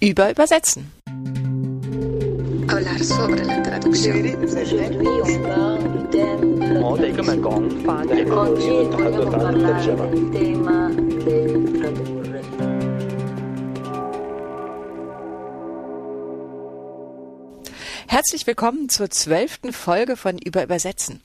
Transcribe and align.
über 0.00 0.30
Übersetzen. 0.30 0.92
Herzlich 18.08 18.46
willkommen 18.46 18.88
zur 18.88 19.10
zwölften 19.10 19.72
Folge 19.72 20.16
von 20.16 20.38
Über 20.38 20.62
Übersetzen. 20.62 21.20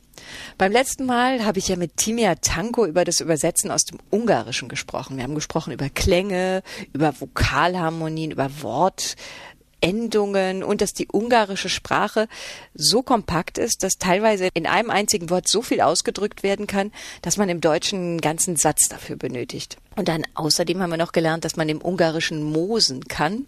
Beim 0.58 0.72
letzten 0.72 1.06
Mal 1.06 1.46
habe 1.46 1.60
ich 1.60 1.68
ja 1.68 1.76
mit 1.76 1.98
Timia 1.98 2.36
Tanko 2.36 2.86
über 2.86 3.06
das 3.06 3.20
Übersetzen 3.20 3.72
aus 3.72 3.86
dem 3.86 4.00
Ungarischen 4.10 4.70
gesprochen. 4.70 5.18
Wir 5.18 5.24
haben 5.24 5.36
gesprochen 5.36 5.74
über 5.74 5.90
Klänge, 5.90 6.64
über 6.94 7.14
Vokalharmonien, 7.20 8.32
über 8.32 8.50
Wortendungen 8.62 10.64
und 10.64 10.82
dass 10.82 10.94
die 10.94 11.08
ungarische 11.12 11.70
Sprache 11.70 12.28
so 12.74 13.02
kompakt 13.02 13.58
ist, 13.58 13.84
dass 13.84 13.98
teilweise 13.98 14.50
in 14.54 14.68
einem 14.68 14.90
einzigen 14.90 15.30
Wort 15.30 15.48
so 15.48 15.62
viel 15.62 15.82
ausgedrückt 15.82 16.44
werden 16.44 16.68
kann, 16.68 16.92
dass 17.22 17.38
man 17.38 17.50
im 17.50 17.62
Deutschen 17.62 18.00
einen 18.00 18.22
ganzen 18.22 18.56
Satz 18.56 18.88
dafür 18.90 19.16
benötigt. 19.16 19.78
Und 19.96 20.08
dann 20.08 20.24
außerdem 20.36 20.82
haben 20.82 20.90
wir 20.90 20.98
noch 20.98 21.12
gelernt, 21.12 21.44
dass 21.44 21.58
man 21.58 21.68
im 21.68 21.82
Ungarischen 21.82 22.44
mosen 22.44 23.04
kann. 23.10 23.46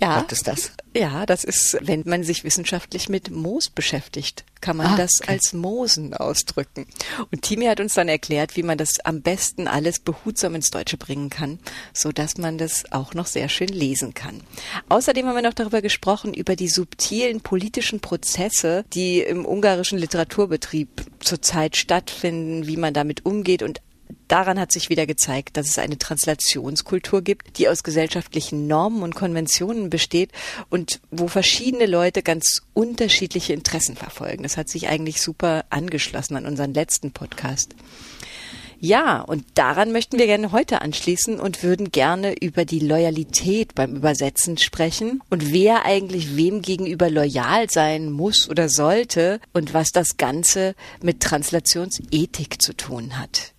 Ja. 0.00 0.24
Was 0.24 0.32
ist 0.38 0.48
das? 0.48 0.72
Ja, 0.96 1.26
das 1.26 1.44
ist, 1.44 1.76
wenn 1.82 2.02
man 2.06 2.24
sich 2.24 2.42
wissenschaftlich 2.42 3.08
mit 3.08 3.30
Moos 3.30 3.68
beschäftigt, 3.70 4.44
kann 4.60 4.76
man 4.76 4.88
Ah, 4.88 4.96
das 4.96 5.20
okay. 5.20 5.32
als 5.32 5.52
Mosen 5.52 6.12
ausdrücken. 6.14 6.86
Und 7.30 7.42
Timi 7.42 7.66
hat 7.66 7.78
uns 7.78 7.94
dann 7.94 8.08
erklärt, 8.08 8.56
wie 8.56 8.64
man 8.64 8.78
das 8.78 8.98
am 9.04 9.22
besten 9.22 9.68
alles 9.68 10.00
behutsam 10.00 10.56
ins 10.56 10.70
Deutsche 10.70 10.96
bringen 10.96 11.30
kann, 11.30 11.60
so 11.92 12.10
dass 12.10 12.36
man 12.38 12.58
das 12.58 12.90
auch 12.90 13.14
noch 13.14 13.26
sehr 13.26 13.48
schön 13.48 13.68
lesen 13.68 14.12
kann. 14.14 14.42
Außerdem 14.88 15.26
haben 15.26 15.36
wir 15.36 15.42
noch 15.42 15.54
darüber 15.54 15.82
gesprochen, 15.82 16.34
über 16.34 16.56
die 16.56 16.68
subtilen 16.68 17.42
politischen 17.42 18.00
Prozesse, 18.00 18.84
die 18.92 19.20
im 19.20 19.46
ungarischen 19.46 19.98
Literaturbetrieb 19.98 20.88
zurzeit 21.20 21.76
stattfinden, 21.76 22.66
wie 22.66 22.76
man 22.76 22.92
damit 22.94 23.24
umgeht 23.24 23.62
und 23.62 23.80
Daran 24.28 24.58
hat 24.58 24.72
sich 24.72 24.90
wieder 24.90 25.06
gezeigt, 25.06 25.56
dass 25.56 25.68
es 25.68 25.78
eine 25.78 25.98
Translationskultur 25.98 27.22
gibt, 27.22 27.58
die 27.58 27.68
aus 27.68 27.82
gesellschaftlichen 27.82 28.66
Normen 28.66 29.02
und 29.02 29.14
Konventionen 29.14 29.90
besteht 29.90 30.30
und 30.68 31.00
wo 31.10 31.28
verschiedene 31.28 31.86
Leute 31.86 32.22
ganz 32.22 32.62
unterschiedliche 32.74 33.52
Interessen 33.52 33.96
verfolgen. 33.96 34.42
Das 34.42 34.56
hat 34.56 34.68
sich 34.68 34.88
eigentlich 34.88 35.20
super 35.20 35.64
angeschlossen 35.70 36.36
an 36.36 36.46
unseren 36.46 36.74
letzten 36.74 37.12
Podcast. 37.12 37.74
Ja, 38.82 39.20
und 39.20 39.44
daran 39.54 39.92
möchten 39.92 40.18
wir 40.18 40.24
gerne 40.24 40.52
heute 40.52 40.80
anschließen 40.80 41.38
und 41.38 41.62
würden 41.62 41.92
gerne 41.92 42.34
über 42.40 42.64
die 42.64 42.78
Loyalität 42.78 43.74
beim 43.74 43.94
Übersetzen 43.94 44.56
sprechen 44.56 45.22
und 45.28 45.52
wer 45.52 45.84
eigentlich 45.84 46.34
wem 46.34 46.62
gegenüber 46.62 47.10
loyal 47.10 47.68
sein 47.68 48.10
muss 48.10 48.48
oder 48.48 48.70
sollte 48.70 49.38
und 49.52 49.74
was 49.74 49.90
das 49.92 50.16
Ganze 50.16 50.74
mit 51.02 51.20
Translationsethik 51.20 52.62
zu 52.62 52.74
tun 52.74 53.18
hat. 53.18 53.52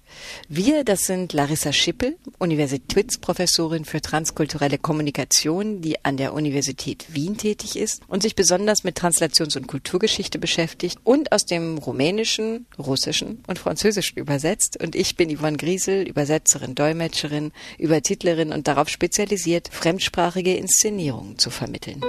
Wir, 0.48 0.84
das 0.84 1.02
sind 1.02 1.34
Larissa 1.34 1.74
Schippel, 1.74 2.18
Universitätsprofessorin 2.40 3.86
für 3.86 4.02
transkulturelle 4.02 4.78
Kommunikation, 4.78 5.82
die 5.82 6.04
an 6.04 6.18
der 6.18 6.34
Universität 6.34 7.06
Wien 7.10 7.38
tätig 7.38 7.76
ist 7.76 8.02
und 8.08 8.24
sich 8.24 8.36
besonders 8.36 8.84
mit 8.84 8.98
Translations- 8.98 9.56
und 9.58 9.68
Kulturgeschichte 9.68 10.40
beschäftigt 10.40 11.00
und 11.04 11.32
aus 11.32 11.46
dem 11.46 11.78
Rumänischen, 11.78 12.66
Russischen 12.78 13.44
und 13.48 13.60
Französischen 13.60 14.20
übersetzt. 14.20 14.82
Und 14.82 14.96
ich 14.96 15.16
bin 15.16 15.36
Yvonne 15.36 15.58
Griesel, 15.58 16.08
Übersetzerin, 16.08 16.76
Dolmetscherin, 16.76 17.52
Übertitlerin 17.78 18.52
und 18.52 18.68
darauf 18.68 18.90
spezialisiert, 18.90 19.70
fremdsprachige 19.72 20.56
Inszenierungen 20.56 21.38
zu 21.38 21.50
vermitteln. 21.50 22.02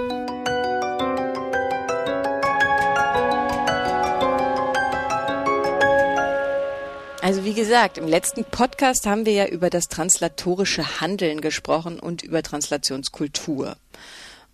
Also 7.22 7.44
wie 7.44 7.55
gesagt, 7.55 7.99
im 7.99 8.09
letzten 8.09 8.43
Podcast 8.44 9.06
haben 9.06 9.27
wir 9.27 9.33
ja 9.33 9.47
über 9.47 9.71
das 9.71 9.87
translatorische 9.87 11.00
Handeln 11.00 11.41
gesprochen 11.41 12.00
und 12.00 12.25
über 12.25 12.43
Translationskultur. 12.43 13.77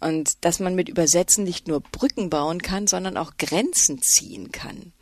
Und 0.01 0.45
dass 0.45 0.61
man 0.61 0.75
mit 0.75 0.91
Übersetzen 0.91 1.45
nicht 1.45 1.67
nur 1.67 1.81
Brücken 1.81 2.29
bauen 2.29 2.61
kann, 2.61 2.87
sondern 2.87 3.17
auch 3.17 3.39
Grenzen 3.39 4.03
ziehen 4.03 4.53
kann. 4.53 4.93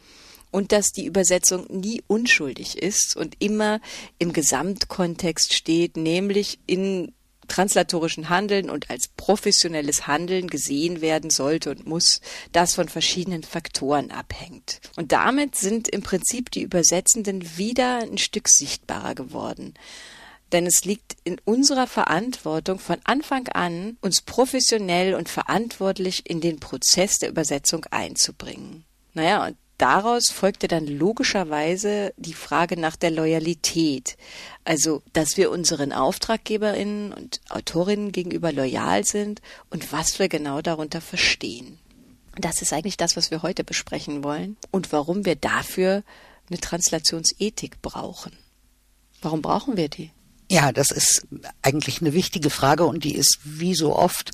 Und 0.53 0.71
dass 0.71 0.93
die 0.93 1.07
Übersetzung 1.07 1.67
nie 1.69 2.05
unschuldig 2.07 2.81
ist 2.81 3.17
und 3.17 3.35
immer 3.41 3.81
im 4.21 4.33
Gesamtkontext 4.33 5.53
steht, 5.53 5.97
nämlich 5.97 6.61
in 6.69 7.16
translatorischen 7.49 8.29
Handeln 8.29 8.71
und 8.71 8.91
als 8.91 9.09
professionelles 9.09 10.07
Handeln 10.07 10.49
gesehen 10.49 11.01
werden 11.01 11.31
sollte 11.31 11.71
und 11.71 11.87
muss, 11.87 12.21
das 12.53 12.75
von 12.75 12.89
verschiedenen 12.89 13.43
Faktoren 13.43 14.11
abhängt. 14.11 14.81
Und 14.97 15.13
damit 15.13 15.57
sind 15.57 15.89
im 15.89 16.03
Prinzip 16.03 16.51
die 16.51 16.63
Übersetzenden 16.63 17.57
wieder 17.57 17.99
ein 18.03 18.19
Stück 18.19 18.49
sichtbarer 18.49 19.15
geworden. 19.15 19.75
Denn 20.53 20.67
es 20.67 20.85
liegt 20.85 21.17
in 21.25 21.41
unserer 21.45 21.87
Verantwortung 21.87 22.79
von 22.79 22.99
Anfang 23.05 23.49
an, 23.49 23.97
uns 24.01 24.23
professionell 24.23 25.15
und 25.15 25.29
verantwortlich 25.29 26.29
in 26.31 26.41
den 26.41 26.61
Prozess 26.61 27.19
der 27.19 27.31
Übersetzung 27.31 27.85
einzubringen. 27.91 28.85
Naja, 29.15 29.47
und 29.47 29.57
daraus 29.79 30.31
folgte 30.31 30.69
dann 30.69 30.87
logischerweise 30.87 32.13
die 32.17 32.35
Frage 32.35 32.79
nach 32.79 32.97
der 32.97 33.11
Loyalität. 33.11 34.17
Also, 34.65 35.03
dass 35.13 35.37
wir 35.37 35.51
unseren 35.51 35.93
Auftraggeberinnen 35.93 37.13
und 37.13 37.41
Autorinnen 37.49 38.13
gegenüber 38.13 38.53
loyal 38.53 39.05
sind 39.05 39.41
und 39.71 39.93
was 39.93 40.19
wir 40.19 40.29
genau 40.29 40.63
darunter 40.63 41.01
verstehen. 41.01 41.79
Das 42.39 42.63
ist 42.63 42.73
eigentlich 42.73 42.97
das, 42.97 43.17
was 43.17 43.31
wir 43.31 43.43
heute 43.43 43.65
besprechen 43.65 44.23
wollen 44.23 44.57
und 44.71 44.93
warum 44.93 45.25
wir 45.25 45.37
dafür 45.37 46.03
eine 46.49 46.59
Translationsethik 46.59 47.81
brauchen. 47.83 48.33
Warum 49.23 49.43
brauchen 49.43 49.77
wir 49.77 49.89
die? 49.89 50.11
Ja, 50.51 50.71
das 50.71 50.91
ist 50.91 51.27
eigentlich 51.63 52.01
eine 52.01 52.13
wichtige 52.13 52.51
Frage 52.51 52.85
und 52.85 53.05
die 53.05 53.15
ist 53.15 53.39
wie 53.43 53.75
so 53.75 53.97
oft 53.97 54.31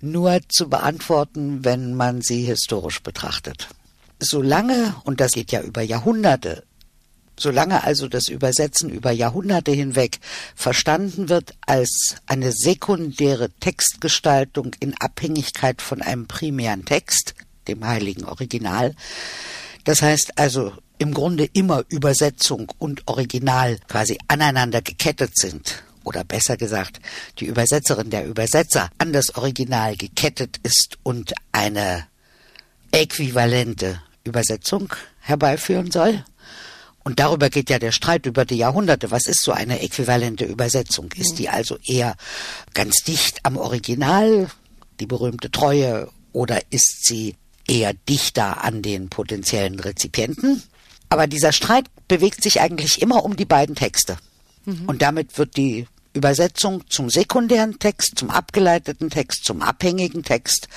nur 0.00 0.40
zu 0.48 0.68
beantworten, 0.68 1.64
wenn 1.64 1.94
man 1.94 2.22
sie 2.22 2.44
historisch 2.44 3.02
betrachtet. 3.02 3.68
Solange, 4.24 4.94
und 5.04 5.20
das 5.20 5.32
geht 5.32 5.52
ja 5.52 5.60
über 5.60 5.82
Jahrhunderte, 5.82 6.64
solange 7.38 7.84
also 7.84 8.08
das 8.08 8.28
Übersetzen 8.28 8.88
über 8.88 9.10
Jahrhunderte 9.10 9.72
hinweg 9.72 10.18
verstanden 10.54 11.28
wird 11.28 11.54
als 11.66 12.16
eine 12.26 12.52
sekundäre 12.52 13.50
Textgestaltung 13.60 14.74
in 14.80 14.94
Abhängigkeit 14.98 15.82
von 15.82 16.00
einem 16.00 16.26
primären 16.26 16.84
Text, 16.84 17.34
dem 17.68 17.86
heiligen 17.86 18.24
Original, 18.24 18.94
das 19.84 20.00
heißt 20.00 20.38
also 20.38 20.72
im 20.96 21.12
Grunde 21.12 21.44
immer 21.52 21.84
Übersetzung 21.88 22.72
und 22.78 23.06
Original 23.06 23.78
quasi 23.88 24.18
aneinander 24.28 24.80
gekettet 24.80 25.36
sind. 25.36 25.82
Oder 26.04 26.24
besser 26.24 26.56
gesagt, 26.56 27.00
die 27.40 27.46
Übersetzerin 27.46 28.10
der 28.10 28.26
Übersetzer 28.26 28.90
an 28.98 29.12
das 29.12 29.34
Original 29.34 29.96
gekettet 29.96 30.58
ist 30.62 30.98
und 31.02 31.34
eine 31.52 32.06
äquivalente 32.92 34.00
Übersetzung 34.24 34.92
herbeiführen 35.20 35.90
soll. 35.90 36.24
Und 37.04 37.20
darüber 37.20 37.50
geht 37.50 37.68
ja 37.68 37.78
der 37.78 37.92
Streit 37.92 38.24
über 38.24 38.44
die 38.46 38.56
Jahrhunderte. 38.56 39.10
Was 39.10 39.26
ist 39.26 39.42
so 39.42 39.52
eine 39.52 39.80
äquivalente 39.80 40.46
Übersetzung? 40.46 41.12
Ist 41.16 41.38
die 41.38 41.50
also 41.50 41.78
eher 41.84 42.16
ganz 42.72 43.04
dicht 43.04 43.40
am 43.42 43.58
Original, 43.58 44.48
die 45.00 45.06
berühmte 45.06 45.50
Treue, 45.50 46.08
oder 46.32 46.60
ist 46.70 47.04
sie 47.04 47.36
eher 47.68 47.92
dichter 48.08 48.64
an 48.64 48.80
den 48.80 49.10
potenziellen 49.10 49.78
Rezipienten? 49.78 50.62
Aber 51.10 51.26
dieser 51.26 51.52
Streit 51.52 51.86
bewegt 52.08 52.42
sich 52.42 52.60
eigentlich 52.60 53.02
immer 53.02 53.24
um 53.24 53.36
die 53.36 53.44
beiden 53.44 53.74
Texte. 53.74 54.16
Und 54.86 55.02
damit 55.02 55.36
wird 55.36 55.58
die 55.58 55.86
Übersetzung 56.14 56.88
zum 56.88 57.10
sekundären 57.10 57.78
Text, 57.78 58.18
zum 58.18 58.30
abgeleiteten 58.30 59.10
Text, 59.10 59.44
zum 59.44 59.60
abhängigen 59.60 60.22
Text. 60.22 60.68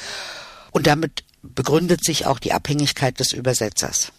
Und 0.71 0.87
damit 0.87 1.23
begründet 1.55 2.03
sich 2.03 2.25
auch 2.25 2.39
die 2.39 2.53
Abhängigkeit 2.53 3.19
des 3.19 3.33
Übersetzers. 3.33 4.11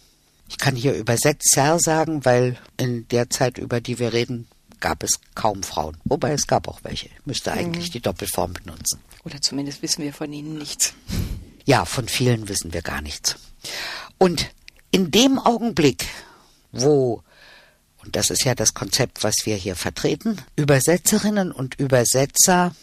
Ich 0.49 0.57
kann 0.57 0.75
hier 0.75 0.93
Übersetzer 0.93 1.79
sagen, 1.79 2.25
weil 2.25 2.57
in 2.77 3.07
der 3.09 3.29
Zeit, 3.29 3.57
über 3.57 3.81
die 3.81 3.99
wir 3.99 4.13
reden, 4.13 4.47
gab 4.79 5.03
es 5.03 5.19
kaum 5.35 5.63
Frauen. 5.63 5.97
Wobei 6.05 6.31
es 6.31 6.47
gab 6.47 6.67
auch 6.67 6.79
welche. 6.83 7.07
Ich 7.07 7.25
müsste 7.25 7.51
eigentlich 7.51 7.91
die 7.91 7.99
Doppelform 7.99 8.53
benutzen. 8.53 8.99
Oder 9.23 9.41
zumindest 9.41 9.81
wissen 9.81 10.03
wir 10.03 10.13
von 10.13 10.31
ihnen 10.31 10.57
nichts. 10.57 10.93
Ja, 11.65 11.85
von 11.85 12.07
vielen 12.07 12.49
wissen 12.49 12.73
wir 12.73 12.81
gar 12.81 13.01
nichts. 13.01 13.35
Und 14.17 14.49
in 14.91 15.11
dem 15.11 15.37
Augenblick, 15.37 16.07
wo, 16.71 17.23
und 18.03 18.15
das 18.15 18.29
ist 18.29 18.43
ja 18.43 18.55
das 18.55 18.73
Konzept, 18.73 19.23
was 19.23 19.35
wir 19.45 19.55
hier 19.55 19.75
vertreten, 19.75 20.41
Übersetzerinnen 20.55 21.51
und 21.51 21.75
Übersetzer 21.79 22.73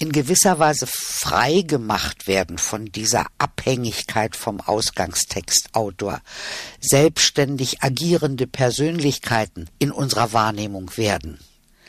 in 0.00 0.12
gewisser 0.12 0.58
Weise 0.58 0.86
frei 0.86 1.60
gemacht 1.60 2.26
werden 2.26 2.56
von 2.56 2.86
dieser 2.86 3.26
Abhängigkeit 3.38 4.34
vom 4.34 4.60
Ausgangstextautor, 4.60 6.22
selbstständig 6.80 7.82
agierende 7.82 8.46
Persönlichkeiten 8.46 9.68
in 9.78 9.92
unserer 9.92 10.32
Wahrnehmung 10.32 10.96
werden. 10.96 11.38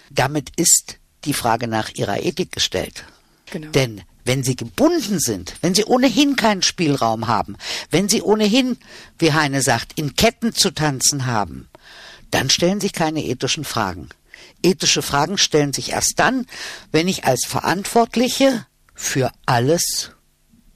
Damit 0.10 0.52
ist 0.58 0.98
die 1.24 1.34
Frage 1.34 1.70
nach 1.70 1.90
ihrer 1.92 2.22
Ethik 2.22 2.52
gestellt. 2.52 3.06
Genau. 3.50 3.72
Denn 3.72 4.02
wenn 4.26 4.44
sie 4.44 4.58
gebunden 4.58 5.20
sind, 5.20 5.56
wenn 5.62 5.74
sie 5.74 5.86
ohnehin 5.86 6.36
keinen 6.36 6.64
Spielraum 6.64 7.28
haben, 7.28 7.56
wenn 7.92 8.10
sie 8.10 8.22
ohnehin, 8.22 8.78
wie 9.20 9.32
Heine 9.32 9.62
sagt, 9.62 9.98
in 9.98 10.16
Ketten 10.18 10.54
zu 10.54 10.72
tanzen 10.72 11.26
haben, 11.26 11.70
dann 12.30 12.50
stellen 12.50 12.82
sich 12.82 12.92
keine 12.92 13.24
ethischen 13.24 13.64
Fragen. 13.64 14.10
Ethische 14.64 15.02
Fragen 15.02 15.38
stellen 15.38 15.74
sich 15.74 15.92
erst 15.92 16.14
dann, 16.18 16.46
wenn 16.92 17.08
ich 17.08 17.26
als 17.26 17.46
Verantwortliche 17.46 18.66
für 18.94 19.32
alles 19.46 20.12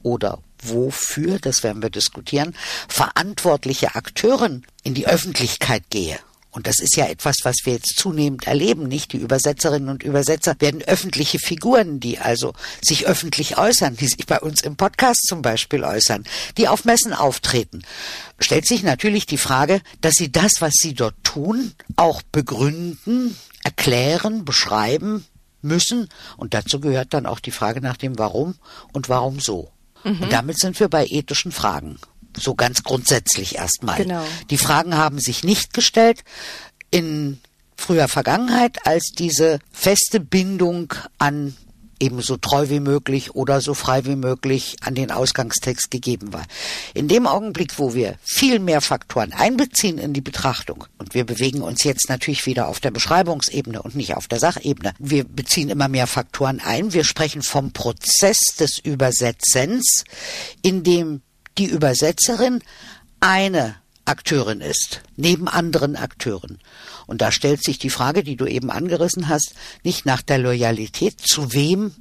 oder 0.02 0.38
wofür, 0.62 1.38
das 1.38 1.62
werden 1.62 1.82
wir 1.82 1.90
diskutieren, 1.90 2.56
verantwortliche 2.88 3.94
Akteuren 3.94 4.66
in 4.82 4.94
die 4.94 5.06
Öffentlichkeit 5.06 5.84
gehe. 5.90 6.18
Und 6.56 6.66
das 6.66 6.80
ist 6.80 6.96
ja 6.96 7.04
etwas, 7.06 7.40
was 7.42 7.56
wir 7.64 7.74
jetzt 7.74 7.98
zunehmend 7.98 8.46
erleben, 8.46 8.88
nicht? 8.88 9.12
Die 9.12 9.18
Übersetzerinnen 9.18 9.90
und 9.90 10.02
Übersetzer 10.02 10.56
werden 10.58 10.80
öffentliche 10.80 11.38
Figuren, 11.38 12.00
die 12.00 12.18
also 12.18 12.54
sich 12.80 13.06
öffentlich 13.06 13.58
äußern, 13.58 13.94
die 13.94 14.06
sich 14.06 14.24
bei 14.24 14.40
uns 14.40 14.62
im 14.62 14.74
Podcast 14.74 15.26
zum 15.28 15.42
Beispiel 15.42 15.84
äußern, 15.84 16.24
die 16.56 16.66
auf 16.66 16.86
Messen 16.86 17.12
auftreten. 17.12 17.82
Stellt 18.38 18.66
sich 18.66 18.82
natürlich 18.82 19.26
die 19.26 19.36
Frage, 19.36 19.82
dass 20.00 20.14
sie 20.14 20.32
das, 20.32 20.62
was 20.62 20.72
sie 20.80 20.94
dort 20.94 21.16
tun, 21.24 21.74
auch 21.96 22.22
begründen, 22.22 23.36
erklären, 23.76 24.44
beschreiben 24.44 25.24
müssen. 25.62 26.08
Und 26.36 26.54
dazu 26.54 26.80
gehört 26.80 27.14
dann 27.14 27.26
auch 27.26 27.40
die 27.40 27.50
Frage 27.50 27.80
nach 27.80 27.96
dem 27.96 28.18
Warum 28.18 28.56
und 28.92 29.08
warum 29.08 29.40
so. 29.40 29.70
Mhm. 30.04 30.22
Und 30.22 30.32
damit 30.32 30.58
sind 30.58 30.78
wir 30.80 30.88
bei 30.88 31.06
ethischen 31.06 31.52
Fragen. 31.52 31.98
So 32.36 32.54
ganz 32.54 32.82
grundsätzlich 32.82 33.56
erstmal. 33.56 33.96
Genau. 33.96 34.24
Die 34.50 34.58
Fragen 34.58 34.96
haben 34.96 35.18
sich 35.18 35.44
nicht 35.44 35.72
gestellt 35.72 36.24
in 36.90 37.40
früher 37.76 38.08
Vergangenheit, 38.08 38.86
als 38.86 39.12
diese 39.16 39.58
feste 39.72 40.20
Bindung 40.20 40.92
an 41.18 41.56
ebenso 42.00 42.36
treu 42.36 42.68
wie 42.68 42.80
möglich 42.80 43.34
oder 43.34 43.60
so 43.60 43.74
frei 43.74 44.04
wie 44.04 44.16
möglich 44.16 44.76
an 44.82 44.94
den 44.94 45.10
Ausgangstext 45.10 45.90
gegeben 45.90 46.32
war. 46.32 46.44
In 46.94 47.08
dem 47.08 47.26
Augenblick, 47.26 47.78
wo 47.78 47.94
wir 47.94 48.16
viel 48.22 48.58
mehr 48.58 48.80
Faktoren 48.80 49.32
einbeziehen 49.32 49.98
in 49.98 50.12
die 50.12 50.20
Betrachtung, 50.20 50.84
und 50.98 51.14
wir 51.14 51.24
bewegen 51.24 51.62
uns 51.62 51.84
jetzt 51.84 52.08
natürlich 52.08 52.46
wieder 52.46 52.68
auf 52.68 52.80
der 52.80 52.90
Beschreibungsebene 52.90 53.82
und 53.82 53.94
nicht 53.94 54.16
auf 54.16 54.28
der 54.28 54.38
Sachebene, 54.38 54.92
wir 54.98 55.24
beziehen 55.24 55.68
immer 55.68 55.88
mehr 55.88 56.06
Faktoren 56.06 56.60
ein, 56.60 56.92
wir 56.92 57.04
sprechen 57.04 57.42
vom 57.42 57.72
Prozess 57.72 58.38
des 58.58 58.78
Übersetzens, 58.78 60.04
in 60.62 60.82
dem 60.82 61.22
die 61.58 61.66
Übersetzerin 61.66 62.62
eine 63.20 63.76
Akteurin 64.04 64.60
ist, 64.60 65.02
neben 65.16 65.48
anderen 65.48 65.96
Akteuren. 65.96 66.58
Und 67.06 67.20
da 67.22 67.30
stellt 67.30 67.62
sich 67.62 67.78
die 67.78 67.90
Frage, 67.90 68.22
die 68.22 68.36
du 68.36 68.46
eben 68.46 68.70
angerissen 68.70 69.28
hast, 69.28 69.54
nicht 69.84 70.06
nach 70.06 70.22
der 70.22 70.38
Loyalität, 70.38 71.20
zu 71.20 71.52
wem 71.52 71.94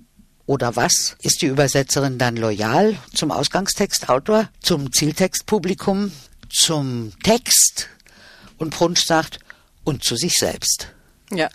oder 0.48 0.75
was 0.75 1.16
ist 1.22 1.42
die 1.42 1.48
Übersetzerin 1.48 2.18
dann 2.18 2.38
loyal 2.38 2.96
zum 3.13 3.31
Ausgangstextautor, 3.31 4.50
zum 4.62 4.92
Zieltextpublikum, 4.92 6.12
zum 6.50 7.13
Text? 7.24 7.90
Und 8.57 8.74
Brunsch 8.74 9.06
sagt, 9.06 9.40
und 9.84 10.04
zu 10.04 10.16
sich 10.16 10.34
selbst. 10.34 10.88
Ja. 11.31 11.50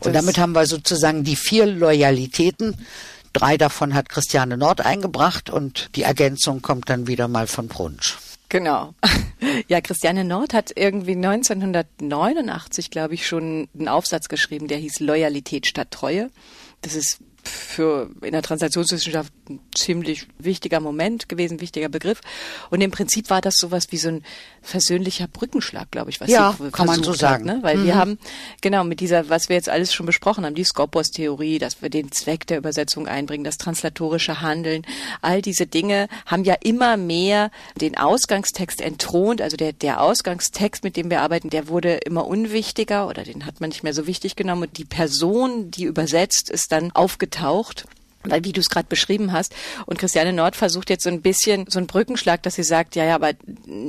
Und 0.00 0.14
damit 0.14 0.38
haben 0.38 0.52
wir 0.52 0.66
sozusagen 0.66 1.22
die 1.22 1.36
vier 1.36 1.66
Loyalitäten, 1.66 2.76
Drei 3.32 3.56
davon 3.56 3.94
hat 3.94 4.10
Christiane 4.10 4.58
Nord 4.58 4.82
eingebracht 4.82 5.48
und 5.48 5.88
die 5.94 6.02
Ergänzung 6.02 6.60
kommt 6.60 6.90
dann 6.90 7.06
wieder 7.06 7.28
mal 7.28 7.46
von 7.46 7.66
Brunsch. 7.66 8.18
Genau. 8.52 8.94
Ja, 9.66 9.80
Christiane 9.80 10.24
Nord 10.24 10.54
hat 10.54 10.72
irgendwie 10.76 11.16
1989, 11.16 12.90
glaube 12.90 13.14
ich, 13.14 13.26
schon 13.26 13.68
einen 13.76 13.88
Aufsatz 13.88 14.28
geschrieben, 14.28 14.68
der 14.68 14.78
hieß 14.78 15.00
Loyalität 15.00 15.66
statt 15.66 15.90
Treue. 15.90 16.30
Das 16.80 16.94
ist 16.94 17.18
für 17.42 18.10
in 18.22 18.32
der 18.32 18.42
Translationswissenschaft 18.42 19.32
ein 19.52 19.60
ziemlich 19.74 20.26
wichtiger 20.38 20.80
Moment 20.80 21.28
gewesen, 21.28 21.60
wichtiger 21.60 21.88
Begriff. 21.88 22.20
Und 22.70 22.80
im 22.80 22.90
Prinzip 22.90 23.30
war 23.30 23.40
das 23.40 23.56
sowas 23.56 23.88
wie 23.90 23.96
so 23.96 24.08
ein 24.08 24.24
versöhnlicher 24.60 25.28
Brückenschlag, 25.28 25.90
glaube 25.90 26.10
ich, 26.10 26.20
was 26.20 26.30
ja, 26.30 26.54
sie 26.58 26.70
kann 26.70 26.86
man 26.86 27.02
so 27.02 27.12
sagen. 27.12 27.48
Hat, 27.48 27.56
ne? 27.56 27.62
Weil 27.62 27.78
mhm. 27.78 27.84
wir 27.84 27.94
haben 27.94 28.18
genau 28.60 28.84
mit 28.84 29.00
dieser, 29.00 29.28
was 29.28 29.48
wir 29.48 29.56
jetzt 29.56 29.68
alles 29.68 29.92
schon 29.92 30.06
besprochen 30.06 30.44
haben, 30.44 30.54
die 30.54 30.64
Skopos-Theorie, 30.64 31.58
dass 31.58 31.82
wir 31.82 31.90
den 31.90 32.12
Zweck 32.12 32.46
der 32.46 32.58
Übersetzung 32.58 33.06
einbringen, 33.08 33.44
das 33.44 33.58
translatorische 33.58 34.40
Handeln, 34.40 34.82
all 35.20 35.42
diese 35.42 35.66
Dinge 35.66 36.08
haben 36.26 36.44
ja 36.44 36.54
immer 36.62 36.96
mehr 36.96 37.50
den 37.80 37.96
Ausgangstext 37.96 38.80
entthront. 38.80 39.40
Also 39.40 39.56
der 39.56 39.72
der 39.72 40.00
Ausgangstext, 40.00 40.84
mit 40.84 40.96
dem 40.96 41.10
wir 41.10 41.20
arbeiten, 41.20 41.50
der 41.50 41.68
wurde 41.68 41.94
immer 41.94 42.26
unwichtiger 42.26 43.08
oder 43.08 43.24
den 43.24 43.46
hat 43.46 43.60
man 43.60 43.70
nicht 43.70 43.82
mehr 43.82 43.94
so 43.94 44.06
wichtig 44.06 44.36
genommen. 44.36 44.62
Und 44.64 44.78
die 44.78 44.84
Person, 44.84 45.70
die 45.70 45.84
übersetzt, 45.84 46.50
ist 46.50 46.72
dann 46.72 46.92
aufgetaucht 46.92 47.22
aufgetaucht 47.32 47.84
weil 48.24 48.44
wie 48.44 48.52
du 48.52 48.60
es 48.60 48.70
gerade 48.70 48.88
beschrieben 48.88 49.32
hast 49.32 49.54
und 49.86 49.98
Christiane 49.98 50.32
Nord 50.32 50.56
versucht 50.56 50.90
jetzt 50.90 51.04
so 51.04 51.10
ein 51.10 51.22
bisschen 51.22 51.66
so 51.68 51.78
einen 51.78 51.86
Brückenschlag, 51.86 52.42
dass 52.42 52.54
sie 52.54 52.62
sagt, 52.62 52.96
ja, 52.96 53.04
ja, 53.04 53.14
aber 53.14 53.32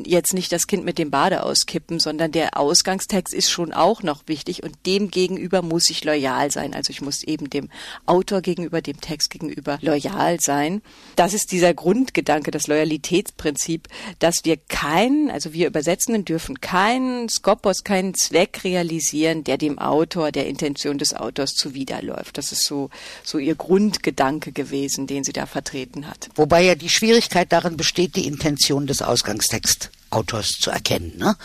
jetzt 0.06 0.34
nicht 0.34 0.52
das 0.52 0.68
Kind 0.68 0.86
mit 0.86 0.98
dem 0.98 1.12
Bade 1.12 1.44
auskippen, 1.44 2.00
sondern 2.00 2.32
der 2.32 2.58
Ausgangstext 2.58 3.34
ist 3.34 3.50
schon 3.50 3.74
auch 3.74 4.04
noch 4.04 4.24
wichtig 4.28 4.64
und 4.64 4.76
dem 4.86 5.12
gegenüber 5.12 5.62
muss 5.62 5.90
ich 5.90 6.04
loyal 6.04 6.52
sein. 6.52 6.74
Also 6.74 6.92
ich 6.92 7.02
muss 7.02 7.24
eben 7.24 7.50
dem 7.50 7.70
Autor 8.06 8.42
gegenüber, 8.42 8.82
dem 8.82 9.00
Text 9.00 9.30
gegenüber 9.30 9.78
loyal 9.82 10.40
sein. 10.40 10.82
Das 11.16 11.34
ist 11.34 11.52
dieser 11.52 11.74
Grundgedanke, 11.74 12.52
das 12.52 12.68
Loyalitätsprinzip, 12.68 13.88
dass 14.20 14.42
wir 14.44 14.58
keinen, 14.58 15.30
also 15.30 15.54
wir 15.54 15.68
Übersetzenden 15.68 16.26
dürfen 16.26 16.62
keinen 16.62 17.30
Skopos, 17.30 17.84
keinen 17.84 18.14
Zweck 18.14 18.64
realisieren, 18.64 19.44
der 19.44 19.58
dem 19.58 19.80
Autor, 19.80 20.32
der 20.32 20.48
Intention 20.48 20.98
des 20.98 21.14
Autors 21.16 21.54
zuwiderläuft. 21.54 22.38
Das 22.38 22.52
ist 22.52 22.66
so, 22.66 22.90
so 23.24 23.38
ihr 23.38 23.56
Grundgedanke 23.56 24.23
Gedanke 24.24 24.54
gewesen, 24.54 25.06
den 25.06 25.26
sie 25.26 25.34
da 25.34 25.46
vertreten 25.46 26.08
hat. 26.08 26.30
Wobei 26.36 26.64
ja 26.64 26.76
die 26.76 26.88
Schwierigkeit 26.88 27.52
darin 27.52 27.76
besteht, 27.76 28.16
die 28.16 28.26
Intention 28.26 28.88
des 28.88 29.02
Ausgangstextautors 29.02 30.60
zu 30.62 30.72
erkennen. 30.72 31.18
Ne? 31.18 31.36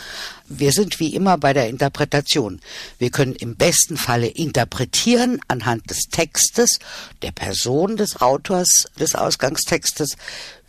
Wir 0.47 0.71
sind 0.71 0.97
wie 1.01 1.13
immer 1.13 1.37
bei 1.37 1.51
der 1.51 1.67
Interpretation. 1.67 2.61
Wir 2.97 3.09
können 3.09 3.35
im 3.35 3.57
besten 3.57 3.97
Falle 3.97 4.27
interpretieren 4.27 5.41
anhand 5.49 5.89
des 5.89 6.03
Textes, 6.09 6.79
der 7.21 7.33
Person 7.33 7.97
des 7.97 8.21
Autors 8.21 8.87
des 8.97 9.13
Ausgangstextes, 9.13 10.15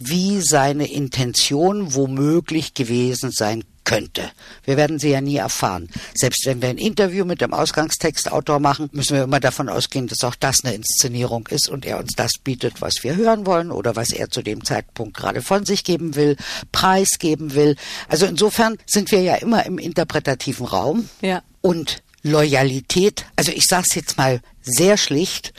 wie 0.00 0.40
seine 0.40 0.90
Intention 0.90 1.94
womöglich 1.94 2.74
gewesen 2.74 3.30
sein 3.30 3.62
könnte. 3.84 4.30
Wir 4.64 4.76
werden 4.76 4.98
sie 4.98 5.10
ja 5.10 5.20
nie 5.20 5.36
erfahren. 5.36 5.88
Selbst 6.14 6.46
wenn 6.46 6.62
wir 6.62 6.68
ein 6.68 6.78
Interview 6.78 7.24
mit 7.24 7.40
dem 7.40 7.54
Ausgangstextautor 7.54 8.60
machen, 8.60 8.88
müssen 8.92 9.16
wir 9.16 9.24
immer 9.24 9.40
davon 9.40 9.68
ausgehen, 9.68 10.06
dass 10.06 10.24
auch 10.24 10.34
das 10.34 10.64
eine 10.64 10.74
Inszenierung 10.74 11.48
ist 11.48 11.68
und 11.68 11.86
er 11.86 11.98
uns 11.98 12.12
das 12.16 12.32
bietet, 12.42 12.80
was 12.80 13.02
wir 13.02 13.16
hören 13.16 13.46
wollen 13.46 13.70
oder 13.70 13.96
was 13.96 14.10
er 14.12 14.30
zu 14.30 14.42
dem 14.42 14.64
Zeitpunkt 14.64 15.16
gerade 15.16 15.42
von 15.42 15.64
sich 15.64 15.84
geben 15.84 16.14
will, 16.14 16.36
preisgeben 16.72 17.54
will. 17.54 17.76
Also 18.08 18.26
insofern 18.26 18.76
sind 18.86 19.10
wir 19.10 19.22
ja 19.22 19.36
immer 19.36 19.66
im 19.66 19.78
interpretativen 19.78 20.66
Raum. 20.66 21.08
Ja. 21.20 21.42
Und 21.60 22.02
Loyalität, 22.22 23.24
also 23.36 23.50
ich 23.52 23.64
sage 23.64 23.86
es 23.88 23.94
jetzt 23.94 24.18
mal 24.18 24.40
sehr 24.62 24.96
schlicht. 24.96 25.52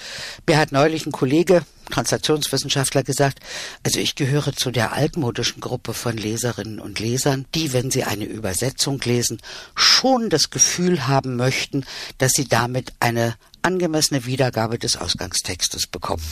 Mir 0.47 0.57
hat 0.57 0.71
neulich 0.71 1.05
ein 1.05 1.11
Kollege 1.11 1.63
Translationswissenschaftler 1.91 3.03
gesagt, 3.03 3.39
also 3.83 3.99
ich 3.99 4.15
gehöre 4.15 4.53
zu 4.53 4.71
der 4.71 4.93
altmodischen 4.93 5.61
Gruppe 5.61 5.93
von 5.93 6.17
Leserinnen 6.17 6.79
und 6.79 6.99
Lesern, 6.99 7.45
die, 7.53 7.73
wenn 7.73 7.91
sie 7.91 8.03
eine 8.03 8.25
Übersetzung 8.25 8.99
lesen, 9.01 9.41
schon 9.75 10.29
das 10.29 10.49
Gefühl 10.49 11.07
haben 11.07 11.35
möchten, 11.35 11.85
dass 12.17 12.31
sie 12.31 12.47
damit 12.47 12.93
eine 12.99 13.35
angemessene 13.61 14.25
Wiedergabe 14.25 14.79
des 14.79 14.97
Ausgangstextes 14.97 15.87
bekommen. 15.87 16.23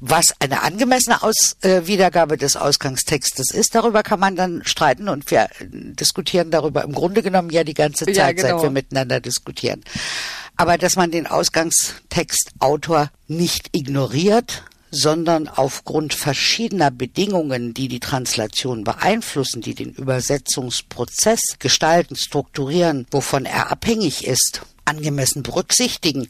Was 0.00 0.26
eine 0.38 0.62
angemessene 0.62 1.22
Aus 1.24 1.56
äh, 1.62 1.86
Wiedergabe 1.86 2.36
des 2.36 2.54
Ausgangstextes 2.54 3.50
ist, 3.50 3.74
darüber 3.74 4.04
kann 4.04 4.20
man 4.20 4.36
dann 4.36 4.62
streiten 4.64 5.08
und 5.08 5.28
wir 5.30 5.48
diskutieren 5.60 6.52
darüber 6.52 6.84
im 6.84 6.92
Grunde 6.92 7.20
genommen 7.20 7.50
ja 7.50 7.64
die 7.64 7.74
ganze 7.74 8.04
Zeit, 8.04 8.16
ja, 8.16 8.30
genau. 8.30 8.48
seit 8.48 8.62
wir 8.62 8.70
miteinander 8.70 9.20
diskutieren. 9.20 9.82
Aber 10.56 10.78
dass 10.78 10.94
man 10.94 11.10
den 11.10 11.26
Ausgangstextautor 11.26 13.10
nicht 13.26 13.70
ignoriert, 13.76 14.62
sondern 14.90 15.48
aufgrund 15.48 16.14
verschiedener 16.14 16.90
Bedingungen, 16.90 17.74
die 17.74 17.88
die 17.88 18.00
Translation 18.00 18.84
beeinflussen, 18.84 19.60
die 19.60 19.74
den 19.74 19.92
Übersetzungsprozess 19.92 21.40
gestalten, 21.58 22.16
strukturieren, 22.16 23.06
wovon 23.10 23.44
er 23.44 23.70
abhängig 23.70 24.26
ist, 24.26 24.62
angemessen 24.88 25.42
berücksichtigen, 25.42 26.28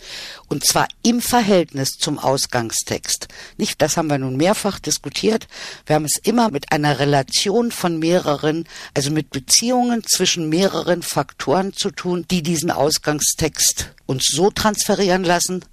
und 0.48 0.66
zwar 0.66 0.88
im 1.02 1.20
Verhältnis 1.20 1.90
zum 1.92 2.18
Ausgangstext. 2.18 3.28
Nicht, 3.56 3.80
das 3.80 3.96
haben 3.96 4.08
wir 4.08 4.18
nun 4.18 4.36
mehrfach 4.36 4.80
diskutiert. 4.80 5.46
Wir 5.86 5.94
haben 5.94 6.04
es 6.04 6.18
immer 6.20 6.50
mit 6.50 6.72
einer 6.72 6.98
Relation 6.98 7.70
von 7.70 7.98
mehreren, 7.98 8.66
also 8.94 9.10
mit 9.10 9.30
Beziehungen 9.30 10.02
zwischen 10.04 10.48
mehreren 10.48 11.02
Faktoren 11.02 11.72
zu 11.72 11.90
tun, 11.90 12.26
die 12.30 12.42
diesen 12.42 12.70
Ausgangstext 12.70 13.92
uns 14.06 14.24
so 14.24 14.50
transferieren 14.50 15.22
lassen, 15.22 15.64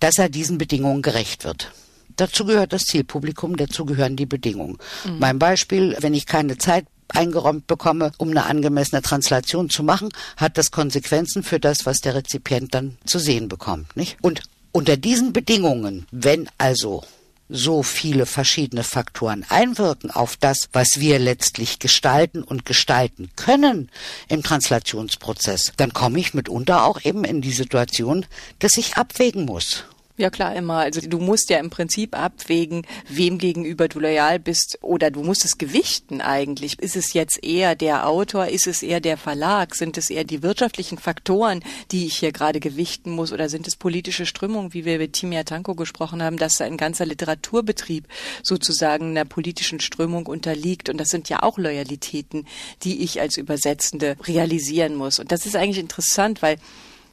dass 0.00 0.18
er 0.18 0.28
diesen 0.28 0.58
Bedingungen 0.58 1.02
gerecht 1.02 1.44
wird. 1.44 1.72
Dazu 2.16 2.44
gehört 2.44 2.72
das 2.72 2.82
Zielpublikum, 2.82 3.56
dazu 3.56 3.84
gehören 3.84 4.16
die 4.16 4.26
Bedingungen. 4.26 4.78
Mhm. 5.04 5.18
Mein 5.18 5.38
Beispiel, 5.38 5.96
wenn 6.00 6.14
ich 6.14 6.26
keine 6.26 6.58
Zeit 6.58 6.86
eingeräumt 7.08 7.66
bekomme, 7.66 8.12
um 8.18 8.30
eine 8.30 8.46
angemessene 8.46 9.02
Translation 9.02 9.70
zu 9.70 9.82
machen, 9.82 10.08
hat 10.36 10.58
das 10.58 10.70
Konsequenzen 10.70 11.42
für 11.42 11.60
das, 11.60 11.86
was 11.86 12.00
der 12.00 12.14
Rezipient 12.14 12.74
dann 12.74 12.96
zu 13.04 13.18
sehen 13.18 13.48
bekommt, 13.48 13.96
nicht? 13.96 14.16
Und 14.22 14.42
unter 14.72 14.96
diesen 14.96 15.32
Bedingungen, 15.32 16.06
wenn 16.10 16.48
also 16.58 17.04
so 17.48 17.82
viele 17.82 18.26
verschiedene 18.26 18.82
Faktoren 18.82 19.44
einwirken 19.48 20.10
auf 20.10 20.36
das, 20.36 20.68
was 20.72 20.98
wir 20.98 21.18
letztlich 21.18 21.78
gestalten 21.78 22.42
und 22.42 22.64
gestalten 22.64 23.30
können 23.36 23.90
im 24.28 24.42
Translationsprozess, 24.42 25.72
dann 25.76 25.92
komme 25.92 26.18
ich 26.18 26.34
mitunter 26.34 26.84
auch 26.84 27.04
eben 27.04 27.24
in 27.24 27.42
die 27.42 27.52
Situation, 27.52 28.26
dass 28.60 28.76
ich 28.76 28.96
abwägen 28.96 29.44
muss. 29.44 29.84
Ja 30.16 30.30
klar, 30.30 30.54
immer. 30.54 30.78
Also 30.78 31.00
du 31.00 31.18
musst 31.18 31.50
ja 31.50 31.58
im 31.58 31.70
Prinzip 31.70 32.16
abwägen, 32.16 32.86
wem 33.08 33.36
gegenüber 33.36 33.88
du 33.88 33.98
loyal 33.98 34.38
bist 34.38 34.78
oder 34.80 35.10
du 35.10 35.24
musst 35.24 35.44
es 35.44 35.58
gewichten 35.58 36.20
eigentlich. 36.20 36.78
Ist 36.78 36.94
es 36.94 37.14
jetzt 37.14 37.42
eher 37.42 37.74
der 37.74 38.06
Autor, 38.06 38.46
ist 38.46 38.68
es 38.68 38.84
eher 38.84 39.00
der 39.00 39.16
Verlag, 39.16 39.74
sind 39.74 39.98
es 39.98 40.10
eher 40.10 40.22
die 40.22 40.44
wirtschaftlichen 40.44 40.98
Faktoren, 40.98 41.64
die 41.90 42.06
ich 42.06 42.16
hier 42.18 42.30
gerade 42.30 42.60
gewichten 42.60 43.10
muss 43.10 43.32
oder 43.32 43.48
sind 43.48 43.66
es 43.66 43.74
politische 43.74 44.24
Strömungen, 44.24 44.72
wie 44.72 44.84
wir 44.84 44.98
mit 44.98 45.14
Timia 45.14 45.42
Tanko 45.42 45.74
gesprochen 45.74 46.22
haben, 46.22 46.36
dass 46.36 46.60
ein 46.60 46.76
ganzer 46.76 47.06
Literaturbetrieb 47.06 48.06
sozusagen 48.44 49.10
einer 49.10 49.24
politischen 49.24 49.80
Strömung 49.80 50.26
unterliegt 50.26 50.90
und 50.90 50.98
das 50.98 51.08
sind 51.08 51.28
ja 51.28 51.42
auch 51.42 51.58
Loyalitäten, 51.58 52.46
die 52.84 53.02
ich 53.02 53.20
als 53.20 53.36
Übersetzende 53.36 54.16
realisieren 54.28 54.94
muss. 54.94 55.18
Und 55.18 55.32
das 55.32 55.44
ist 55.44 55.56
eigentlich 55.56 55.78
interessant, 55.78 56.40
weil 56.40 56.58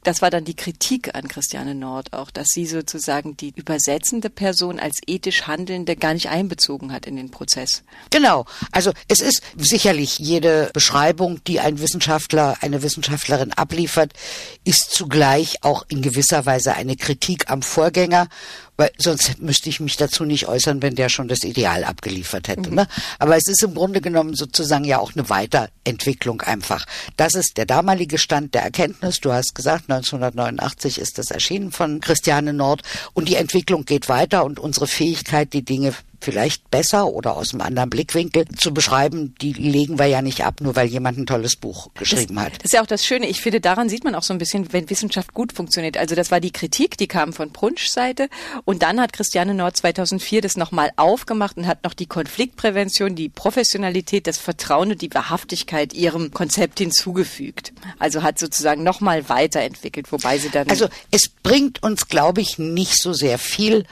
das 0.02 0.22
war 0.22 0.30
dann 0.30 0.44
die 0.44 0.56
Kritik 0.56 1.14
an 1.14 1.28
Christiane 1.28 1.74
Nord 1.74 2.12
auch, 2.12 2.30
dass 2.30 2.48
sie 2.48 2.66
sozusagen 2.66 3.36
die 3.36 3.52
übersetzende 3.54 4.30
Person 4.30 4.80
als 4.80 4.98
ethisch 5.06 5.46
Handelnde 5.46 5.96
gar 5.96 6.14
nicht 6.14 6.28
einbezogen 6.28 6.92
hat 6.92 7.06
in 7.06 7.16
den 7.16 7.30
Prozess. 7.30 7.84
Genau. 8.10 8.46
Also 8.72 8.92
es 9.08 9.20
ist 9.20 9.42
sicherlich 9.56 10.18
jede 10.18 10.70
Beschreibung, 10.72 11.42
die 11.44 11.60
ein 11.60 11.80
Wissenschaftler, 11.80 12.56
eine 12.60 12.82
Wissenschaftlerin 12.82 13.52
abliefert, 13.52 14.12
ist 14.64 14.90
zugleich 14.90 15.62
auch 15.62 15.84
in 15.88 16.02
gewisser 16.02 16.46
Weise 16.46 16.74
eine 16.74 16.96
Kritik 16.96 17.50
am 17.50 17.62
Vorgänger 17.62 18.28
weil 18.82 18.90
sonst 18.98 19.40
müsste 19.40 19.68
ich 19.68 19.78
mich 19.78 19.96
dazu 19.96 20.24
nicht 20.24 20.48
äußern, 20.48 20.82
wenn 20.82 20.96
der 20.96 21.08
schon 21.08 21.28
das 21.28 21.44
Ideal 21.44 21.84
abgeliefert 21.84 22.48
hätte. 22.48 22.68
Mhm. 22.68 22.74
Ne? 22.74 22.88
Aber 23.20 23.36
es 23.36 23.46
ist 23.46 23.62
im 23.62 23.74
Grunde 23.74 24.00
genommen 24.00 24.34
sozusagen 24.34 24.82
ja 24.82 24.98
auch 24.98 25.12
eine 25.14 25.30
Weiterentwicklung 25.30 26.40
einfach. 26.40 26.84
Das 27.16 27.34
ist 27.34 27.58
der 27.58 27.66
damalige 27.66 28.18
Stand 28.18 28.54
der 28.54 28.62
Erkenntnis. 28.62 29.20
Du 29.20 29.32
hast 29.32 29.54
gesagt, 29.54 29.84
1989 29.88 30.98
ist 30.98 31.18
das 31.18 31.30
erschienen 31.30 31.70
von 31.70 32.00
Christiane 32.00 32.52
Nord 32.52 32.82
und 33.12 33.28
die 33.28 33.36
Entwicklung 33.36 33.84
geht 33.84 34.08
weiter 34.08 34.44
und 34.44 34.58
unsere 34.58 34.88
Fähigkeit, 34.88 35.52
die 35.52 35.64
Dinge 35.64 35.94
vielleicht 36.22 36.70
besser 36.70 37.08
oder 37.08 37.36
aus 37.36 37.52
einem 37.52 37.62
anderen 37.62 37.90
Blickwinkel 37.90 38.46
zu 38.56 38.72
beschreiben, 38.72 39.34
die 39.40 39.52
legen 39.52 39.98
wir 39.98 40.06
ja 40.06 40.22
nicht 40.22 40.44
ab, 40.44 40.60
nur 40.60 40.76
weil 40.76 40.86
jemand 40.86 41.18
ein 41.18 41.26
tolles 41.26 41.56
Buch 41.56 41.90
geschrieben 41.94 42.36
das, 42.36 42.44
hat. 42.44 42.52
Das 42.58 42.64
ist 42.66 42.72
ja 42.72 42.82
auch 42.82 42.86
das 42.86 43.04
Schöne. 43.04 43.26
Ich 43.28 43.40
finde, 43.40 43.60
daran 43.60 43.88
sieht 43.88 44.04
man 44.04 44.14
auch 44.14 44.22
so 44.22 44.32
ein 44.32 44.38
bisschen, 44.38 44.72
wenn 44.72 44.88
Wissenschaft 44.88 45.34
gut 45.34 45.52
funktioniert. 45.52 45.96
Also 45.96 46.14
das 46.14 46.30
war 46.30 46.40
die 46.40 46.52
Kritik, 46.52 46.96
die 46.96 47.08
kam 47.08 47.32
von 47.32 47.50
Brunsch 47.50 47.88
Seite 47.88 48.28
und 48.64 48.82
dann 48.82 49.00
hat 49.00 49.12
Christiane 49.12 49.54
Nord 49.54 49.76
2004 49.76 50.40
das 50.40 50.56
nochmal 50.56 50.92
aufgemacht 50.96 51.56
und 51.56 51.66
hat 51.66 51.84
noch 51.84 51.94
die 51.94 52.06
Konfliktprävention, 52.06 53.14
die 53.14 53.28
Professionalität, 53.28 54.26
das 54.26 54.38
Vertrauen 54.38 54.92
und 54.92 55.02
die 55.02 55.12
Wahrhaftigkeit 55.12 55.92
ihrem 55.92 56.30
Konzept 56.32 56.78
hinzugefügt. 56.78 57.72
Also 57.98 58.22
hat 58.22 58.38
sozusagen 58.38 58.82
nochmal 58.82 59.28
weiterentwickelt, 59.28 60.12
wobei 60.12 60.38
sie 60.38 60.50
dann... 60.50 60.68
Also 60.68 60.88
es 61.10 61.28
bringt 61.28 61.82
uns, 61.82 62.08
glaube 62.08 62.40
ich, 62.40 62.58
nicht 62.58 63.00
so 63.02 63.12
sehr 63.12 63.38
viel, 63.38 63.84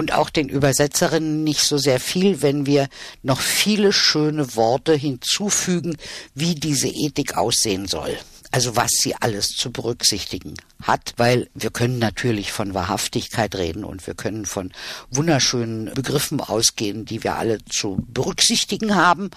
und 0.00 0.14
auch 0.14 0.30
den 0.30 0.48
Übersetzerinnen 0.48 1.44
nicht 1.44 1.60
so 1.60 1.76
sehr 1.76 2.00
viel, 2.00 2.40
wenn 2.40 2.64
wir 2.64 2.88
noch 3.22 3.38
viele 3.38 3.92
schöne 3.92 4.56
Worte 4.56 4.94
hinzufügen, 4.94 5.98
wie 6.34 6.54
diese 6.54 6.88
Ethik 6.88 7.36
aussehen 7.36 7.86
soll. 7.86 8.16
Also 8.50 8.74
was 8.74 8.90
sie 8.92 9.14
alles 9.14 9.48
zu 9.48 9.70
berücksichtigen 9.70 10.54
hat, 10.82 11.12
weil 11.18 11.48
wir 11.54 11.70
können 11.70 11.98
natürlich 11.98 12.50
von 12.50 12.74
Wahrhaftigkeit 12.74 13.54
reden 13.54 13.84
und 13.84 14.04
wir 14.06 14.14
können 14.14 14.44
von 14.44 14.72
wunderschönen 15.10 15.92
Begriffen 15.94 16.40
ausgehen, 16.40 17.04
die 17.04 17.22
wir 17.22 17.36
alle 17.36 17.64
zu 17.66 18.04
berücksichtigen 18.08 18.96
haben. 18.96 19.30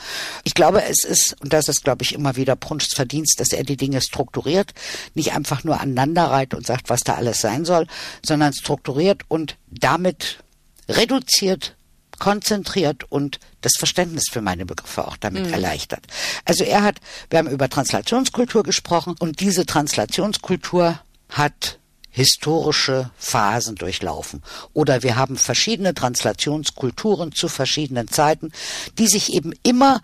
Ich 0.46 0.56
glaube, 0.56 0.84
es 0.86 1.04
ist, 1.04 1.36
und 1.42 1.54
das 1.54 1.68
ist, 1.68 1.84
glaube 1.84 2.04
ich, 2.04 2.14
immer 2.14 2.38
wieder 2.38 2.56
Brunsts 2.56 2.96
Verdienst, 2.96 3.40
dass 3.40 3.52
er 3.52 3.64
die 3.64 3.78
Dinge 3.78 4.02
strukturiert, 4.02 4.74
nicht 5.14 5.34
einfach 5.34 5.64
nur 5.64 5.80
aneinanderreiht 5.80 6.56
und 6.56 6.66
sagt, 6.66 6.90
was 6.90 7.02
da 7.02 7.16
alles 7.16 7.42
sein 7.42 7.66
soll, 7.66 7.86
sondern 8.26 8.54
strukturiert 8.54 9.24
und 9.28 9.58
damit 9.70 10.43
reduziert, 10.90 11.76
konzentriert 12.20 13.04
und 13.10 13.40
das 13.62 13.74
Verständnis 13.78 14.26
für 14.32 14.42
meine 14.42 14.66
Begriffe 14.66 15.08
auch 15.08 15.18
damit 15.18 15.48
mhm. 15.48 15.54
erleichtert. 15.54 16.06
Also 16.46 16.64
er 16.64 16.84
hat, 16.84 17.00
wir 17.30 17.40
haben 17.40 17.50
über 17.50 17.70
Translationskultur 17.70 18.64
gesprochen 18.64 19.16
und 19.20 19.40
diese 19.40 19.66
Translationskultur 19.66 21.00
hat 21.30 21.80
historische 22.10 23.10
Phasen 23.18 23.76
durchlaufen. 23.76 24.44
Oder 24.74 25.02
wir 25.02 25.16
haben 25.16 25.36
verschiedene 25.36 25.96
Translationskulturen 25.96 27.32
zu 27.32 27.48
verschiedenen 27.48 28.08
Zeiten, 28.08 28.52
die 29.00 29.08
sich 29.08 29.34
eben 29.34 29.52
immer 29.64 30.02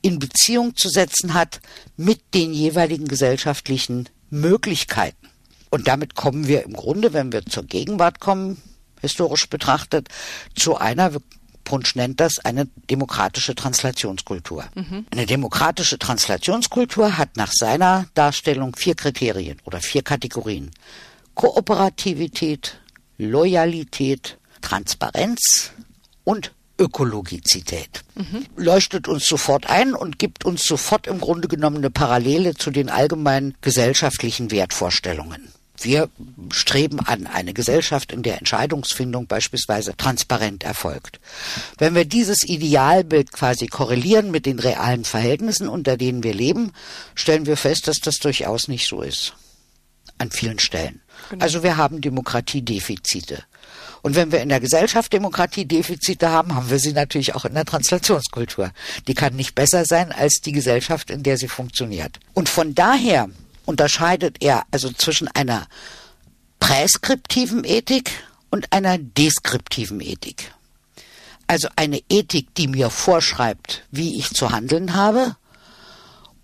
in 0.00 0.20
Beziehung 0.20 0.76
zu 0.76 0.88
setzen 0.88 1.34
hat 1.34 1.60
mit 1.96 2.20
den 2.34 2.54
jeweiligen 2.54 3.08
gesellschaftlichen 3.08 4.08
Möglichkeiten. 4.30 5.28
Und 5.70 5.88
damit 5.88 6.14
kommen 6.14 6.46
wir 6.46 6.62
im 6.64 6.72
Grunde, 6.72 7.12
wenn 7.12 7.32
wir 7.32 7.44
zur 7.44 7.64
Gegenwart 7.64 8.20
kommen, 8.20 8.60
historisch 9.00 9.48
betrachtet, 9.48 10.08
zu 10.54 10.76
einer, 10.76 11.12
Punsch 11.64 11.94
nennt 11.94 12.20
das, 12.20 12.38
eine 12.38 12.66
demokratische 12.90 13.54
Translationskultur. 13.54 14.64
Mhm. 14.74 15.06
Eine 15.10 15.26
demokratische 15.26 15.98
Translationskultur 15.98 17.18
hat 17.18 17.36
nach 17.36 17.52
seiner 17.52 18.06
Darstellung 18.14 18.74
vier 18.74 18.94
Kriterien 18.94 19.58
oder 19.64 19.80
vier 19.80 20.02
Kategorien. 20.02 20.70
Kooperativität, 21.34 22.80
Loyalität, 23.18 24.38
Transparenz 24.62 25.72
und 26.24 26.52
Ökologizität. 26.78 28.02
Mhm. 28.14 28.46
Leuchtet 28.56 29.06
uns 29.06 29.26
sofort 29.26 29.68
ein 29.68 29.94
und 29.94 30.18
gibt 30.18 30.44
uns 30.44 30.64
sofort 30.64 31.06
im 31.06 31.20
Grunde 31.20 31.46
genommen 31.46 31.76
eine 31.76 31.90
Parallele 31.90 32.54
zu 32.54 32.70
den 32.70 32.88
allgemeinen 32.88 33.54
gesellschaftlichen 33.60 34.50
Wertvorstellungen. 34.50 35.52
Wir 35.82 36.10
streben 36.50 37.00
an 37.00 37.26
eine 37.26 37.54
Gesellschaft, 37.54 38.12
in 38.12 38.22
der 38.22 38.38
Entscheidungsfindung 38.38 39.26
beispielsweise 39.26 39.96
transparent 39.96 40.62
erfolgt. 40.64 41.20
Wenn 41.78 41.94
wir 41.94 42.04
dieses 42.04 42.42
Idealbild 42.44 43.32
quasi 43.32 43.66
korrelieren 43.66 44.30
mit 44.30 44.46
den 44.46 44.58
realen 44.58 45.04
Verhältnissen, 45.04 45.68
unter 45.68 45.96
denen 45.96 46.22
wir 46.22 46.34
leben, 46.34 46.72
stellen 47.14 47.46
wir 47.46 47.56
fest, 47.56 47.88
dass 47.88 48.00
das 48.00 48.18
durchaus 48.18 48.68
nicht 48.68 48.86
so 48.86 49.02
ist. 49.02 49.34
An 50.18 50.30
vielen 50.30 50.58
Stellen. 50.58 51.00
Genau. 51.30 51.42
Also 51.42 51.62
wir 51.62 51.76
haben 51.76 52.00
Demokratiedefizite. 52.00 53.42
Und 54.02 54.16
wenn 54.16 54.32
wir 54.32 54.40
in 54.40 54.48
der 54.48 54.60
Gesellschaft 54.60 55.12
Demokratiedefizite 55.12 56.30
haben, 56.30 56.54
haben 56.54 56.70
wir 56.70 56.78
sie 56.78 56.92
natürlich 56.92 57.34
auch 57.34 57.44
in 57.44 57.54
der 57.54 57.64
Translationskultur. 57.64 58.70
Die 59.06 59.14
kann 59.14 59.36
nicht 59.36 59.54
besser 59.54 59.84
sein 59.84 60.12
als 60.12 60.40
die 60.40 60.52
Gesellschaft, 60.52 61.10
in 61.10 61.22
der 61.22 61.36
sie 61.36 61.48
funktioniert. 61.48 62.18
Und 62.34 62.48
von 62.48 62.74
daher 62.74 63.28
unterscheidet 63.64 64.36
er 64.40 64.64
also 64.70 64.90
zwischen 64.92 65.28
einer 65.28 65.66
präskriptiven 66.58 67.64
Ethik 67.64 68.10
und 68.50 68.72
einer 68.72 68.98
deskriptiven 68.98 70.00
Ethik. 70.00 70.52
Also 71.46 71.68
eine 71.74 72.00
Ethik, 72.08 72.54
die 72.54 72.68
mir 72.68 72.90
vorschreibt, 72.90 73.84
wie 73.90 74.18
ich 74.18 74.30
zu 74.30 74.50
handeln 74.50 74.94
habe, 74.94 75.36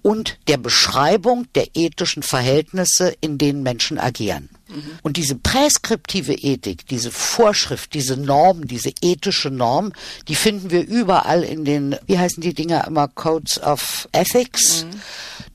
und 0.06 0.38
der 0.46 0.56
Beschreibung 0.56 1.48
der 1.56 1.66
ethischen 1.74 2.22
Verhältnisse, 2.22 3.12
in 3.20 3.38
denen 3.38 3.64
Menschen 3.64 3.98
agieren. 3.98 4.50
Mhm. 4.68 4.98
Und 5.02 5.16
diese 5.16 5.34
präskriptive 5.34 6.32
Ethik, 6.32 6.86
diese 6.86 7.10
Vorschrift, 7.10 7.92
diese 7.92 8.16
Norm, 8.16 8.68
diese 8.68 8.92
ethische 9.02 9.50
Norm, 9.50 9.92
die 10.28 10.36
finden 10.36 10.70
wir 10.70 10.86
überall 10.86 11.42
in 11.42 11.64
den, 11.64 11.96
wie 12.06 12.20
heißen 12.20 12.40
die 12.40 12.54
Dinger 12.54 12.86
immer, 12.86 13.08
Codes 13.08 13.60
of 13.60 14.08
Ethics. 14.12 14.84
Mhm 14.84 15.00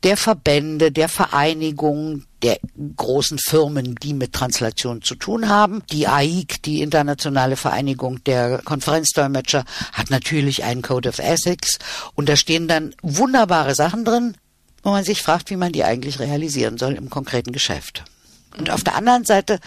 der 0.04 0.18
Verbände, 0.18 0.92
der 0.92 1.10
Vereinigungen, 1.10 2.26
der 2.42 2.58
großen 2.96 3.38
Firmen, 3.38 3.96
die 3.96 4.14
mit 4.14 4.34
Translation 4.34 5.02
zu 5.02 5.16
tun 5.16 5.48
haben. 5.48 5.84
Die 5.92 6.08
AIC, 6.08 6.64
die 6.64 6.82
Internationale 6.82 7.56
Vereinigung 7.56 8.24
der 8.24 8.60
Konferenzdolmetscher, 8.64 9.64
hat 9.94 10.10
natürlich 10.10 10.64
einen 10.64 10.82
Code 10.82 11.10
of 11.10 11.20
Ethics 11.20 11.78
und 12.16 12.30
da 12.30 12.36
stehen 12.36 12.68
dann 12.68 12.96
wunderbare 13.04 13.76
Sachen 13.76 14.06
drin, 14.06 14.36
wo 14.84 14.90
man 14.90 15.04
sich 15.04 15.22
fragt, 15.22 15.50
wie 15.52 15.58
man 15.58 15.72
die 15.72 15.84
eigentlich 15.84 16.20
realisieren 16.20 16.78
soll 16.78 16.94
im 16.94 17.10
konkreten 17.10 17.52
Geschäft. 17.52 18.04
Und 18.58 18.70
auf 18.70 18.84
der 18.84 18.96
anderen 18.96 19.24
Seite 19.24 19.60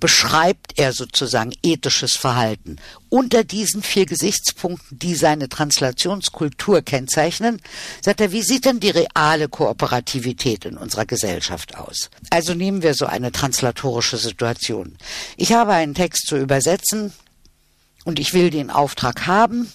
beschreibt 0.00 0.78
er 0.78 0.92
sozusagen 0.92 1.52
ethisches 1.62 2.16
Verhalten. 2.16 2.76
Unter 3.08 3.44
diesen 3.44 3.82
vier 3.82 4.06
Gesichtspunkten, 4.06 4.98
die 4.98 5.14
seine 5.14 5.48
Translationskultur 5.48 6.82
kennzeichnen, 6.82 7.60
sagt 8.00 8.20
er, 8.20 8.32
wie 8.32 8.42
sieht 8.42 8.64
denn 8.64 8.80
die 8.80 8.90
reale 8.90 9.48
Kooperativität 9.48 10.64
in 10.64 10.76
unserer 10.76 11.06
Gesellschaft 11.06 11.76
aus? 11.76 12.10
Also 12.30 12.54
nehmen 12.54 12.82
wir 12.82 12.94
so 12.94 13.06
eine 13.06 13.32
translatorische 13.32 14.16
Situation. 14.16 14.96
Ich 15.36 15.52
habe 15.52 15.72
einen 15.72 15.94
Text 15.94 16.26
zu 16.26 16.36
übersetzen 16.36 17.12
und 18.04 18.18
ich 18.18 18.34
will 18.34 18.50
den 18.50 18.70
Auftrag 18.70 19.26
haben, 19.26 19.72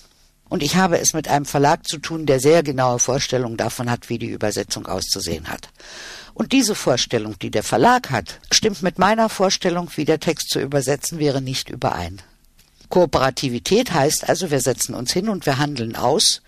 und 0.50 0.63
ich 0.63 0.75
habe 0.75 1.00
es 1.00 1.13
mit 1.13 1.27
einem 1.27 1.46
Verlag 1.46 1.88
zu 1.88 2.00
tun, 2.00 2.25
der 2.25 2.39
sehr 2.39 2.63
genaue 2.63 3.00
Vorstellungen 3.00 3.56
davon 3.58 3.89
hat, 3.89 4.10
wie 4.10 4.18
die 4.18 4.29
Übersetzung 4.29 4.88
auszusehen 4.88 5.48
hat. 5.48 5.70
Und 6.34 6.51
diese 6.51 6.75
Vorstellung, 6.75 7.38
die 7.39 7.51
der 7.51 7.63
Verlag 7.63 8.10
hat, 8.10 8.39
stimmt 8.51 8.82
mit 8.82 8.98
meiner 8.98 9.29
Vorstellung, 9.29 9.89
wie 9.96 10.06
der 10.06 10.20
Text 10.20 10.50
zu 10.50 10.60
übersetzen 10.60 11.20
wäre, 11.20 11.41
nicht 11.41 11.70
überein. 11.70 12.22
Kooperativität 12.89 13.94
heißt 13.94 14.27
also, 14.27 14.50
wir 14.50 14.62
setzen 14.62 14.96
uns 14.96 15.13
hin 15.13 15.29
und 15.29 15.46
wir 15.46 15.60
handeln 15.60 15.96
aus 15.96 16.41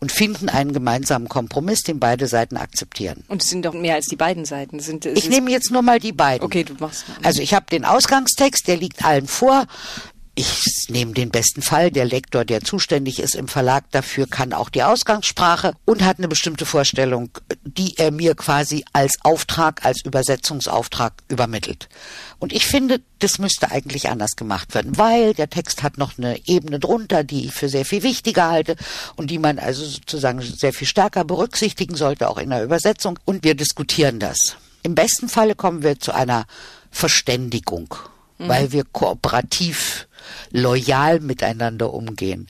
und 0.00 0.12
finden 0.12 0.48
einen 0.48 0.72
gemeinsamen 0.72 1.28
Kompromiss, 1.28 1.82
den 1.82 2.00
beide 2.00 2.26
Seiten 2.26 2.56
akzeptieren. 2.56 3.24
Und 3.28 3.42
es 3.42 3.50
sind 3.50 3.64
doch 3.64 3.74
mehr 3.74 3.94
als 3.94 4.06
die 4.06 4.16
beiden 4.16 4.44
Seiten. 4.44 4.80
Sind, 4.80 5.06
ich 5.06 5.28
nehme 5.28 5.50
jetzt 5.50 5.70
nur 5.70 5.82
mal 5.82 5.98
die 5.98 6.12
beiden. 6.12 6.44
Okay, 6.44 6.64
du 6.64 6.74
machst. 6.74 7.04
Also 7.22 7.42
ich 7.42 7.54
habe 7.54 7.66
den 7.70 7.84
Ausgangstext, 7.84 8.66
der 8.68 8.76
liegt 8.76 9.04
allen 9.04 9.26
vor 9.26 9.66
ich 10.38 10.88
nehme 10.88 11.14
den 11.14 11.30
besten 11.30 11.62
Fall, 11.62 11.90
der 11.90 12.04
Lektor, 12.04 12.44
der 12.44 12.60
zuständig 12.60 13.18
ist 13.18 13.34
im 13.34 13.48
Verlag 13.48 13.90
dafür, 13.90 14.28
kann 14.28 14.52
auch 14.52 14.68
die 14.68 14.84
Ausgangssprache 14.84 15.74
und 15.84 16.04
hat 16.04 16.18
eine 16.18 16.28
bestimmte 16.28 16.64
Vorstellung, 16.64 17.30
die 17.64 17.98
er 17.98 18.12
mir 18.12 18.36
quasi 18.36 18.84
als 18.92 19.18
Auftrag, 19.24 19.84
als 19.84 20.04
Übersetzungsauftrag 20.04 21.12
übermittelt. 21.26 21.88
Und 22.38 22.52
ich 22.52 22.66
finde, 22.66 23.00
das 23.18 23.40
müsste 23.40 23.72
eigentlich 23.72 24.10
anders 24.10 24.36
gemacht 24.36 24.76
werden, 24.76 24.96
weil 24.96 25.34
der 25.34 25.50
Text 25.50 25.82
hat 25.82 25.98
noch 25.98 26.18
eine 26.18 26.46
Ebene 26.46 26.78
drunter, 26.78 27.24
die 27.24 27.46
ich 27.46 27.52
für 27.52 27.68
sehr 27.68 27.84
viel 27.84 28.04
wichtiger 28.04 28.48
halte 28.48 28.76
und 29.16 29.32
die 29.32 29.40
man 29.40 29.58
also 29.58 29.84
sozusagen 29.84 30.40
sehr 30.40 30.72
viel 30.72 30.86
stärker 30.86 31.24
berücksichtigen 31.24 31.96
sollte, 31.96 32.28
auch 32.28 32.38
in 32.38 32.50
der 32.50 32.62
Übersetzung. 32.62 33.18
Und 33.24 33.42
wir 33.42 33.56
diskutieren 33.56 34.20
das. 34.20 34.56
Im 34.84 34.94
besten 34.94 35.28
Falle 35.28 35.56
kommen 35.56 35.82
wir 35.82 35.98
zu 35.98 36.12
einer 36.12 36.46
Verständigung, 36.92 37.92
mhm. 38.38 38.48
weil 38.48 38.70
wir 38.70 38.84
kooperativ 38.84 40.06
loyal 40.50 41.20
miteinander 41.20 41.92
umgehen, 41.92 42.48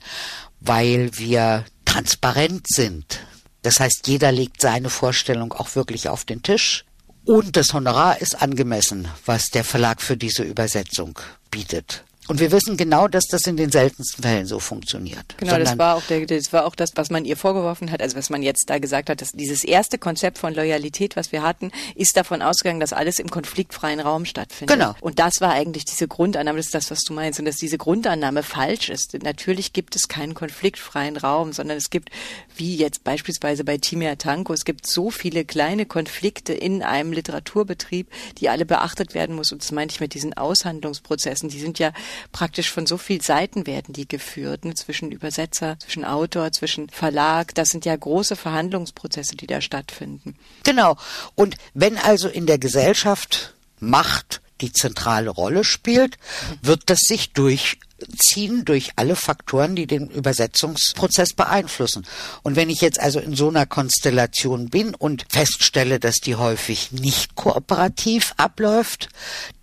weil 0.59 1.11
wir 1.17 1.65
transparent 1.85 2.67
sind. 2.67 3.21
Das 3.61 3.79
heißt, 3.79 4.07
jeder 4.07 4.31
legt 4.31 4.61
seine 4.61 4.89
Vorstellung 4.89 5.53
auch 5.53 5.75
wirklich 5.75 6.09
auf 6.09 6.25
den 6.25 6.43
Tisch. 6.43 6.85
Und 7.25 7.57
das 7.57 7.73
Honorar 7.73 8.21
ist 8.21 8.41
angemessen, 8.41 9.07
was 9.25 9.49
der 9.49 9.63
Verlag 9.63 10.01
für 10.01 10.17
diese 10.17 10.43
Übersetzung 10.43 11.19
bietet. 11.51 12.03
Und 12.29 12.39
wir 12.39 12.51
wissen 12.51 12.77
genau, 12.77 13.07
dass 13.07 13.25
das 13.25 13.41
in 13.47 13.57
den 13.57 13.71
seltensten 13.71 14.23
Fällen 14.23 14.45
so 14.45 14.59
funktioniert. 14.59 15.35
Genau, 15.37 15.53
Sondern 15.53 15.67
das 15.67 15.77
war 15.79 15.95
auch 15.95 16.03
der, 16.03 16.27
das 16.27 16.53
war 16.53 16.65
auch 16.65 16.75
das, 16.75 16.91
was 16.93 17.09
man 17.09 17.25
ihr 17.25 17.35
vorgeworfen 17.35 17.89
hat, 17.89 18.03
also 18.03 18.15
was 18.15 18.29
man 18.29 18.43
jetzt 18.43 18.69
da 18.69 18.77
gesagt 18.77 19.09
hat, 19.09 19.21
dass 19.21 19.31
dieses 19.31 19.63
erste 19.63 19.97
Konzept 19.97 20.37
von 20.37 20.53
Loyalität, 20.53 21.15
was 21.15 21.31
wir 21.31 21.41
hatten, 21.41 21.71
ist 21.95 22.15
davon 22.15 22.43
ausgegangen, 22.43 22.79
dass 22.79 22.93
alles 22.93 23.17
im 23.17 23.31
konfliktfreien 23.31 23.99
Raum 23.99 24.25
stattfindet. 24.25 24.77
Genau. 24.77 24.93
Und 25.01 25.17
das 25.17 25.41
war 25.41 25.53
eigentlich 25.53 25.85
diese 25.85 26.07
Grundannahme, 26.07 26.57
das 26.57 26.67
ist 26.67 26.75
das, 26.75 26.91
was 26.91 27.01
du 27.01 27.13
meinst, 27.13 27.39
und 27.39 27.45
dass 27.45 27.55
diese 27.55 27.79
Grundannahme 27.79 28.43
falsch 28.43 28.89
ist. 28.89 29.17
Natürlich 29.23 29.73
gibt 29.73 29.95
es 29.95 30.07
keinen 30.07 30.35
konfliktfreien 30.35 31.17
Raum, 31.17 31.51
sondern 31.51 31.77
es 31.77 31.89
gibt, 31.89 32.11
wie 32.55 32.75
jetzt 32.75 33.03
beispielsweise 33.03 33.63
bei 33.63 33.79
Timea 33.79 34.17
Tanko, 34.17 34.53
es 34.53 34.65
gibt 34.65 34.85
so 34.85 35.09
viele 35.09 35.45
kleine 35.45 35.87
Konflikte 35.87 36.53
in 36.53 36.83
einem 36.83 37.11
Literaturbetrieb, 37.11 38.07
die 38.37 38.49
alle 38.49 38.67
beachtet 38.67 39.15
werden 39.15 39.35
muss. 39.35 39.51
Und 39.51 39.63
das 39.63 39.71
meinte 39.71 39.93
ich 39.93 39.99
mit 39.99 40.13
diesen 40.13 40.35
Aushandlungsprozessen. 40.35 41.49
Die 41.49 41.59
sind 41.59 41.79
ja 41.79 41.91
praktisch 42.31 42.71
von 42.71 42.85
so 42.85 42.97
viel 42.97 43.21
Seiten 43.21 43.67
werden 43.67 43.93
die 43.93 44.07
geführt, 44.07 44.65
ne, 44.65 44.73
zwischen 44.73 45.11
Übersetzer, 45.11 45.77
zwischen 45.79 46.05
Autor, 46.05 46.51
zwischen 46.51 46.89
Verlag. 46.89 47.53
Das 47.55 47.69
sind 47.69 47.85
ja 47.85 47.95
große 47.95 48.35
Verhandlungsprozesse, 48.35 49.35
die 49.35 49.47
da 49.47 49.61
stattfinden. 49.61 50.35
Genau. 50.63 50.97
Und 51.35 51.55
wenn 51.73 51.97
also 51.97 52.27
in 52.27 52.45
der 52.45 52.57
Gesellschaft 52.57 53.53
Macht 53.79 54.41
die 54.61 54.71
zentrale 54.71 55.29
Rolle 55.29 55.63
spielt, 55.63 56.17
wird 56.61 56.89
das 56.89 56.99
sich 56.99 57.33
durchziehen 57.33 58.65
durch 58.65 58.91
alle 58.95 59.15
Faktoren, 59.15 59.75
die 59.75 59.87
den 59.87 60.09
Übersetzungsprozess 60.09 61.33
beeinflussen. 61.33 62.05
Und 62.43 62.55
wenn 62.55 62.69
ich 62.69 62.81
jetzt 62.81 62.99
also 62.99 63.19
in 63.19 63.35
so 63.35 63.49
einer 63.49 63.65
Konstellation 63.65 64.69
bin 64.69 64.95
und 64.95 65.25
feststelle, 65.29 65.99
dass 65.99 66.15
die 66.15 66.35
häufig 66.35 66.91
nicht 66.91 67.35
kooperativ 67.35 68.33
abläuft, 68.37 69.09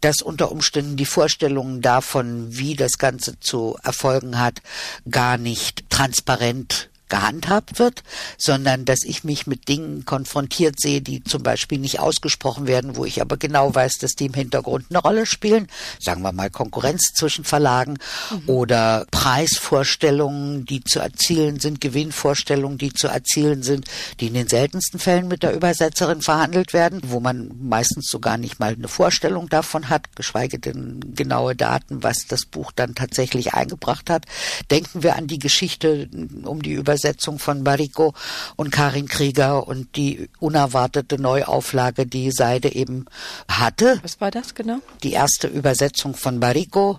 dass 0.01 0.23
unter 0.23 0.51
Umständen 0.53 0.97
die 0.97 1.07
Vorstellungen 1.07 1.81
davon, 1.81 2.47
wie 2.57 2.75
das 2.75 2.99
Ganze 2.99 3.39
zu 3.41 3.79
erfolgen 3.83 4.39
hat, 4.39 4.63
gar 5.11 5.39
nicht 5.39 5.89
transparent 5.91 6.91
gehandhabt 7.09 7.79
wird, 7.79 8.03
sondern 8.37 8.85
dass 8.85 9.05
ich 9.05 9.25
mich 9.25 9.47
mit 9.47 9.69
Dingen 9.69 10.05
konfrontiert 10.05 10.81
sehe, 10.81 11.01
die 11.01 11.23
zum 11.23 11.43
Beispiel 11.43 11.79
nicht 11.79 12.01
ausgesprochen 12.01 12.67
werden, 12.67 12.97
wo 12.97 13.05
ich 13.05 13.21
aber 13.21 13.37
genau 13.37 13.75
weiß, 13.75 13.99
dass 13.99 14.13
die 14.13 14.27
im 14.27 14.35
Hintergrund 14.35 14.87
eine 14.91 14.99
Rolle 14.99 15.27
spielen. 15.27 15.69
Sagen 16.01 16.23
wir 16.23 16.33
mal 16.33 16.51
Konkurrenz 16.51 17.13
zwischen 17.15 17.45
Verlagen 17.45 17.99
mhm. 18.31 18.49
oder 18.49 19.07
Preisvorstellungen, 19.11 20.65
die 20.65 20.83
zu 20.83 20.99
erzielen 20.99 21.61
sind, 21.61 21.81
Gewinnvorstellungen, 21.81 22.79
die 22.79 22.93
zu 22.93 23.09
erzielen 23.09 23.63
sind, 23.63 23.87
die 24.21 24.27
in 24.29 24.35
den 24.35 24.49
seltensten 24.49 24.99
Fällen 24.99 25.29
mit 25.29 25.43
der 25.43 25.55
Übersetzerin 25.55 26.23
verhandelt 26.23 26.73
werden, 26.73 27.01
wo 27.05 27.21
man 27.21 27.51
meistens 27.61 28.09
sogar 28.09 28.37
nicht 28.37 28.59
mal 28.59 28.73
eine 28.73 28.89
Vorstellung 28.89 29.49
davon 29.49 29.89
hat, 29.89 30.17
geschweige 30.17 30.59
denn 30.59 31.15
genaue 31.15 31.55
Daten, 31.55 32.03
was 32.03 32.27
das 32.29 32.47
Buch 32.47 32.73
dann 32.73 32.95
tatsächlich 32.95 33.55
eingebracht 33.55 34.11
hat. 34.11 34.25
Denken 34.71 35.03
wir 35.03 35.17
an 35.17 35.27
die 35.27 35.39
Geschichte 35.39 36.09
um 36.45 36.63
die 36.63 36.73
Übersetzung 36.73 36.96
Übersetzung 36.97 37.39
von 37.39 37.63
Barrico 37.63 38.15
und 38.57 38.71
Karin 38.71 39.07
Krieger 39.07 39.69
und 39.69 39.97
die 39.97 40.31
unerwartete 40.41 41.21
Neuauflage, 41.21 42.07
die 42.07 42.31
Seide 42.31 42.75
eben 42.75 43.05
hatte. 43.49 43.99
Was 44.03 44.19
war 44.23 44.31
das 44.31 44.55
genau? 44.55 44.79
Die 45.03 45.13
erste 45.13 45.47
Übersetzung 45.47 46.15
von 46.15 46.41
Barrico 46.41 46.99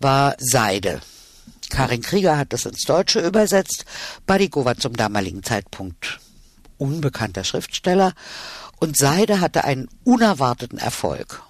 war 0.00 0.36
Seide. 0.38 1.00
Karin 1.70 2.02
Krieger 2.02 2.36
hat 2.36 2.52
das 2.52 2.66
ins 2.66 2.82
Deutsche 2.82 3.20
übersetzt. 3.20 3.86
Barrico 4.26 4.66
war 4.66 4.76
zum 4.76 4.94
damaligen 4.94 5.42
Zeitpunkt 5.42 6.20
unbekannter 6.76 7.42
Schriftsteller 7.42 8.12
und 8.80 8.98
Seide 8.98 9.40
hatte 9.40 9.64
einen 9.64 9.88
unerwarteten 10.04 10.78
Erfolg. 10.78 11.42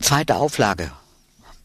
Zweite 0.00 0.36
Auflage 0.36 0.90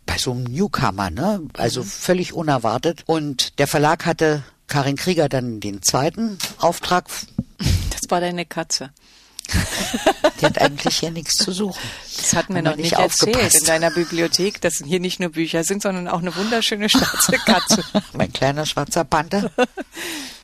bei 0.06 0.18
so 0.18 0.32
einem 0.32 0.44
Newcomer, 0.44 1.10
ne? 1.10 1.42
Also 1.54 1.82
mhm. 1.82 1.86
völlig 1.86 2.34
unerwartet. 2.34 3.04
Und 3.06 3.60
der 3.60 3.68
Verlag 3.68 4.06
hatte 4.06 4.44
Karin 4.68 4.96
Krieger 4.96 5.30
dann 5.30 5.60
den 5.60 5.82
zweiten 5.82 6.38
Auftrag. 6.60 7.06
Das 7.90 8.10
war 8.10 8.22
deine 8.22 8.46
Katze. 8.46 8.92
Die 10.42 10.46
hat 10.46 10.60
eigentlich 10.60 10.98
hier 10.98 11.12
nichts 11.12 11.36
zu 11.36 11.52
suchen. 11.52 11.80
Das 12.18 12.34
hatten 12.36 12.54
wir 12.54 12.62
noch 12.62 12.76
nicht, 12.76 12.92
nicht 12.92 13.00
erzählt 13.00 13.56
in 13.56 13.64
deiner 13.64 13.92
Bibliothek, 13.92 14.60
dass 14.60 14.84
hier 14.86 15.00
nicht 15.00 15.22
nur 15.22 15.30
Bücher 15.30 15.64
sind, 15.64 15.82
sondern 15.82 16.10
auch 16.10 16.20
eine 16.20 16.36
wunderschöne 16.36 16.90
schwarze 16.90 17.32
Katze. 17.46 17.84
mein 18.14 18.32
kleiner 18.34 18.66
schwarzer 18.66 19.06
Panther. 19.06 19.52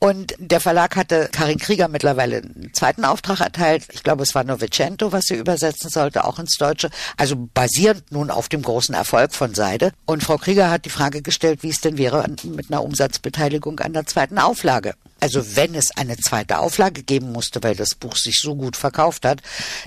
Und 0.03 0.35
der 0.37 0.59
Verlag 0.59 0.97
hatte 0.97 1.29
Karin 1.31 1.59
Krieger 1.59 1.87
mittlerweile 1.87 2.41
einen 2.41 2.71
zweiten 2.73 3.05
Auftrag 3.05 3.39
erteilt. 3.39 3.85
Ich 3.93 4.03
glaube, 4.03 4.23
es 4.23 4.35
war 4.35 4.43
Novecento, 4.43 5.13
was 5.13 5.23
sie 5.27 5.35
übersetzen 5.35 5.89
sollte, 5.89 6.25
auch 6.25 6.39
ins 6.39 6.57
Deutsche. 6.57 6.89
Also 7.15 7.47
basierend 7.53 8.11
nun 8.11 8.29
auf 8.29 8.49
dem 8.49 8.63
großen 8.63 8.93
Erfolg 8.93 9.33
von 9.33 9.55
Seide. 9.55 9.93
Und 10.05 10.21
Frau 10.21 10.35
Krieger 10.35 10.69
hat 10.69 10.83
die 10.83 10.89
Frage 10.89 11.21
gestellt, 11.21 11.63
wie 11.63 11.69
es 11.69 11.79
denn 11.79 11.97
wäre 11.97 12.25
mit 12.43 12.69
einer 12.69 12.83
Umsatzbeteiligung 12.83 13.79
an 13.79 13.93
der 13.93 14.05
zweiten 14.05 14.39
Auflage. 14.39 14.95
Also 15.21 15.55
wenn 15.55 15.73
es 15.73 15.95
eine 15.95 16.17
zweite 16.17 16.59
Auflage 16.59 17.01
geben 17.01 17.31
musste, 17.31 17.63
weil 17.63 17.77
das 17.77 17.95
Buch 17.95 18.17
sich 18.17 18.41
so 18.41 18.55
gut 18.55 18.75
verkauft 18.75 19.23
hat, 19.23 19.41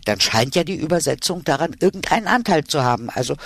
dann 0.06 0.18
scheint 0.18 0.54
ja 0.54 0.64
die 0.64 0.76
Übersetzung 0.76 1.44
daran 1.44 1.76
irgendeinen 1.78 2.26
Anteil 2.26 2.64
zu 2.64 2.82
haben. 2.82 3.10
Also 3.10 3.36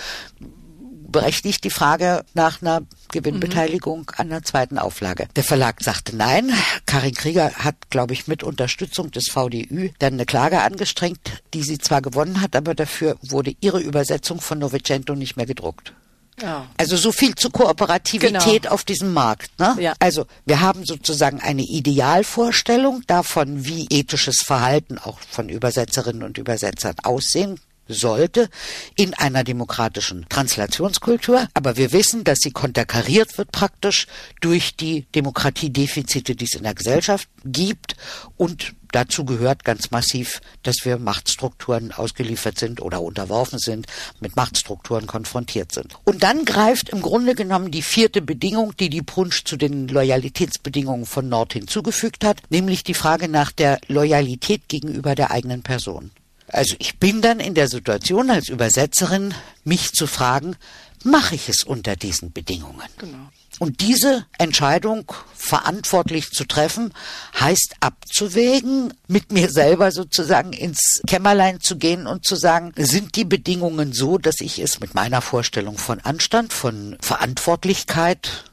berechtigt 1.11 1.65
die 1.65 1.71
Frage 1.71 2.25
nach 2.35 2.63
einer 2.63 2.83
Gewinnbeteiligung 3.13 4.01
mhm. 4.01 4.15
an 4.17 4.29
der 4.31 4.43
zweiten 4.43 4.79
Auflage. 4.79 5.29
Der 5.37 5.45
Verlag 5.45 5.83
sagte 5.83 6.17
nein. 6.17 6.53
Karin 6.87 7.15
Krieger 7.15 7.53
hat, 7.55 7.77
glaube 7.91 8.15
ich, 8.15 8.27
mit 8.27 8.43
Unterstützung 8.43 9.11
des 9.11 9.29
VDÜ 9.31 9.91
dann 9.99 10.15
eine 10.15 10.27
Klage 10.27 10.63
angestrengt, 10.63 11.43
die 11.55 11.63
sie 11.63 11.79
zwar 11.79 12.03
gewonnen 12.03 12.41
hat, 12.41 12.57
aber 12.57 12.75
dafür 12.75 13.17
wurde 13.23 13.55
ihre 13.61 13.81
Übersetzung 13.81 14.41
von 14.41 14.59
Novecento 14.59 15.15
nicht 15.15 15.37
mehr 15.37 15.47
gedruckt. 15.47 15.93
Ja. 16.41 16.67
Also 16.79 16.97
so 16.97 17.13
viel 17.13 17.35
zur 17.35 17.53
Kooperativität 17.53 18.63
genau. 18.63 18.75
auf 18.75 18.85
diesem 18.85 19.13
Markt. 19.13 19.59
Ne? 19.59 19.77
Ja. 19.79 19.93
Also 19.99 20.27
wir 20.47 20.61
haben 20.61 20.85
sozusagen 20.85 21.41
eine 21.41 21.63
Idealvorstellung 21.63 23.03
davon, 23.07 23.67
wie 23.67 23.87
ethisches 23.91 24.43
Verhalten 24.43 24.99
auch 24.99 25.19
von 25.31 25.49
Übersetzerinnen 25.49 26.23
und 26.23 26.39
Übersetzern 26.39 26.95
aussehen 27.03 27.61
sollte 27.95 28.49
in 28.97 29.15
einer 29.15 29.45
demokratischen 29.45 30.27
Translationskultur. 30.29 31.49
Aber 31.55 31.77
wir 31.77 31.93
wissen, 31.93 32.25
dass 32.25 32.39
sie 32.41 32.51
konterkariert 32.51 33.39
wird 33.39 33.53
praktisch 33.53 34.07
durch 34.41 34.77
die 34.77 35.07
Demokratiedefizite, 35.15 36.37
die 36.37 36.45
es 36.45 36.55
in 36.55 36.65
der 36.65 36.75
Gesellschaft 36.75 37.29
gibt 37.45 37.97
und 38.37 38.75
dazu 38.93 39.25
gehört 39.25 39.65
ganz 39.65 39.91
massiv, 39.91 40.41
dass 40.63 40.77
wir 40.85 40.99
Machtstrukturen 40.99 41.93
ausgeliefert 41.93 42.59
sind 42.59 42.81
oder 42.81 43.03
unterworfen 43.03 43.59
sind, 43.59 43.87
mit 44.21 44.37
Machtstrukturen 44.37 45.07
konfrontiert 45.07 45.73
sind. 45.73 45.95
Und 46.05 46.23
dann 46.23 46.45
greift 46.45 46.89
im 46.89 47.03
Grunde 47.03 47.35
genommen 47.35 47.71
die 47.71 47.83
vierte 47.83 48.23
Bedingung, 48.23 48.77
die 48.77 48.91
die 48.91 49.03
Punsch 49.03 49.45
zu 49.45 49.57
den 49.57 49.89
Loyalitätsbedingungen 49.89 51.07
von 51.07 51.29
Nord 51.29 51.53
hinzugefügt 51.53 52.25
hat, 52.25 52.43
nämlich 52.51 52.85
die 52.85 52.95
Frage 52.95 53.29
nach 53.29 53.53
der 53.53 53.79
Loyalität 53.89 54.69
gegenüber 54.69 55.15
der 55.15 55.31
eigenen 55.31 55.63
Person. 55.63 56.11
Also 56.53 56.77
ich 56.79 56.99
bin 56.99 57.23
dann 57.23 57.41
in 57.41 57.55
der 57.55 57.69
Situation 57.69 58.31
als 58.31 58.49
Übersetzerin, 58.49 59.35
mich 59.65 59.93
zu 59.93 60.07
fragen, 60.07 60.57
mache 61.05 61.35
ich 61.35 61.49
es 61.49 61.63
unter 61.63 61.97
diesen 61.97 62.33
Bedingungen? 62.33 62.87
Genau. 62.99 63.31
Und 63.59 63.81
diese 63.83 64.25
Entscheidung 64.39 65.13
verantwortlich 65.35 66.31
zu 66.31 66.45
treffen, 66.45 66.95
heißt 67.39 67.75
abzuwägen, 67.81 68.95
mit 69.07 69.33
mir 69.33 69.51
selber 69.51 69.93
sozusagen 69.93 70.55
ins 70.55 71.03
Kämmerlein 71.07 71.61
zu 71.61 71.77
gehen 71.77 72.07
und 72.07 72.25
zu 72.25 72.37
sagen, 72.37 72.73
sind 72.77 73.17
die 73.17 73.27
Bedingungen 73.27 73.93
so, 73.93 74.17
dass 74.17 74.41
ich 74.41 74.61
es 74.61 74.81
mit 74.81 74.95
meiner 74.95 75.21
Vorstellung 75.21 75.77
von 75.77 76.01
Anstand, 76.01 76.55
von 76.55 76.97
Verantwortlichkeit 77.03 78.45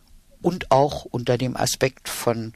und 0.42 0.72
auch 0.72 1.06
unter 1.06 1.38
dem 1.38 1.56
Aspekt 1.56 2.10
von 2.10 2.54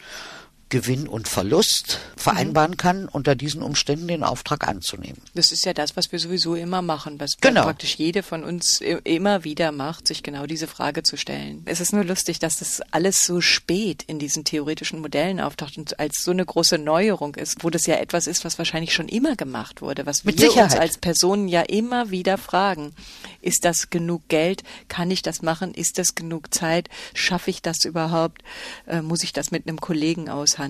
Gewinn 0.72 1.08
und 1.08 1.28
Verlust 1.28 2.00
vereinbaren 2.16 2.78
kann, 2.78 3.08
unter 3.08 3.36
diesen 3.36 3.62
Umständen 3.62 4.08
den 4.08 4.24
Auftrag 4.24 4.68
anzunehmen. 4.68 5.22
Das 5.36 5.52
ist 5.52 5.66
ja 5.66 5.74
das, 5.74 5.98
was 5.98 6.12
wir 6.14 6.18
sowieso 6.18 6.56
immer 6.56 6.82
machen, 6.82 7.20
was 7.20 7.34
genau. 7.42 7.64
praktisch 7.64 7.96
jede 7.96 8.24
von 8.24 8.44
uns 8.44 8.80
immer 8.80 9.44
wieder 9.44 9.74
macht, 9.74 10.08
sich 10.08 10.24
genau 10.24 10.46
diese 10.46 10.68
Frage 10.68 11.04
zu 11.04 11.18
stellen. 11.18 11.62
Es 11.66 11.82
ist 11.82 11.92
nur 11.92 12.06
lustig, 12.06 12.40
dass 12.40 12.58
das 12.58 12.82
alles 12.92 13.24
so 13.24 13.42
spät 13.42 14.04
in 14.08 14.18
diesen 14.18 14.46
theoretischen 14.46 15.02
Modellen 15.02 15.42
auftaucht 15.42 15.78
und 15.78 16.00
als 16.00 16.24
so 16.24 16.32
eine 16.32 16.46
große 16.46 16.78
Neuerung 16.78 17.36
ist, 17.36 17.64
wo 17.66 17.70
das 17.70 17.86
ja 17.86 17.96
etwas 17.96 18.26
ist, 18.26 18.46
was 18.46 18.58
wahrscheinlich 18.58 18.94
schon 18.94 19.10
immer 19.10 19.36
gemacht 19.36 19.82
wurde, 19.82 20.06
was 20.06 20.24
Mit 20.24 20.40
wir 20.40 20.48
Sicherheit. 20.48 20.72
uns 20.72 20.80
als 20.80 20.98
Personen 21.00 21.50
ja 21.50 21.62
immer 21.62 22.12
wieder 22.12 22.38
fragen. 22.38 22.94
Ist 23.42 23.66
das 23.66 23.90
genug 23.90 24.30
Geld? 24.30 24.64
Kann 24.88 25.12
ich 25.12 25.22
das 25.22 25.42
machen? 25.42 25.74
Ist 25.74 25.98
das 25.98 26.16
genug 26.16 26.54
Zeit? 26.54 26.88
Schaffe 27.14 27.50
ich 27.50 27.62
das 27.62 27.84
überhaupt? 27.84 28.42
Äh, 28.88 29.02
muss 29.02 29.24
ich 29.24 29.34
das 29.34 29.52
mit 29.52 29.68
einem 29.68 29.82
Kollegen 29.82 30.30
aushandeln? 30.30 30.61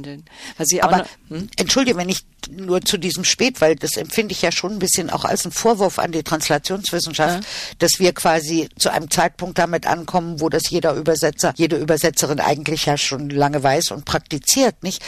Ich 0.78 0.84
Aber 0.84 1.06
hm? 1.30 1.50
entschuldige, 1.58 1.98
wenn 1.98 2.10
ich 2.10 2.26
nur 2.50 2.82
zu 2.82 2.98
diesem 2.98 3.24
spät, 3.24 3.62
weil 3.62 3.76
das 3.76 3.98
empfinde 3.98 4.32
ich 4.34 4.42
ja 4.42 4.52
schon 4.52 4.74
ein 4.74 4.80
bisschen 4.80 5.10
auch 5.10 5.26
als 5.26 5.46
einen 5.46 5.52
Vorwurf 5.52 6.00
an 6.00 6.12
die 6.12 6.24
Translationswissenschaft, 6.24 7.44
ja. 7.44 7.50
dass 7.80 8.00
wir 8.00 8.14
quasi 8.14 8.70
zu 8.78 8.92
einem 8.92 9.10
Zeitpunkt 9.12 9.58
damit 9.58 9.86
ankommen, 9.86 10.40
wo 10.40 10.50
das 10.50 10.70
jeder 10.70 10.94
Übersetzer, 10.94 11.54
jede 11.56 11.78
Übersetzerin 11.78 12.40
eigentlich 12.40 12.86
ja 12.86 12.98
schon 12.98 13.30
lange 13.30 13.62
weiß 13.62 13.92
und 13.92 14.06
praktiziert, 14.06 14.84
nicht? 14.84 15.04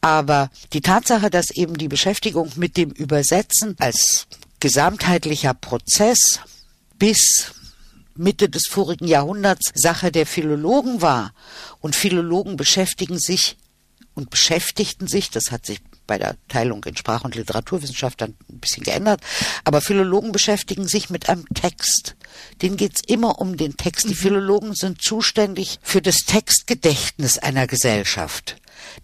Aber 0.00 0.50
die 0.72 0.80
Tatsache, 0.80 1.30
dass 1.30 1.50
eben 1.50 1.76
die 1.76 1.88
Beschäftigung 1.88 2.50
mit 2.56 2.76
dem 2.76 2.90
Übersetzen 2.90 3.76
als 3.78 4.26
gesamtheitlicher 4.60 5.54
Prozess 5.54 6.40
bis 6.98 7.52
Mitte 8.18 8.48
des 8.48 8.66
vorigen 8.68 9.06
Jahrhunderts 9.06 9.70
Sache 9.74 10.10
der 10.10 10.26
Philologen 10.26 11.00
war. 11.00 11.32
Und 11.80 11.94
Philologen 11.94 12.56
beschäftigen 12.56 13.18
sich 13.18 13.56
und 14.18 14.30
beschäftigten 14.30 15.06
sich, 15.06 15.30
das 15.30 15.52
hat 15.52 15.64
sich 15.64 15.80
bei 16.08 16.18
der 16.18 16.36
Teilung 16.48 16.82
in 16.84 16.96
Sprach- 16.96 17.24
und 17.24 17.36
Literaturwissenschaft 17.36 18.20
dann 18.20 18.34
ein 18.50 18.58
bisschen 18.58 18.82
geändert, 18.82 19.20
aber 19.62 19.80
Philologen 19.80 20.32
beschäftigen 20.32 20.88
sich 20.88 21.08
mit 21.08 21.28
einem 21.28 21.46
Text. 21.54 22.16
Denen 22.60 22.76
geht's 22.76 23.02
immer 23.06 23.40
um 23.40 23.56
den 23.56 23.76
Text. 23.76 24.08
Die 24.08 24.16
Philologen 24.16 24.74
sind 24.74 25.00
zuständig 25.00 25.78
für 25.82 26.02
das 26.02 26.24
Textgedächtnis 26.26 27.38
einer 27.38 27.68
Gesellschaft. 27.68 28.56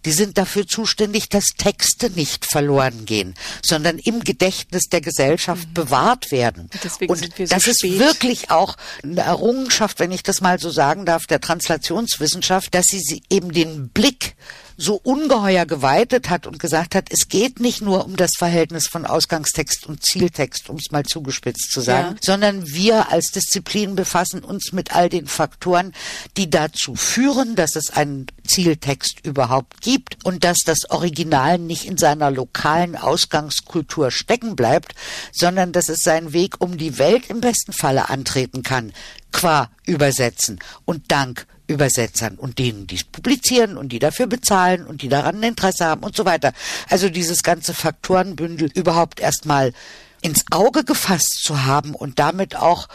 Die 0.03 0.11
sind 0.11 0.37
dafür 0.37 0.67
zuständig, 0.67 1.29
dass 1.29 1.45
Texte 1.57 2.09
nicht 2.09 2.45
verloren 2.45 3.05
gehen, 3.05 3.35
sondern 3.63 3.97
im 3.99 4.21
Gedächtnis 4.21 4.83
der 4.91 5.01
Gesellschaft 5.01 5.67
mhm. 5.69 5.73
bewahrt 5.73 6.31
werden. 6.31 6.69
Deswegen 6.83 7.11
und 7.11 7.19
sind 7.19 7.37
wir 7.37 7.47
so 7.47 7.55
das 7.55 7.63
spät. 7.63 7.91
ist 7.91 7.99
wirklich 7.99 8.51
auch 8.51 8.77
eine 9.03 9.21
Errungenschaft, 9.21 9.99
wenn 9.99 10.11
ich 10.11 10.23
das 10.23 10.41
mal 10.41 10.59
so 10.59 10.69
sagen 10.69 11.05
darf, 11.05 11.25
der 11.27 11.41
Translationswissenschaft, 11.41 12.73
dass 12.73 12.85
sie 12.85 13.23
eben 13.29 13.51
den 13.51 13.89
Blick 13.89 14.35
so 14.77 14.95
ungeheuer 14.95 15.65
geweitet 15.65 16.29
hat 16.29 16.47
und 16.47 16.59
gesagt 16.59 16.95
hat, 16.95 17.07
es 17.09 17.29
geht 17.29 17.59
nicht 17.59 17.81
nur 17.81 18.05
um 18.05 18.15
das 18.15 18.31
Verhältnis 18.37 18.87
von 18.87 19.05
Ausgangstext 19.05 19.85
und 19.85 20.05
Zieltext, 20.05 20.69
um 20.69 20.77
es 20.77 20.91
mal 20.91 21.03
zugespitzt 21.03 21.71
zu 21.71 21.81
sagen, 21.81 22.15
Ja. 22.15 22.17
sondern 22.21 22.67
wir 22.67 23.09
als 23.11 23.31
Disziplin 23.31 23.95
befassen 23.95 24.43
uns 24.43 24.71
mit 24.73 24.95
all 24.95 25.09
den 25.09 25.27
Faktoren, 25.27 25.93
die 26.37 26.49
dazu 26.49 26.95
führen, 26.95 27.55
dass 27.55 27.75
es 27.75 27.89
einen 27.91 28.27
Zieltext 28.45 29.19
überhaupt 29.23 29.81
gibt 29.81 30.17
und 30.25 30.43
dass 30.43 30.57
das 30.65 30.89
Original 30.89 31.57
nicht 31.57 31.85
in 31.85 31.97
seiner 31.97 32.31
lokalen 32.31 32.95
Ausgangskultur 32.95 34.11
stecken 34.11 34.55
bleibt, 34.55 34.93
sondern 35.31 35.71
dass 35.71 35.89
es 35.89 35.99
seinen 36.01 36.33
Weg 36.33 36.55
um 36.59 36.77
die 36.77 36.97
Welt 36.97 37.29
im 37.29 37.41
besten 37.41 37.73
Falle 37.73 38.09
antreten 38.09 38.63
kann, 38.63 38.93
qua 39.31 39.69
Übersetzen 39.85 40.59
und 40.85 41.11
dank 41.11 41.47
Übersetzern 41.67 42.35
und 42.35 42.59
denen, 42.59 42.87
die 42.87 42.95
es 42.95 43.03
publizieren 43.03 43.77
und 43.77 43.89
die 43.89 43.99
dafür 43.99 44.27
bezahlen 44.27 44.85
und 44.85 45.01
die 45.01 45.09
daran 45.09 45.41
Interesse 45.43 45.85
haben 45.85 46.03
und 46.03 46.15
so 46.15 46.25
weiter. 46.25 46.53
Also 46.89 47.09
dieses 47.09 47.43
ganze 47.43 47.73
Faktorenbündel 47.73 48.69
überhaupt 48.73 49.19
erstmal 49.19 49.73
ins 50.21 50.43
Auge 50.51 50.83
gefasst 50.83 51.43
zu 51.43 51.65
haben 51.65 51.93
und 51.93 52.19
damit 52.19 52.55
auch 52.55 52.87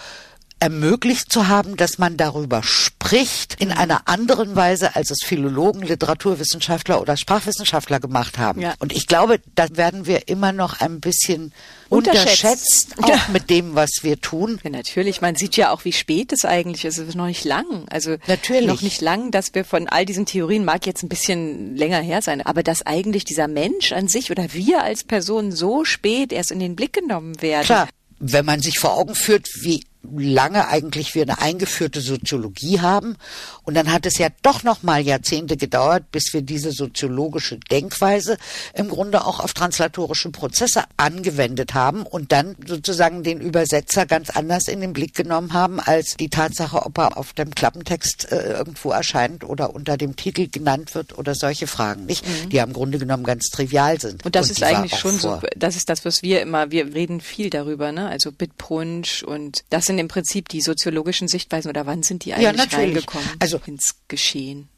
ermöglicht 0.60 1.32
zu 1.32 1.48
haben, 1.48 1.76
dass 1.76 1.98
man 1.98 2.16
darüber 2.16 2.62
spricht 2.62 3.56
in 3.58 3.72
einer 3.72 4.02
anderen 4.08 4.54
Weise, 4.56 4.94
als 4.94 5.10
es 5.10 5.22
Philologen, 5.24 5.82
Literaturwissenschaftler 5.82 7.00
oder 7.00 7.16
Sprachwissenschaftler 7.16 7.98
gemacht 7.98 8.38
haben. 8.38 8.60
Ja. 8.60 8.74
Und 8.78 8.92
ich 8.92 9.06
glaube, 9.06 9.40
da 9.54 9.66
werden 9.76 10.06
wir 10.06 10.28
immer 10.28 10.52
noch 10.52 10.80
ein 10.80 11.00
bisschen 11.00 11.52
Unterschätzt. 11.88 12.92
unterschätzt, 12.92 13.02
auch 13.02 13.08
Ja. 13.08 13.20
mit 13.32 13.48
dem, 13.50 13.74
was 13.74 13.90
wir 14.02 14.20
tun. 14.20 14.60
Ja, 14.62 14.70
natürlich. 14.70 15.20
Man 15.22 15.34
sieht 15.34 15.56
ja 15.56 15.72
auch, 15.72 15.84
wie 15.84 15.92
spät 15.92 16.32
es 16.32 16.44
eigentlich 16.44 16.84
ist. 16.84 16.98
Es 16.98 17.08
ist 17.08 17.14
noch 17.14 17.26
nicht 17.26 17.44
lang. 17.44 17.86
Also 17.88 18.16
Natürlich. 18.26 18.66
noch 18.66 18.82
nicht 18.82 19.00
lang, 19.00 19.30
dass 19.30 19.54
wir 19.54 19.64
von 19.64 19.88
all 19.88 20.04
diesen 20.04 20.26
Theorien, 20.26 20.64
mag 20.64 20.86
jetzt 20.86 21.02
ein 21.02 21.08
bisschen 21.08 21.74
länger 21.74 22.00
her 22.00 22.20
sein, 22.22 22.44
aber 22.44 22.62
dass 22.62 22.84
eigentlich 22.86 23.24
dieser 23.24 23.48
Mensch 23.48 23.92
an 23.92 24.08
sich 24.08 24.30
oder 24.30 24.52
wir 24.52 24.82
als 24.82 25.04
Person 25.04 25.52
so 25.52 25.84
spät 25.84 26.32
erst 26.32 26.50
in 26.52 26.60
den 26.60 26.76
Blick 26.76 26.92
genommen 26.92 27.40
werden. 27.40 27.64
Klar, 27.64 27.88
wenn 28.18 28.44
man 28.44 28.60
sich 28.60 28.78
vor 28.78 28.94
Augen 28.98 29.14
führt, 29.14 29.48
wie 29.62 29.82
lange 30.02 30.68
eigentlich 30.68 31.14
wir 31.14 31.22
eine 31.22 31.40
eingeführte 31.40 32.00
Soziologie 32.00 32.80
haben 32.80 33.16
und 33.64 33.74
dann 33.74 33.92
hat 33.92 34.06
es 34.06 34.18
ja 34.18 34.28
doch 34.42 34.62
noch 34.62 34.82
mal 34.82 35.00
Jahrzehnte 35.00 35.56
gedauert, 35.56 36.10
bis 36.10 36.32
wir 36.32 36.42
diese 36.42 36.72
soziologische 36.72 37.58
Denkweise 37.58 38.38
im 38.74 38.88
Grunde 38.88 39.24
auch 39.24 39.40
auf 39.40 39.52
translatorische 39.52 40.30
Prozesse 40.30 40.84
angewendet 40.96 41.74
haben 41.74 42.02
und 42.04 42.32
dann 42.32 42.56
sozusagen 42.66 43.22
den 43.22 43.40
Übersetzer 43.40 44.06
ganz 44.06 44.30
anders 44.30 44.68
in 44.68 44.80
den 44.80 44.92
Blick 44.92 45.14
genommen 45.14 45.52
haben 45.52 45.80
als 45.80 46.16
die 46.16 46.30
Tatsache, 46.30 46.84
ob 46.84 46.98
er 46.98 47.18
auf 47.18 47.34
dem 47.34 47.54
Klappentext 47.54 48.32
äh, 48.32 48.52
irgendwo 48.54 48.90
erscheint 48.92 49.44
oder 49.44 49.74
unter 49.74 49.98
dem 49.98 50.16
Titel 50.16 50.48
genannt 50.48 50.94
wird 50.94 51.18
oder 51.18 51.34
solche 51.34 51.66
Fragen, 51.66 52.06
nicht? 52.06 52.24
Die 52.50 52.56
ja 52.56 52.64
im 52.64 52.72
Grunde 52.72 52.98
genommen 52.98 53.24
ganz 53.24 53.50
trivial 53.50 54.00
sind. 54.00 54.22
Mhm. 54.22 54.26
Und 54.26 54.36
das 54.36 54.46
die 54.46 54.52
ist 54.52 54.62
eigentlich 54.62 54.98
schon 54.98 55.18
so, 55.18 55.40
das 55.56 55.76
ist 55.76 55.90
das, 55.90 56.04
was 56.04 56.22
wir 56.22 56.40
immer, 56.40 56.70
wir 56.70 56.94
reden 56.94 57.20
viel 57.20 57.50
darüber, 57.50 57.92
ne? 57.92 58.08
Also 58.08 58.32
Bitbrunch 58.32 59.24
und 59.26 59.64
das 59.68 59.89
sind 59.90 59.98
im 59.98 60.08
Prinzip 60.08 60.48
die 60.48 60.60
soziologischen 60.60 61.28
Sichtweisen 61.28 61.68
oder 61.68 61.86
wann 61.86 62.02
sind 62.02 62.24
die 62.24 62.32
eigentlich 62.32 62.44
Ja, 62.44 62.52
natürlich. 62.52 62.94
reingekommen 62.96 63.28
Also- 63.40 63.60
ins 63.66 63.96
Geschehen? 64.08 64.68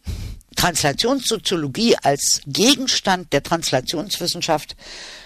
Translationssoziologie 0.56 1.96
als 2.02 2.40
Gegenstand 2.46 3.32
der 3.32 3.42
Translationswissenschaft. 3.42 4.76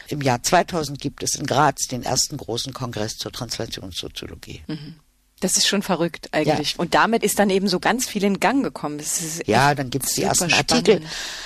Im 0.09 0.21
Jahr 0.23 0.43
2000 0.43 1.01
gibt 1.01 1.23
es 1.23 1.35
in 1.35 1.47
Graz 1.47 1.87
den 1.89 2.03
ersten 2.03 2.37
großen 2.37 2.73
Kongress 2.73 3.17
zur 3.17 3.33
Translationssoziologie. 3.33 4.63
Das 5.41 5.57
ist 5.57 5.67
schon 5.69 5.83
verrückt 5.83 6.29
eigentlich. 6.33 6.79
Und 6.79 6.95
damit 6.95 7.23
ist 7.23 7.39
dann 7.39 7.51
eben 7.51 7.69
so 7.69 7.79
ganz 7.81 8.07
viel 8.09 8.25
in 8.25 8.41
Gang 8.41 8.63
gekommen. 8.65 9.01
Ja, 9.47 9.75
dann 9.75 9.91
gibt 9.91 10.07
es 10.07 10.15
die 10.15 10.23
ersten 10.23 10.49
spannend. 10.49 10.73
Artikel 10.73 11.03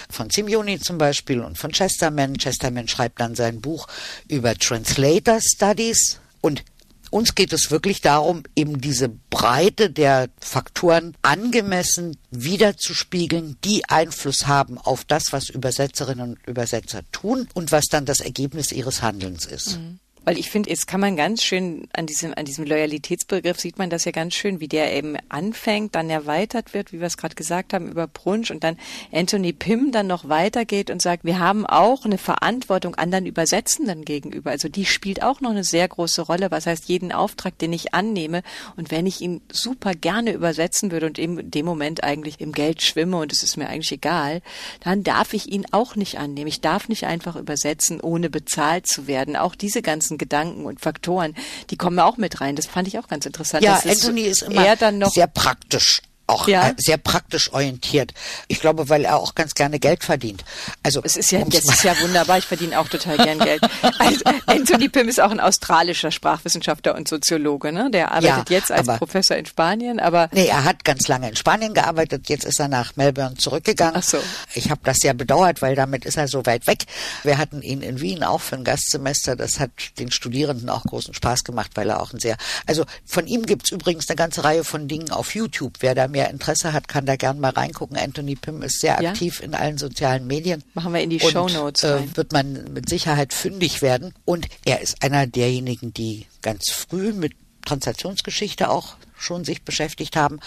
von 0.09 0.31
Simeoni 0.31 0.79
zum 0.79 0.97
Beispiel 0.99 1.41
und 1.41 1.59
von 1.59 1.73
Chesterman. 1.73 2.39
Chesterman 2.39 2.87
schreibt 2.87 3.21
dann 3.21 3.35
sein 3.35 3.61
Buch 3.61 3.87
über 4.29 4.55
Translator 4.55 5.41
Studies 5.41 6.21
und 6.41 6.63
uns 7.11 7.35
geht 7.35 7.53
es 7.53 7.71
wirklich 7.71 8.01
darum, 8.01 8.45
eben 8.57 8.81
diese 8.81 9.09
Breite 9.09 9.91
der 9.91 10.29
Faktoren 10.41 11.17
angemessen 11.23 12.17
wiederzuspiegeln, 12.31 13.57
die 13.65 13.85
Einfluss 13.89 14.47
haben 14.47 14.79
auf 14.79 15.05
das, 15.05 15.33
was 15.33 15.49
Übersetzerinnen 15.49 16.31
und 16.31 16.47
Übersetzer 16.47 17.03
tun 17.13 17.49
und 17.55 17.73
was 17.73 17.87
dann 17.87 18.07
das 18.07 18.21
Ergebnis 18.21 18.73
ihres 18.73 19.03
Handelns 19.03 19.45
ist. 19.45 19.79
Weil 20.25 20.39
ich 20.39 20.51
finde, 20.51 20.71
jetzt 20.71 20.87
kann 20.87 21.01
man 21.01 21.17
ganz 21.17 21.43
schön 21.43 21.89
an 21.93 22.07
diesem, 22.07 22.35
an 22.35 22.45
diesem 22.45 22.67
Loyalitätsbegriff 22.67 23.59
sieht 23.59 23.79
man 23.79 23.91
das 23.91 24.05
ja 24.05 24.13
ganz 24.13 24.35
schön, 24.35 24.61
wie 24.61 24.69
der 24.69 24.95
eben 24.95 25.17
anfängt, 25.29 25.95
dann 25.95 26.11
erweitert 26.11 26.75
wird, 26.75 26.93
wie 26.93 27.01
wir 27.01 27.07
es 27.07 27.17
gerade 27.17 27.35
gesagt 27.35 27.73
haben, 27.73 27.89
über 27.89 28.07
Brunch 28.07 28.51
und 28.51 28.63
dann 28.63 28.77
Anthony 29.13 29.53
Pym 29.53 29.93
dann 29.93 30.07
noch 30.07 30.29
weitergeht 30.29 30.91
und 30.91 31.01
sagt, 31.01 31.25
wir 31.25 31.39
haben 31.39 31.67
auch 31.67 32.05
eine 32.05 32.19
Verantwortung 32.19 32.95
anderen 32.97 33.27
Übersetzenden 33.27 34.05
gegenüber. 34.05 34.51
Also 34.51 34.69
die 34.69 34.85
spielt 34.85 35.23
auch 35.23 35.41
noch 35.41 35.51
eine 35.51 35.65
sehr 35.65 35.89
große 35.89 36.23
Rolle. 36.23 36.51
Was 36.51 36.67
heißt, 36.67 36.89
jeden 36.89 37.13
Auftrag, 37.13 37.59
den 37.59 37.73
ich 37.73 37.95
annehme 37.95 38.43
und 38.77 38.91
wenn 38.91 39.07
ich 39.07 39.21
ihn 39.21 39.41
super 39.51 39.95
gerne 39.95 40.33
übersetzen 40.33 40.91
würde 40.93 41.07
und 41.07 41.19
in 41.19 41.51
dem 41.51 41.67
Moment 41.67 42.05
eigentlich 42.05 42.41
im 42.41 42.53
Geld 42.53 42.83
schwimme 42.83 43.17
und 43.17 43.33
es 43.33 43.43
ist 43.43 43.57
mir 43.57 43.69
eigentlich 43.69 43.93
egal, 43.93 44.43
dann 44.81 45.03
darf 45.03 45.33
ich 45.33 45.51
ihn 45.51 45.67
auch 45.71 45.97
nicht 45.97 46.19
annehmen. 46.19 46.49
Ich 46.49 46.61
darf 46.61 46.89
nicht 46.89 47.07
einfach 47.07 47.37
übersetzen, 47.37 48.01
ohne 48.01 48.31
bezahlt 48.31 48.87
zu 48.87 49.07
werden. 49.07 49.37
Auch 49.37 49.55
diese 49.55 49.83
ganzen 49.83 50.10
Gedanken 50.19 50.65
und 50.67 50.81
Faktoren, 50.81 51.35
die 51.71 51.77
kommen 51.77 51.99
auch 51.99 52.17
mit 52.17 52.41
rein. 52.41 52.57
Das 52.57 52.67
fand 52.67 52.89
ich 52.89 52.99
auch 52.99 53.09
ganz 53.09 53.27
interessant. 53.27 53.63
Ja, 53.65 53.75
Das 53.75 53.85
ist 53.85 54.05
Anthony 54.05 54.23
ist 54.23 54.43
immer 54.43 54.63
sehr 55.11 55.27
praktisch. 55.27 56.03
Auch 56.31 56.49
Ja. 56.49 56.69
äh, 56.69 56.75
sehr 56.79 56.97
praktisch 56.97 57.53
orientiert. 57.53 58.13
Ich 58.49 58.61
glaube, 58.61 58.89
weil 58.89 59.05
er 59.05 59.17
auch 59.17 59.35
ganz 59.35 59.55
gerne 59.55 59.79
Geld 59.79 60.05
verdient. 60.05 60.45
Also 60.83 61.01
es 61.05 61.17
ist 61.17 61.31
ja, 61.31 61.45
das 61.45 61.65
ist 61.65 61.83
ja 61.85 61.99
wunderbar. 62.01 62.39
Ich 62.39 62.47
verdiene 62.47 62.79
auch 62.79 62.89
total 62.89 63.17
gern 63.19 63.39
Geld. 63.41 63.61
Also, 63.99 64.21
Anthony 64.47 64.89
Pym 64.89 65.09
ist 65.09 65.21
auch 65.21 65.31
ein 65.31 65.41
australischer 65.41 66.11
Sprachwissenschaftler 66.11 66.95
und 66.95 67.09
Soziologe, 67.09 67.73
ne? 67.73 67.91
Der 67.91 68.13
arbeitet 68.13 68.51
Ja, 68.51 68.57
jetzt 68.57 68.71
als 68.73 68.89
aber- 68.89 68.99
Professor 68.99 69.37
in 69.37 69.47
Spanien, 69.47 70.01
aber 70.01 70.29
Nee, 70.33 70.47
er 70.47 70.65
hat 70.65 70.85
ganz 70.85 71.09
lange 71.09 71.29
in 71.29 71.37
Spanien 71.37 71.75
gearbeitet, 71.75 72.29
jetzt 72.29 72.45
ist 72.45 72.61
er 72.61 72.69
nach 72.69 72.97
Melbourne 72.97 73.37
zurückgegangen. 73.37 73.97
Ach 73.99 74.03
so. 74.03 74.19
Ich 74.55 74.71
habe 74.71 74.81
das 74.85 74.99
sehr 74.99 75.15
bedauert, 75.15 75.63
weil 75.63 75.75
damit 75.75 76.05
ist 76.05 76.17
er 76.17 76.29
so 76.29 76.45
weit 76.47 76.67
weg. 76.67 76.85
Wir 77.23 77.39
hatten 77.39 77.63
ihn 77.63 77.83
in 77.83 78.01
Wien 78.01 78.23
auch 78.25 78.41
für 78.41 78.57
ein 78.57 78.65
Gastsemester. 78.65 79.37
Das 79.37 79.59
hat 79.61 79.71
den 79.99 80.11
Studierenden 80.11 80.69
auch 80.69 80.85
großen 80.85 81.15
Spaß 81.15 81.45
gemacht, 81.45 81.73
weil 81.75 81.89
er 81.91 82.01
auch 82.01 82.13
ein 82.13 82.21
sehr... 82.21 82.37
Also 82.67 82.85
von 83.07 83.27
ihm 83.27 83.47
gibt's 83.47 83.71
übrigens 83.71 84.09
eine 84.09 84.17
ganze 84.17 84.45
Reihe 84.45 84.65
von 84.65 84.87
Dingen 84.89 85.11
auf 85.11 85.35
YouTube. 85.35 85.75
Wer 85.81 85.95
da 85.95 86.09
mehr 86.09 86.20
mehr 86.21 86.31
Interesse 86.31 86.73
hat, 86.73 86.87
kann 86.89 87.07
da 87.07 87.17
gern 87.17 87.41
mal 87.41 87.51
reingucken. 87.51 87.97
Anthony 87.97 88.37
Pym 88.37 88.63
ist 88.63 88.81
sehr 88.81 89.01
Ja? 89.01 89.11
aktiv 89.11 89.41
in 89.41 89.55
allen 89.55 89.79
sozialen 89.79 90.27
Medien. 90.27 90.63
Machen 90.75 90.93
wir 90.93 91.01
in 91.01 91.11
die 91.11 91.19
Und, 91.21 91.31
Shownotes 91.33 91.83
äh, 91.83 91.89
rein. 91.93 92.11
wird 92.17 92.33
man 92.33 92.73
mit 92.75 92.89
Sicherheit 92.89 93.33
fündig 93.33 93.81
werden. 93.83 94.13
Und 94.27 94.47
er 94.65 94.81
ist 94.81 95.03
einer 95.03 95.27
derjenigen, 95.27 95.95
die 95.95 96.27
ganz 96.43 96.71
früh 96.71 97.13
mit 97.13 97.33
Transaktionsgeschichte 97.65 98.69
auch 98.71 98.97
schon 99.19 99.45
sich 99.45 99.63
beschäftigt 99.63 100.17
haben, 100.17 100.41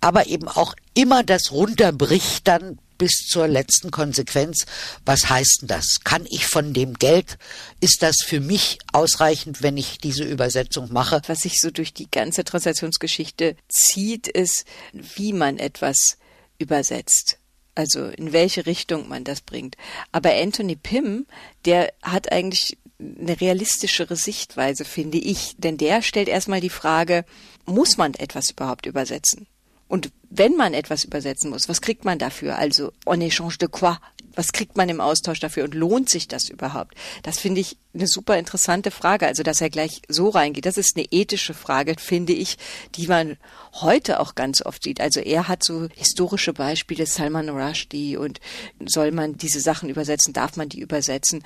aber 0.00 0.26
eben 0.26 0.46
auch 0.48 0.74
immer 0.94 1.22
das 1.24 1.50
runterbricht 1.50 2.46
dann 2.46 2.78
bis 3.02 3.26
zur 3.26 3.48
letzten 3.48 3.90
Konsequenz. 3.90 4.64
Was 5.04 5.28
heißt 5.28 5.62
denn 5.62 5.66
das? 5.66 6.04
Kann 6.04 6.24
ich 6.30 6.46
von 6.46 6.72
dem 6.72 6.94
Geld, 6.94 7.36
ist 7.80 8.00
das 8.00 8.18
für 8.24 8.38
mich 8.38 8.78
ausreichend, 8.92 9.60
wenn 9.60 9.76
ich 9.76 9.98
diese 9.98 10.22
Übersetzung 10.22 10.92
mache? 10.92 11.20
Was 11.26 11.40
sich 11.40 11.60
so 11.60 11.72
durch 11.72 11.92
die 11.92 12.08
ganze 12.08 12.44
Transaktionsgeschichte 12.44 13.56
zieht, 13.68 14.28
ist, 14.28 14.66
wie 14.92 15.32
man 15.32 15.58
etwas 15.58 16.16
übersetzt. 16.58 17.38
Also 17.74 18.06
in 18.06 18.32
welche 18.32 18.66
Richtung 18.66 19.08
man 19.08 19.24
das 19.24 19.40
bringt. 19.40 19.76
Aber 20.12 20.32
Anthony 20.32 20.76
Pym, 20.76 21.26
der 21.64 21.92
hat 22.02 22.30
eigentlich 22.30 22.78
eine 23.00 23.40
realistischere 23.40 24.14
Sichtweise, 24.14 24.84
finde 24.84 25.18
ich. 25.18 25.56
Denn 25.58 25.76
der 25.76 26.02
stellt 26.02 26.28
erstmal 26.28 26.60
die 26.60 26.70
Frage, 26.70 27.24
muss 27.64 27.96
man 27.96 28.14
etwas 28.14 28.50
überhaupt 28.50 28.86
übersetzen? 28.86 29.48
Und 29.92 30.10
wenn 30.30 30.56
man 30.56 30.72
etwas 30.72 31.04
übersetzen 31.04 31.50
muss, 31.50 31.68
was 31.68 31.82
kriegt 31.82 32.06
man 32.06 32.18
dafür? 32.18 32.56
Also 32.56 32.92
en 33.04 33.20
échange 33.20 33.58
de 33.58 33.68
quoi? 33.68 33.98
Was 34.34 34.52
kriegt 34.52 34.74
man 34.74 34.88
im 34.88 35.02
Austausch 35.02 35.38
dafür 35.38 35.64
und 35.64 35.74
lohnt 35.74 36.08
sich 36.08 36.26
das 36.28 36.48
überhaupt? 36.48 36.94
Das 37.24 37.38
finde 37.38 37.60
ich 37.60 37.76
eine 37.92 38.06
super 38.06 38.38
interessante 38.38 38.90
Frage. 38.90 39.26
Also, 39.26 39.42
dass 39.42 39.60
er 39.60 39.68
gleich 39.68 40.00
so 40.08 40.30
reingeht, 40.30 40.64
das 40.64 40.78
ist 40.78 40.96
eine 40.96 41.04
ethische 41.10 41.52
Frage, 41.52 41.96
finde 41.98 42.32
ich, 42.32 42.56
die 42.94 43.06
man 43.06 43.36
heute 43.74 44.18
auch 44.20 44.34
ganz 44.34 44.64
oft 44.64 44.82
sieht. 44.82 44.98
Also, 44.98 45.20
er 45.20 45.48
hat 45.48 45.62
so 45.62 45.88
historische 45.94 46.54
Beispiele, 46.54 47.04
Salman 47.04 47.50
Rushdie 47.50 48.16
und 48.16 48.40
soll 48.86 49.12
man 49.12 49.36
diese 49.36 49.60
Sachen 49.60 49.90
übersetzen? 49.90 50.32
Darf 50.32 50.56
man 50.56 50.70
die 50.70 50.80
übersetzen? 50.80 51.44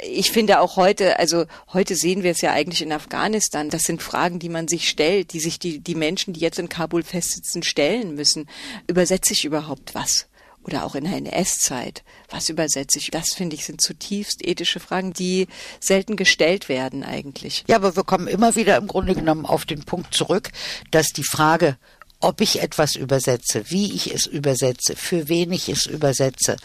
Ich 0.00 0.30
finde 0.30 0.60
auch 0.60 0.76
heute, 0.76 1.18
also 1.18 1.46
heute 1.72 1.96
sehen 1.96 2.22
wir 2.22 2.32
es 2.32 2.42
ja 2.42 2.52
eigentlich 2.52 2.82
in 2.82 2.92
Afghanistan. 2.92 3.70
Das 3.70 3.84
sind 3.84 4.02
Fragen, 4.02 4.38
die 4.38 4.50
man 4.50 4.68
sich 4.68 4.88
stellt, 4.88 5.32
die 5.32 5.40
sich 5.40 5.58
die, 5.58 5.78
die 5.78 5.94
Menschen, 5.94 6.34
die 6.34 6.40
jetzt 6.40 6.58
in 6.58 6.68
Kabul 6.68 7.02
festsitzen, 7.02 7.62
stellen 7.62 8.14
müssen. 8.14 8.48
Übersetze 8.86 9.32
ich 9.32 9.44
überhaupt 9.44 9.94
was? 9.94 10.26
Oder 10.64 10.84
auch 10.84 10.96
in 10.96 11.04
der 11.04 11.16
NS-Zeit. 11.16 12.02
Was 12.28 12.48
übersetze 12.48 12.98
ich? 12.98 13.10
Das 13.10 13.32
finde 13.32 13.56
ich 13.56 13.64
sind 13.64 13.80
zutiefst 13.80 14.44
ethische 14.44 14.80
Fragen, 14.80 15.12
die 15.12 15.46
selten 15.80 16.16
gestellt 16.16 16.68
werden 16.68 17.02
eigentlich. 17.02 17.64
Ja, 17.68 17.76
aber 17.76 17.96
wir 17.96 18.04
kommen 18.04 18.26
immer 18.26 18.54
wieder 18.56 18.76
im 18.76 18.88
Grunde 18.88 19.14
genommen 19.14 19.46
auf 19.46 19.64
den 19.64 19.84
Punkt 19.84 20.12
zurück, 20.12 20.50
dass 20.90 21.08
die 21.08 21.24
Frage, 21.24 21.78
ob 22.20 22.40
ich 22.40 22.60
etwas 22.60 22.96
übersetze, 22.96 23.70
wie 23.70 23.92
ich 23.92 24.12
es 24.12 24.26
übersetze, 24.26 24.96
für 24.96 25.28
wen 25.28 25.52
ich 25.52 25.68
es 25.68 25.86
übersetze 25.86 26.56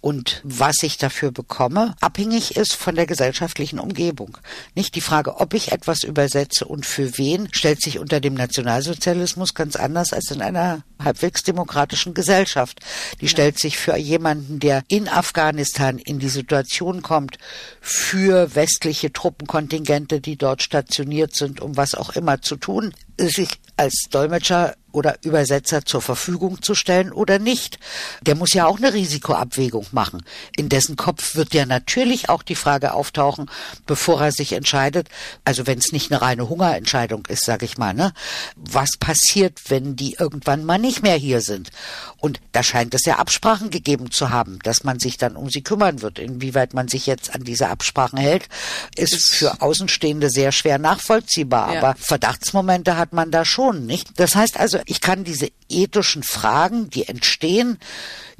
und 0.00 0.40
was 0.44 0.82
ich 0.82 0.96
dafür 0.96 1.32
bekomme, 1.32 1.96
abhängig 2.00 2.56
ist 2.56 2.74
von 2.74 2.94
der 2.94 3.06
gesellschaftlichen 3.06 3.80
Umgebung. 3.80 4.38
Nicht 4.74 4.94
die 4.94 5.00
Frage, 5.00 5.40
ob 5.40 5.54
ich 5.54 5.72
etwas 5.72 6.04
übersetze 6.04 6.66
und 6.66 6.86
für 6.86 7.18
wen, 7.18 7.48
stellt 7.52 7.82
sich 7.82 7.98
unter 7.98 8.20
dem 8.20 8.34
Nationalsozialismus 8.34 9.54
ganz 9.54 9.74
anders 9.74 10.12
als 10.12 10.30
in 10.30 10.40
einer 10.40 10.82
halbwegs 11.02 11.42
demokratischen 11.42 12.14
Gesellschaft. 12.14 12.80
Die 13.20 13.28
stellt 13.28 13.58
sich 13.58 13.76
für 13.76 13.96
jemanden, 13.96 14.60
der 14.60 14.82
in 14.88 15.08
Afghanistan 15.08 15.98
in 15.98 16.20
die 16.20 16.28
Situation 16.28 17.02
kommt, 17.02 17.38
für 17.80 18.54
westliche 18.54 19.12
Truppenkontingente, 19.12 20.20
die 20.20 20.36
dort 20.36 20.62
stationiert 20.62 21.34
sind, 21.34 21.60
um 21.60 21.76
was 21.76 21.94
auch 21.94 22.10
immer 22.10 22.40
zu 22.40 22.56
tun, 22.56 22.94
sich 23.18 23.60
als 23.76 24.06
Dolmetscher 24.10 24.74
oder 24.92 25.16
Übersetzer 25.22 25.84
zur 25.84 26.00
Verfügung 26.02 26.62
zu 26.62 26.74
stellen 26.74 27.12
oder 27.12 27.38
nicht. 27.38 27.78
Der 28.22 28.34
muss 28.34 28.54
ja 28.54 28.66
auch 28.66 28.78
eine 28.78 28.94
Risikoabwägung 28.94 29.86
machen. 29.92 30.22
In 30.56 30.68
dessen 30.68 30.96
Kopf 30.96 31.34
wird 31.34 31.54
ja 31.54 31.66
natürlich 31.66 32.28
auch 32.28 32.42
die 32.42 32.54
Frage 32.54 32.94
auftauchen, 32.94 33.50
bevor 33.86 34.20
er 34.20 34.32
sich 34.32 34.52
entscheidet, 34.52 35.08
also 35.44 35.66
wenn 35.66 35.78
es 35.78 35.92
nicht 35.92 36.10
eine 36.10 36.22
reine 36.22 36.48
Hungerentscheidung 36.48 37.26
ist, 37.26 37.44
sage 37.44 37.66
ich 37.66 37.78
mal, 37.78 37.94
ne, 37.94 38.12
was 38.56 38.90
passiert, 38.98 39.60
wenn 39.68 39.96
die 39.96 40.16
irgendwann 40.18 40.64
mal 40.64 40.78
nicht 40.78 41.02
mehr 41.02 41.16
hier 41.16 41.40
sind? 41.40 41.70
Und 42.18 42.40
da 42.52 42.62
scheint 42.62 42.94
es 42.94 43.04
ja 43.04 43.16
Absprachen 43.16 43.70
gegeben 43.70 44.10
zu 44.10 44.30
haben, 44.30 44.58
dass 44.62 44.84
man 44.84 44.98
sich 44.98 45.18
dann 45.18 45.36
um 45.36 45.50
sie 45.50 45.62
kümmern 45.62 46.02
wird. 46.02 46.18
Inwieweit 46.18 46.74
man 46.74 46.88
sich 46.88 47.06
jetzt 47.06 47.34
an 47.34 47.44
diese 47.44 47.68
Absprachen 47.68 48.18
hält, 48.18 48.48
ist 48.96 49.34
für 49.34 49.60
Außenstehende 49.60 50.30
sehr 50.30 50.50
schwer 50.50 50.78
nachvollziehbar. 50.78 51.74
Ja. 51.74 51.80
Aber 51.80 51.94
Verdachtsmomente 51.98 52.96
hat 52.96 53.12
man 53.12 53.30
da 53.30 53.44
schon, 53.44 53.86
nicht? 53.86 54.18
Das 54.18 54.34
heißt 54.34 54.58
also, 54.58 54.77
ich 54.86 55.00
kann 55.00 55.24
diese 55.24 55.50
ethischen 55.68 56.22
Fragen, 56.22 56.90
die 56.90 57.08
entstehen, 57.08 57.78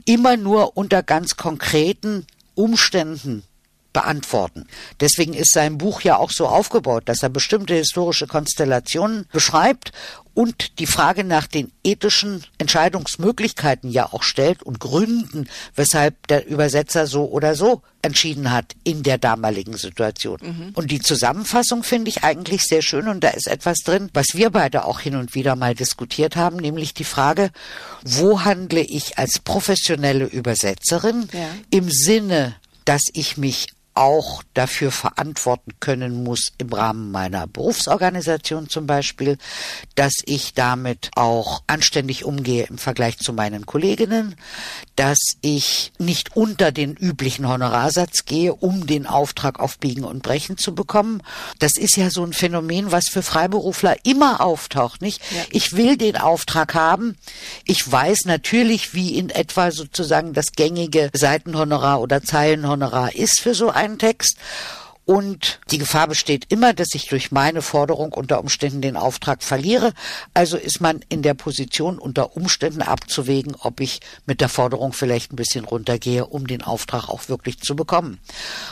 immer 0.05 0.37
nur 0.37 0.77
unter 0.77 1.03
ganz 1.03 1.37
konkreten 1.37 2.27
Umständen 2.55 3.45
beantworten. 3.93 4.67
Deswegen 5.01 5.35
ist 5.35 5.53
sein 5.53 5.79
Buch 5.79 6.03
ja 6.03 6.17
auch 6.17 6.31
so 6.31 6.47
aufgebaut, 6.47 7.05
dass 7.07 7.23
er 7.23 7.31
bestimmte 7.31 7.75
historische 7.75 8.27
Konstellationen 8.27 9.27
beschreibt 9.33 9.93
und 10.39 10.79
die 10.79 10.87
Frage 10.87 11.25
nach 11.25 11.49
den 11.49 11.73
ethischen 11.83 12.45
Entscheidungsmöglichkeiten 12.59 13.91
ja 13.91 14.13
auch 14.13 14.23
stellt 14.23 14.63
und 14.63 14.79
Gründen, 14.79 15.49
weshalb 15.75 16.29
der 16.29 16.47
Übersetzer 16.47 17.09
so 17.09 17.25
oder 17.25 17.57
so 17.57 17.83
entschieden 18.03 18.53
hat 18.53 18.77
in 18.85 19.03
der 19.03 19.19
damaligen 19.19 19.77
Situation. 19.77 20.73
Und 20.77 20.93
die 20.93 21.01
Zusammenfassung 21.01 21.83
finde 21.83 22.11
ich 22.11 22.23
eigentlich 22.23 22.63
sehr 22.63 22.83
schön 22.83 23.09
und 23.09 23.25
da 23.25 23.31
ist 23.31 23.49
etwas 23.49 23.79
drin, 23.79 24.11
was 24.15 24.27
wir 24.35 24.51
beide 24.51 24.85
auch 24.85 25.01
hin 25.01 25.17
und 25.17 25.35
wieder 25.35 25.57
mal 25.57 25.75
diskutiert 25.75 26.37
haben, 26.37 26.59
nämlich 26.59 26.95
die 26.95 27.03
Frage, 27.03 27.51
wo 28.05 28.45
handle 28.45 28.83
ich 28.83 29.19
als 29.19 29.41
professionelle 29.41 30.27
Übersetzerin 30.27 31.29
Ja. 31.33 31.49
im 31.71 31.91
Sinne, 31.91 32.55
dass 32.85 33.03
ich 33.13 33.37
mich 33.39 33.67
auch 33.99 34.45
dafür 34.55 34.93
verantworten 34.93 35.73
können 35.81 36.23
muss 36.23 36.53
im 36.59 36.73
Rahmen 36.73 37.11
meiner 37.11 37.49
Berufsorganisation 37.49 38.69
zum 38.69 38.87
Beispiel, 38.87 39.39
dass 39.97 40.13
ich 40.25 40.55
damit 40.55 41.11
auch 41.17 41.63
anständig 41.67 42.25
umgehe 42.25 42.67
im 42.67 42.79
Vergleich 42.79 43.19
zu 43.19 43.33
meinen 43.33 43.67
Kolleginnen, 43.67 44.37
dass 44.95 45.19
ich 45.41 45.91
nicht 45.99 46.37
unter 46.37 46.71
den 46.71 46.95
üblichen 46.95 47.49
Honorarsatz 47.49 48.25
gehe, 48.25 48.55
um 48.55 48.87
den 48.87 49.05
Auftrag 49.05 49.59
auf 49.59 49.79
Biegen 49.79 50.05
und 50.05 50.23
Brechen 50.23 50.59
zu 50.59 50.77
bekommen. 50.77 51.21
Das 51.59 51.73
ist 51.77 51.97
ja 51.97 52.11
so 52.11 52.23
ein 52.23 52.33
Phänomen, 52.33 52.93
was 52.93 53.09
für 53.09 53.23
Freiberufler 53.23 53.97
immer 54.05 54.41
auftaucht, 54.41 55.03
nicht? 55.03 55.21
Ja. 55.33 55.43
Ich 55.51 55.73
will 55.73 55.97
den 55.97 56.17
Auftrag 56.17 56.75
haben. 56.75 57.17
Ich 57.65 57.91
weiß 57.91 58.27
natürlich, 58.27 58.95
wie 58.95 59.17
in 59.17 59.31
etwa 59.31 59.73
sozusagen 59.73 60.35
das 60.35 60.53
gängige 60.53 61.11
Seitenhonorar 61.13 62.01
oder 62.01 62.23
Zeilenhonorar 62.23 63.17
ist 63.17 63.41
für 63.41 63.55
so 63.55 63.71
einen 63.71 63.88
Text. 63.97 64.37
Und 65.09 65.61
die 65.71 65.79
Gefahr 65.79 66.07
besteht 66.07 66.53
immer, 66.53 66.75
dass 66.75 66.89
ich 66.93 67.07
durch 67.07 67.33
meine 67.33 67.63
Forderung 67.63 68.13
unter 68.13 68.41
Umständen 68.41 68.83
den 68.83 68.95
Auftrag 68.99 69.43
verliere. 69.43 69.95
Also 70.35 70.59
ist 70.59 70.83
man 70.83 71.01
in 71.09 71.23
der 71.23 71.33
Position, 71.33 71.99
unter 71.99 72.37
Umständen 72.37 72.83
abzuwägen, 72.83 73.57
ob 73.59 73.81
ich 73.81 74.01
mit 74.27 74.43
der 74.43 74.51
Forderung 74.51 74.93
vielleicht 74.93 75.33
ein 75.33 75.37
bisschen 75.37 75.65
runtergehe, 75.65 76.27
um 76.27 76.47
den 76.47 76.61
Auftrag 76.61 77.09
auch 77.09 77.31
wirklich 77.31 77.59
zu 77.61 77.75
bekommen. 77.75 78.19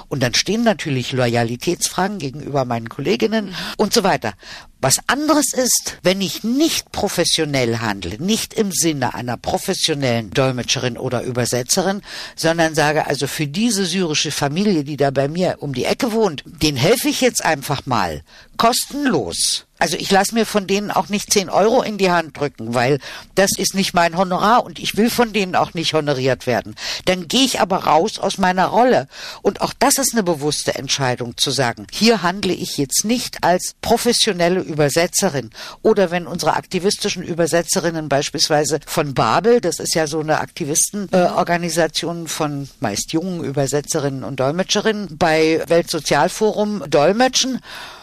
Und 0.09 0.23
dann 0.23 0.35
stehen 0.35 0.63
natürlich 0.63 1.13
Loyalitätsfragen 1.13 2.19
gegenüber 2.19 2.67
meinen 2.67 2.91
Kolleginnen 2.91 3.55
und 3.79 3.95
so 3.95 4.03
weiter. 4.03 4.35
Was 4.81 4.99
anderes 5.07 5.53
ist, 5.55 5.99
wenn 6.03 6.21
ich 6.21 6.45
nicht 6.45 6.93
professionell 6.93 7.79
handle, 7.79 8.23
nicht 8.23 8.55
im 8.55 8.73
Sinne 8.73 9.15
einer 9.15 9.37
professionellen 9.37 10.31
Dolmetscherin 10.31 10.99
oder 10.99 11.23
Übersetzerin, 11.23 12.03
sondern 12.37 12.75
sage 12.75 13.07
also 13.07 13.27
für 13.27 13.47
diese 13.47 13.87
syrische 13.87 14.31
Familie, 14.31 14.85
die 14.85 14.97
da 14.97 15.11
bei 15.11 15.29
mir 15.29 15.57
um 15.61 15.75
die 15.75 15.87
Ecke 15.87 16.13
wohnt, 16.13 16.43
den 16.47 16.77
helfe 16.77 17.09
ich 17.09 17.21
jetzt 17.21 17.45
einfach 17.45 17.87
mal 17.87 18.23
kostenlos. 18.59 19.66
Also 19.79 19.97
ich 19.97 20.11
lasse 20.11 20.35
mir 20.35 20.47
von 20.47 20.67
denen 20.67 20.91
auch 20.91 21.09
nicht 21.09 21.33
10 21.33 21.51
Euro 21.51 21.83
in 21.83 21.99
die 21.99 22.11
Hand 22.11 22.39
drücken, 22.39 22.75
weil 22.75 22.99
das 23.35 23.51
ist 23.57 23.75
nicht 23.75 23.95
mein 23.95 24.17
Honorar 24.17 24.65
und 24.65 24.79
ich 24.79 24.97
will 24.97 25.11
von 25.11 25.33
denen 25.33 25.55
auch 25.55 25.75
nicht 25.75 25.93
honoriert 25.93 26.47
werden. 26.47 26.75
Dann 27.05 27.29
gehe 27.29 27.45
ich 27.45 27.61
aber 27.61 27.85
raus 27.85 28.19
aus 28.19 28.39
meiner 28.39 28.67
Rolle. 28.67 29.09
Und 29.43 29.61
auch 29.61 29.75
das 29.79 29.99
ist 29.99 30.15
eine 30.15 30.23
bewusste 30.23 30.75
Entscheidung 30.75 31.37
zu 31.37 31.51
sagen, 31.51 31.87
hier 31.93 32.23
handle 32.23 32.53
ich 32.53 32.79
jetzt 32.79 33.05
nicht 33.05 33.45
als 33.45 33.75
professionelle 33.83 34.61
Übersetzerin. 34.61 35.51
Oder 35.83 36.11
wenn 36.11 36.27
unsere 36.27 36.55
aktivistischen 36.55 37.23
Übersetzerinnen 37.23 38.09
beispielsweise 38.09 38.81
von 38.87 39.15
Babel, 39.15 39.61
das 39.61 39.79
ist 39.79 39.95
ja 39.95 40.07
so 40.07 40.21
eine 40.21 40.41
Aktivistenorganisation 40.41 42.29
von 42.29 42.69
meist 42.81 43.13
jungen 43.13 43.45
Übersetzerinnen 43.45 44.25
und 44.25 44.41
Dolmetscherinnen, 44.41 45.19
bei 45.19 45.63
Weltsozialforum 45.67 46.85
dolmetschen, 46.89 47.61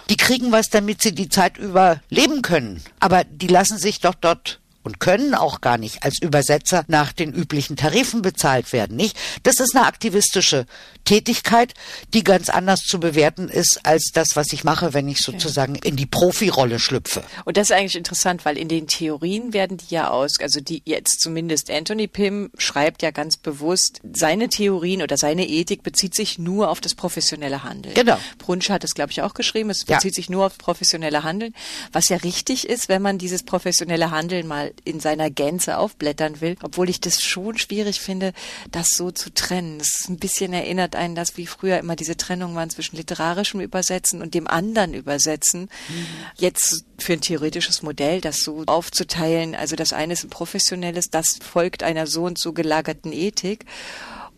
die 0.09 0.17
kriegen 0.17 0.51
was, 0.51 0.69
damit 0.69 1.01
sie 1.01 1.13
die 1.13 1.29
Zeit 1.29 1.57
über 1.57 2.01
leben 2.09 2.41
können. 2.41 2.81
Aber 2.99 3.23
die 3.23 3.47
lassen 3.47 3.77
sich 3.77 3.99
doch 3.99 4.15
dort 4.15 4.59
und 4.83 4.99
können 4.99 5.33
auch 5.33 5.61
gar 5.61 5.77
nicht 5.77 6.03
als 6.03 6.21
Übersetzer 6.21 6.83
nach 6.87 7.13
den 7.13 7.31
üblichen 7.31 7.75
Tarifen 7.75 8.21
bezahlt 8.21 8.73
werden, 8.73 8.97
nicht? 8.97 9.17
Das 9.43 9.59
ist 9.59 9.75
eine 9.75 9.87
aktivistische 9.87 10.65
Tätigkeit, 11.05 11.73
die 12.13 12.23
ganz 12.23 12.49
anders 12.49 12.81
zu 12.81 12.99
bewerten 12.99 13.49
ist 13.49 13.81
als 13.83 14.11
das, 14.13 14.35
was 14.35 14.53
ich 14.53 14.63
mache, 14.63 14.93
wenn 14.93 15.07
ich 15.07 15.19
sozusagen 15.19 15.75
in 15.75 15.95
die 15.95 16.05
Profirolle 16.05 16.79
schlüpfe. 16.79 17.23
Und 17.45 17.57
das 17.57 17.69
ist 17.69 17.75
eigentlich 17.75 17.95
interessant, 17.95 18.45
weil 18.45 18.57
in 18.57 18.67
den 18.67 18.87
Theorien 18.87 19.53
werden 19.53 19.77
die 19.77 19.93
ja 19.93 20.09
aus, 20.09 20.39
also 20.39 20.59
die 20.59 20.81
jetzt 20.85 21.21
zumindest 21.21 21.69
Anthony 21.69 22.07
Pym 22.07 22.51
schreibt 22.57 23.01
ja 23.01 23.11
ganz 23.11 23.37
bewusst, 23.37 24.01
seine 24.13 24.49
Theorien 24.49 25.01
oder 25.01 25.17
seine 25.17 25.47
Ethik 25.47 25.83
bezieht 25.83 26.15
sich 26.15 26.39
nur 26.39 26.69
auf 26.69 26.81
das 26.81 26.95
professionelle 26.95 27.63
Handeln. 27.63 27.95
Genau. 27.95 28.17
Brunsch 28.37 28.69
hat 28.69 28.83
es, 28.83 28.95
glaube 28.95 29.11
ich, 29.11 29.21
auch 29.21 29.33
geschrieben, 29.33 29.69
es 29.69 29.85
bezieht 29.85 30.11
ja. 30.11 30.15
sich 30.15 30.29
nur 30.29 30.45
auf 30.45 30.57
professionelle 30.57 31.23
Handeln, 31.23 31.53
was 31.91 32.09
ja 32.09 32.17
richtig 32.17 32.67
ist, 32.67 32.89
wenn 32.89 33.01
man 33.01 33.17
dieses 33.17 33.43
professionelle 33.43 34.11
Handeln 34.11 34.47
mal 34.47 34.73
in 34.83 34.99
seiner 34.99 35.29
Gänze 35.29 35.77
aufblättern 35.77 36.41
will, 36.41 36.55
obwohl 36.63 36.89
ich 36.89 37.01
das 37.01 37.21
schon 37.21 37.57
schwierig 37.57 37.99
finde, 37.99 38.33
das 38.71 38.89
so 38.89 39.11
zu 39.11 39.33
trennen. 39.33 39.79
Das 39.79 39.99
ist 39.99 40.09
ein 40.09 40.17
bisschen 40.17 40.53
erinnert 40.53 40.92
einen 40.95 41.15
das, 41.15 41.37
wie 41.37 41.47
früher 41.47 41.77
immer 41.77 41.95
diese 41.95 42.17
Trennung 42.17 42.55
waren 42.55 42.69
zwischen 42.69 42.95
literarischem 42.95 43.59
Übersetzen 43.61 44.21
und 44.21 44.33
dem 44.33 44.47
anderen 44.47 44.93
Übersetzen. 44.93 45.61
Mhm. 45.61 46.05
Jetzt 46.37 46.85
für 46.97 47.13
ein 47.13 47.21
theoretisches 47.21 47.81
Modell, 47.81 48.21
das 48.21 48.41
so 48.41 48.63
aufzuteilen, 48.65 49.55
also 49.55 49.75
das 49.75 49.93
eine 49.93 50.13
ist 50.13 50.23
ein 50.23 50.29
professionelles, 50.29 51.09
das 51.09 51.39
folgt 51.41 51.83
einer 51.83 52.07
so 52.07 52.23
und 52.23 52.37
so 52.37 52.53
gelagerten 52.53 53.11
Ethik 53.11 53.65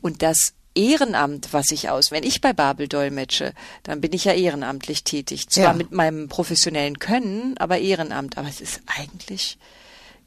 und 0.01 0.21
das 0.21 0.53
Ehrenamt, 0.75 1.53
was 1.53 1.71
ich 1.71 1.89
aus, 1.89 2.11
wenn 2.11 2.23
ich 2.23 2.41
bei 2.41 2.51
Babel 2.51 2.89
dolmetsche, 2.89 3.53
dann 3.83 4.01
bin 4.01 4.11
ich 4.11 4.25
ja 4.25 4.33
ehrenamtlich 4.33 5.05
tätig. 5.05 5.47
Zwar 5.49 5.63
ja. 5.63 5.73
mit 5.73 5.93
meinem 5.93 6.27
professionellen 6.27 6.99
Können, 6.99 7.57
aber 7.57 7.77
Ehrenamt. 7.77 8.37
Aber 8.37 8.49
es 8.49 8.59
ist 8.59 8.81
eigentlich 8.85 9.57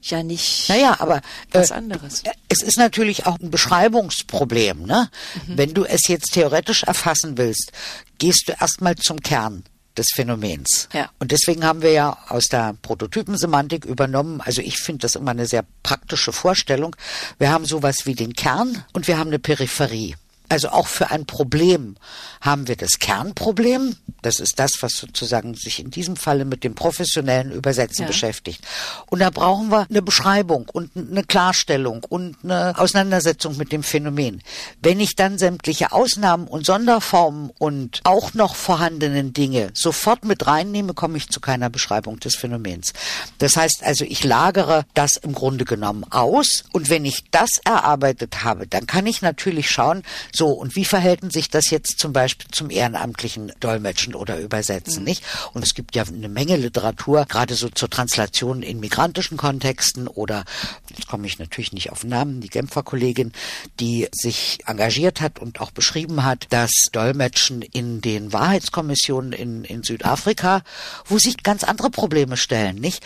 ja 0.02 0.22
nicht 0.22 0.68
naja, 0.68 0.96
aber, 1.00 1.20
was 1.50 1.70
äh, 1.70 1.74
anderes. 1.74 2.22
Es 2.48 2.62
ist 2.62 2.78
natürlich 2.78 3.26
auch 3.26 3.38
ein 3.40 3.50
Beschreibungsproblem. 3.50 4.86
Ne? 4.86 5.10
Mhm. 5.46 5.58
Wenn 5.58 5.74
du 5.74 5.84
es 5.84 6.08
jetzt 6.08 6.32
theoretisch 6.32 6.84
erfassen 6.84 7.36
willst, 7.38 7.72
gehst 8.18 8.48
du 8.48 8.52
erstmal 8.52 8.96
zum 8.96 9.20
Kern 9.20 9.64
des 9.98 10.08
Phänomens. 10.14 10.88
Ja. 10.92 11.10
Und 11.18 11.32
deswegen 11.32 11.64
haben 11.64 11.82
wir 11.82 11.90
ja 11.90 12.16
aus 12.28 12.44
der 12.44 12.76
Prototypensemantik 12.82 13.84
übernommen, 13.84 14.40
also 14.40 14.62
ich 14.62 14.78
finde 14.78 15.02
das 15.02 15.16
immer 15.16 15.32
eine 15.32 15.46
sehr 15.46 15.64
praktische 15.82 16.32
Vorstellung. 16.32 16.94
Wir 17.38 17.50
haben 17.50 17.64
sowas 17.64 18.06
wie 18.06 18.14
den 18.14 18.34
Kern 18.34 18.84
und 18.92 19.08
wir 19.08 19.18
haben 19.18 19.28
eine 19.28 19.38
Peripherie. 19.38 20.14
Also 20.48 20.70
auch 20.70 20.86
für 20.86 21.10
ein 21.10 21.26
Problem 21.26 21.96
haben 22.40 22.68
wir 22.68 22.76
das 22.76 22.98
Kernproblem. 22.98 23.96
Das 24.22 24.40
ist 24.40 24.58
das, 24.58 24.82
was 24.82 24.94
sozusagen 24.94 25.54
sich 25.54 25.80
in 25.80 25.90
diesem 25.90 26.16
Falle 26.16 26.44
mit 26.44 26.64
dem 26.64 26.74
professionellen 26.74 27.52
Übersetzen 27.52 28.02
ja. 28.02 28.08
beschäftigt. 28.08 28.64
Und 29.06 29.20
da 29.20 29.30
brauchen 29.30 29.70
wir 29.70 29.86
eine 29.88 30.02
Beschreibung 30.02 30.68
und 30.72 30.90
eine 30.96 31.22
Klarstellung 31.22 32.04
und 32.08 32.36
eine 32.42 32.78
Auseinandersetzung 32.78 33.56
mit 33.58 33.72
dem 33.72 33.82
Phänomen. 33.82 34.42
Wenn 34.80 35.00
ich 35.00 35.16
dann 35.16 35.38
sämtliche 35.38 35.92
Ausnahmen 35.92 36.48
und 36.48 36.64
Sonderformen 36.64 37.50
und 37.58 38.00
auch 38.04 38.32
noch 38.34 38.56
vorhandenen 38.56 39.32
Dinge 39.34 39.70
sofort 39.74 40.24
mit 40.24 40.46
reinnehme, 40.46 40.94
komme 40.94 41.18
ich 41.18 41.28
zu 41.28 41.40
keiner 41.40 41.70
Beschreibung 41.70 42.20
des 42.20 42.36
Phänomens. 42.36 42.92
Das 43.38 43.56
heißt 43.56 43.82
also, 43.82 44.04
ich 44.04 44.24
lagere 44.24 44.86
das 44.94 45.16
im 45.16 45.34
Grunde 45.34 45.64
genommen 45.64 46.04
aus 46.10 46.64
und 46.72 46.88
wenn 46.88 47.04
ich 47.04 47.24
das 47.30 47.58
erarbeitet 47.64 48.44
habe, 48.44 48.66
dann 48.66 48.86
kann 48.86 49.06
ich 49.06 49.22
natürlich 49.22 49.70
schauen, 49.70 50.02
so, 50.38 50.50
und 50.50 50.76
wie 50.76 50.84
verhält 50.84 51.32
sich 51.32 51.50
das 51.50 51.70
jetzt 51.70 51.98
zum 51.98 52.12
Beispiel 52.12 52.46
zum 52.52 52.70
ehrenamtlichen 52.70 53.52
Dolmetschen 53.58 54.14
oder 54.14 54.38
Übersetzen, 54.38 55.00
mhm. 55.00 55.04
nicht? 55.04 55.24
Und 55.52 55.64
es 55.64 55.74
gibt 55.74 55.96
ja 55.96 56.04
eine 56.04 56.28
Menge 56.28 56.56
Literatur, 56.56 57.24
gerade 57.24 57.54
so 57.54 57.68
zur 57.68 57.90
Translation 57.90 58.62
in 58.62 58.78
migrantischen 58.78 59.36
Kontexten 59.36 60.06
oder, 60.06 60.44
jetzt 60.90 61.08
komme 61.08 61.26
ich 61.26 61.40
natürlich 61.40 61.72
nicht 61.72 61.90
auf 61.90 62.04
Namen, 62.04 62.40
die 62.40 62.48
Genfer 62.48 62.84
Kollegin, 62.84 63.32
die 63.80 64.06
sich 64.12 64.60
engagiert 64.64 65.20
hat 65.20 65.40
und 65.40 65.60
auch 65.60 65.72
beschrieben 65.72 66.24
hat, 66.24 66.46
dass 66.50 66.70
Dolmetschen 66.92 67.62
in 67.62 68.00
den 68.00 68.32
Wahrheitskommissionen 68.32 69.32
in, 69.32 69.64
in 69.64 69.82
Südafrika, 69.82 70.62
wo 71.04 71.18
sich 71.18 71.42
ganz 71.42 71.64
andere 71.64 71.90
Probleme 71.90 72.36
stellen, 72.36 72.76
nicht? 72.76 73.02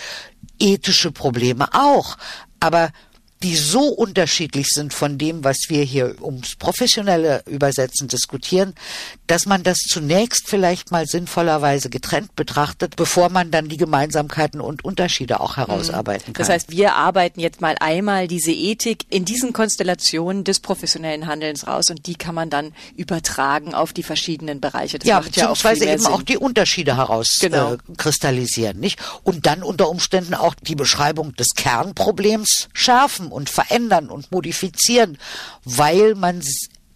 Ethische 0.59 1.11
Probleme 1.11 1.73
auch. 1.73 2.19
Aber 2.61 2.93
die 3.43 3.57
so 3.57 3.89
unterschiedlich 3.89 4.69
sind 4.69 4.95
von 4.95 5.19
dem, 5.19 5.45
was 5.45 5.65
wir 5.69 5.83
hier 5.83 6.15
ums 6.23 6.57
professionelle 6.57 7.43
Übersetzen 7.47 8.09
diskutieren, 8.09 8.75
dass 9.27 9.47
man 9.47 9.63
das 9.63 9.79
zunächst 9.79 10.49
vielleicht 10.49 10.91
mal 10.91 11.07
sinnvollerweise 11.07 11.91
getrennt 11.91 12.37
betrachtet, 12.37 12.97
bevor 12.97 13.29
man 13.31 13.51
dann 13.51 13.69
die 13.69 13.77
Gemeinsamkeiten 13.77 14.61
und 14.61 14.85
Unterschiede 14.85 15.41
auch 15.41 15.57
herausarbeiten 15.57 16.33
kann. 16.33 16.43
Das 16.43 16.49
heißt, 16.49 16.71
wir 16.71 16.95
arbeiten 16.95 17.41
jetzt 17.41 17.61
mal 17.61 17.77
einmal 17.81 18.29
diese 18.29 18.53
Ethik 18.53 19.07
in 19.11 19.25
diesen 19.25 19.53
Konstellationen 19.53 20.45
des 20.45 20.61
professionellen 20.61 21.27
Handelns 21.27 21.67
raus 21.67 21.91
und 21.91 22.07
die 22.07 22.15
kann 22.15 22.35
man 22.35 22.51
dann 22.51 22.73
übertragen 22.97 23.75
auf 23.75 23.93
die 23.93 24.03
verschiedenen 24.03 24.61
Bereiche. 24.61 24.99
Das 24.99 25.09
ja, 25.09 25.21
beziehungsweise 25.21 25.87
ja 25.87 25.93
eben 25.93 26.03
Sinn. 26.03 26.13
auch 26.13 26.23
die 26.23 26.37
Unterschiede 26.37 26.97
herauskristallisieren, 26.97 28.75
genau. 28.75 28.79
äh, 28.79 28.87
nicht? 28.87 29.01
Und 29.25 29.47
dann 29.47 29.63
unter 29.63 29.89
Umständen 29.89 30.35
auch 30.35 30.55
die 30.55 30.77
Beschreibung 30.77 31.35
des 31.35 31.55
Kernproblems 31.57 32.69
schärfen 32.73 33.32
und 33.33 33.51
verändern 33.51 34.11
und 34.11 34.31
modifizieren, 34.31 35.19
weil 35.65 36.15
man 36.15 36.43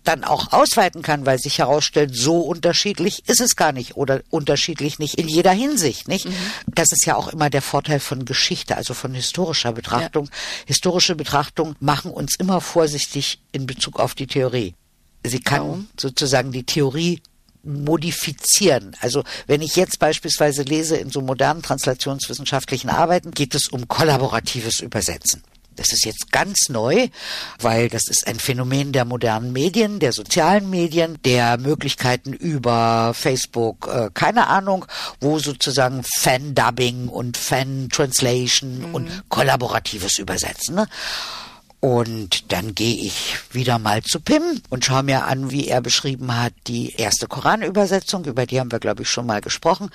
dann 0.06 0.24
auch 0.24 0.52
ausweiten 0.52 1.02
kann, 1.02 1.26
weil 1.26 1.38
sich 1.38 1.58
herausstellt, 1.58 2.14
so 2.14 2.40
unterschiedlich 2.40 3.28
ist 3.28 3.40
es 3.40 3.56
gar 3.56 3.72
nicht 3.72 3.96
oder 3.96 4.22
unterschiedlich 4.30 4.98
nicht 4.98 5.18
in 5.18 5.28
jeder 5.28 5.52
Hinsicht, 5.52 6.08
nicht? 6.08 6.26
Mhm. 6.26 6.34
Das 6.66 6.92
ist 6.92 7.06
ja 7.06 7.16
auch 7.16 7.28
immer 7.28 7.50
der 7.50 7.62
Vorteil 7.62 8.00
von 8.00 8.24
Geschichte, 8.24 8.76
also 8.76 8.94
von 8.94 9.14
historischer 9.14 9.72
Betrachtung. 9.72 10.26
Ja. 10.26 10.30
Historische 10.66 11.16
Betrachtungen 11.16 11.76
machen 11.80 12.10
uns 12.10 12.36
immer 12.38 12.60
vorsichtig 12.60 13.40
in 13.52 13.66
Bezug 13.66 13.98
auf 13.98 14.14
die 14.14 14.26
Theorie. 14.26 14.74
Sie 15.24 15.40
kann 15.40 15.62
genau. 15.62 15.78
sozusagen 15.98 16.52
die 16.52 16.64
Theorie 16.64 17.20
modifizieren. 17.64 18.96
Also 19.00 19.24
wenn 19.48 19.60
ich 19.60 19.74
jetzt 19.74 19.98
beispielsweise 19.98 20.62
lese 20.62 20.96
in 20.96 21.10
so 21.10 21.20
modernen 21.20 21.62
translationswissenschaftlichen 21.62 22.90
Arbeiten, 22.90 23.32
geht 23.32 23.56
es 23.56 23.68
um 23.68 23.88
kollaboratives 23.88 24.80
Übersetzen. 24.80 25.42
Das 25.76 25.92
ist 25.92 26.04
jetzt 26.04 26.32
ganz 26.32 26.68
neu, 26.68 27.08
weil 27.60 27.88
das 27.88 28.08
ist 28.08 28.26
ein 28.26 28.38
Phänomen 28.38 28.92
der 28.92 29.04
modernen 29.04 29.52
Medien, 29.52 29.98
der 29.98 30.12
sozialen 30.12 30.68
Medien, 30.70 31.18
der 31.24 31.58
Möglichkeiten 31.58 32.32
über 32.32 33.12
Facebook, 33.14 33.88
äh, 33.92 34.10
keine 34.12 34.48
Ahnung, 34.48 34.86
wo 35.20 35.38
sozusagen 35.38 36.02
Fan-Dubbing 36.02 37.08
und 37.08 37.36
Fan-Translation 37.36 38.88
mhm. 38.88 38.94
und 38.94 39.22
kollaboratives 39.28 40.18
Übersetzen. 40.18 40.76
Ne? 40.76 40.88
Und 41.80 42.50
dann 42.52 42.74
gehe 42.74 42.96
ich 42.96 43.38
wieder 43.52 43.78
mal 43.78 44.02
zu 44.02 44.18
Pim 44.18 44.42
und 44.70 44.84
schaue 44.84 45.02
mir 45.02 45.24
an, 45.24 45.50
wie 45.50 45.68
er 45.68 45.80
beschrieben 45.80 46.36
hat, 46.36 46.52
die 46.66 46.94
erste 46.94 47.28
Koranübersetzung, 47.28 48.24
über 48.24 48.46
die 48.46 48.58
haben 48.58 48.72
wir, 48.72 48.80
glaube 48.80 49.02
ich, 49.02 49.10
schon 49.10 49.26
mal 49.26 49.40
gesprochen. 49.40 49.90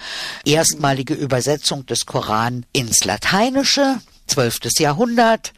Erstmalige 0.46 1.14
Übersetzung 1.14 1.86
des 1.88 2.06
Koran 2.06 2.66
ins 2.72 3.04
Lateinische. 3.04 3.98
12. 4.32 4.80
Jahrhundert. 4.80 5.54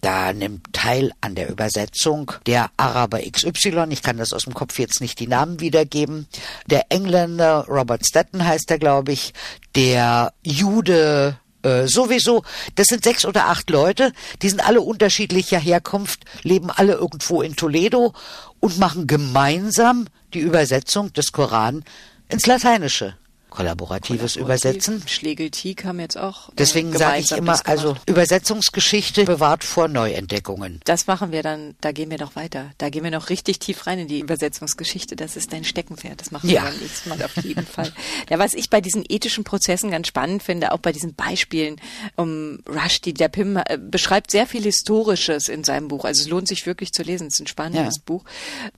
Da 0.00 0.32
nimmt 0.32 0.72
teil 0.72 1.12
an 1.20 1.34
der 1.34 1.48
Übersetzung 1.48 2.32
der 2.46 2.70
Araber 2.76 3.20
XY, 3.20 3.86
ich 3.90 4.02
kann 4.02 4.18
das 4.18 4.32
aus 4.32 4.44
dem 4.44 4.54
Kopf 4.54 4.78
jetzt 4.78 5.00
nicht 5.00 5.18
die 5.20 5.26
Namen 5.26 5.60
wiedergeben, 5.60 6.26
der 6.66 6.86
Engländer 6.90 7.66
Robert 7.66 8.04
Stetton 8.04 8.44
heißt 8.44 8.70
er, 8.70 8.78
glaube 8.78 9.12
ich, 9.12 9.32
der 9.74 10.32
Jude 10.42 11.38
äh, 11.62 11.86
sowieso, 11.86 12.44
das 12.74 12.88
sind 12.88 13.04
sechs 13.04 13.24
oder 13.24 13.46
acht 13.46 13.70
Leute, 13.70 14.12
die 14.42 14.50
sind 14.50 14.64
alle 14.64 14.82
unterschiedlicher 14.82 15.58
Herkunft, 15.58 16.24
leben 16.42 16.70
alle 16.70 16.92
irgendwo 16.92 17.40
in 17.42 17.56
Toledo 17.56 18.12
und 18.60 18.78
machen 18.78 19.06
gemeinsam 19.06 20.06
die 20.34 20.40
Übersetzung 20.40 21.12
des 21.14 21.32
Koran 21.32 21.84
ins 22.28 22.46
Lateinische 22.46 23.16
kollaboratives 23.50 24.36
Übersetzen. 24.36 25.02
Schlegel-T 25.06 25.74
kam 25.74 26.00
jetzt 26.00 26.18
auch. 26.18 26.48
Äh, 26.50 26.52
Deswegen 26.58 26.92
sage 26.96 27.20
ich 27.20 27.32
immer, 27.32 27.58
also 27.66 27.96
Übersetzungsgeschichte 28.06 29.24
bewahrt 29.24 29.64
vor 29.64 29.88
Neuentdeckungen. 29.88 30.80
Das 30.84 31.06
machen 31.06 31.32
wir 31.32 31.42
dann, 31.42 31.74
da 31.80 31.92
gehen 31.92 32.10
wir 32.10 32.18
noch 32.18 32.36
weiter. 32.36 32.70
Da 32.78 32.90
gehen 32.90 33.04
wir 33.04 33.10
noch 33.10 33.30
richtig 33.30 33.58
tief 33.58 33.86
rein 33.86 34.00
in 34.00 34.08
die 34.08 34.20
Übersetzungsgeschichte. 34.20 35.16
Das 35.16 35.36
ist 35.36 35.52
dein 35.52 35.64
Steckenpferd. 35.64 36.20
Das 36.20 36.30
machen 36.30 36.50
ja. 36.50 36.62
wir 36.62 36.70
beim 36.70 36.80
nächsten 36.80 37.08
Mal 37.08 37.22
auf 37.22 37.36
jeden 37.38 37.66
Fall. 37.66 37.92
Ja, 38.28 38.38
was 38.38 38.54
ich 38.54 38.70
bei 38.70 38.80
diesen 38.80 39.04
ethischen 39.08 39.44
Prozessen 39.44 39.90
ganz 39.90 40.08
spannend 40.08 40.42
finde, 40.42 40.72
auch 40.72 40.78
bei 40.78 40.90
diesen 40.90 41.14
Beispielen 41.14 41.76
um 42.16 42.58
Rushdie, 42.68 43.14
der 43.14 43.28
Pim 43.28 43.56
äh, 43.56 43.78
beschreibt 43.78 44.30
sehr 44.30 44.46
viel 44.46 44.62
Historisches 44.62 45.48
in 45.48 45.64
seinem 45.64 45.88
Buch. 45.88 46.04
Also 46.04 46.22
es 46.22 46.28
lohnt 46.28 46.48
sich 46.48 46.66
wirklich 46.66 46.92
zu 46.92 47.02
lesen. 47.02 47.28
Es 47.28 47.34
ist 47.34 47.40
ein 47.40 47.46
spannendes 47.46 47.96
ja. 47.96 48.02
Buch. 48.04 48.24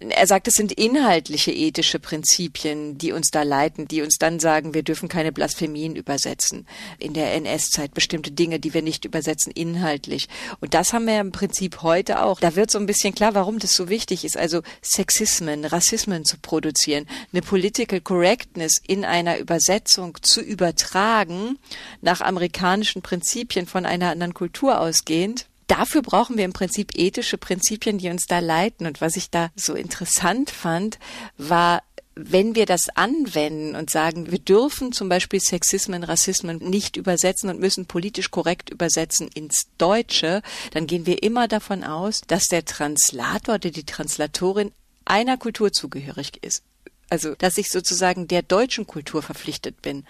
Er 0.01 0.27
sagt, 0.27 0.49
es 0.49 0.55
sind 0.55 0.73
inhaltliche 0.73 1.53
ethische 1.53 1.99
Prinzipien, 1.99 2.99
die 2.99 3.13
uns 3.13 3.31
da 3.31 3.43
leiten, 3.43 3.89
die 3.89 4.03
uns 4.03 4.19
dann 4.19 4.39
sagen, 4.39 4.58
sagen, 4.59 4.75
wir 4.75 4.83
dürfen 4.83 5.09
keine 5.09 5.31
Blasphemien 5.31 5.95
übersetzen. 5.95 6.67
In 6.99 7.15
der 7.15 7.33
NS-Zeit 7.35 7.95
bestimmte 7.95 8.33
Dinge, 8.33 8.59
die 8.59 8.75
wir 8.75 8.83
nicht 8.83 9.05
übersetzen, 9.05 9.53
inhaltlich. 9.53 10.29
Und 10.61 10.75
das 10.75 10.93
haben 10.93 11.07
wir 11.07 11.21
im 11.21 11.31
Prinzip 11.31 11.83
heute 11.83 12.23
auch. 12.23 12.41
Da 12.41 12.57
wird 12.57 12.73
so 12.73 12.79
ein 12.79 12.87
bisschen 12.87 13.15
klar, 13.15 13.35
warum 13.35 13.61
das 13.61 13.73
so 13.73 13.89
wichtig 13.89 14.25
ist. 14.25 14.37
Also 14.37 14.63
Sexismen, 14.83 15.65
Rassismen 15.65 16.25
zu 16.25 16.39
produzieren, 16.39 17.07
eine 17.33 17.43
Political 17.43 18.01
Correctness 18.01 18.81
in 18.85 19.05
einer 19.05 19.39
Übersetzung 19.39 20.19
zu 20.23 20.41
übertragen, 20.41 21.59
nach 22.03 22.21
amerikanischen 22.21 23.03
Prinzipien 23.03 23.67
von 23.67 23.87
einer 23.87 24.11
anderen 24.11 24.35
Kultur 24.35 24.81
ausgehend 24.81 25.47
dafür 25.69 26.01
brauchen 26.01 26.39
wir 26.39 26.47
im 26.47 26.55
Prinzip 26.55 26.93
ethische 26.95 27.37
Prinzipien, 27.37 27.99
die 27.99 28.09
uns 28.09 28.25
da 28.25 28.39
leiten. 28.39 28.87
Und 28.87 29.03
was 29.03 29.17
ich 29.17 29.29
da 29.29 29.51
so 29.55 29.75
interessant 29.75 30.49
fand, 30.49 30.99
war, 31.37 31.83
wenn 32.21 32.57
wir 32.57 32.67
das 32.67 32.89
anwenden 32.95 33.77
und 33.77 33.91
sagen, 33.91 34.33
wir 34.33 34.41
dürfen 34.41 34.91
zum 34.91 35.09
Beispiel 35.09 35.39
Sexismen, 35.39 36.03
Rassismen 36.03 36.59
nicht 36.59 36.97
übersetzen 36.97 37.49
und 37.49 37.61
müssen 37.61 37.87
politisch 37.87 38.33
korrekt 38.33 38.71
übersetzen 38.71 39.29
ins 39.29 39.69
Deutsche, 39.79 40.43
dann 40.73 40.89
gehen 40.89 41.07
wir 41.07 41.23
immer 41.23 41.47
davon 41.47 41.85
aus, 41.85 42.23
dass 42.27 42.47
der 42.47 42.65
Translator 42.65 43.55
oder 43.55 43.71
die 43.71 43.87
Translatorin 43.87 44.73
einer 45.05 45.37
Kultur 45.37 45.73
zugehörig 45.73 46.43
ist. 46.43 46.65
Also, 47.09 47.37
dass 47.37 47.57
ich 47.57 47.71
sozusagen 47.71 48.27
der 48.27 48.43
deutschen 48.43 48.87
Kultur 48.87 49.23
verpflichtet 49.23 49.81
bin 49.81 50.05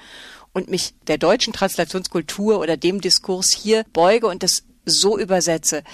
und 0.54 0.70
mich 0.70 0.94
der 1.06 1.18
deutschen 1.18 1.52
Translationskultur 1.52 2.58
oder 2.58 2.78
dem 2.78 3.02
Diskurs 3.02 3.54
hier 3.54 3.84
beuge 3.92 4.28
und 4.28 4.42
das 4.42 4.64
so 4.86 5.18
übersetze. 5.18 5.84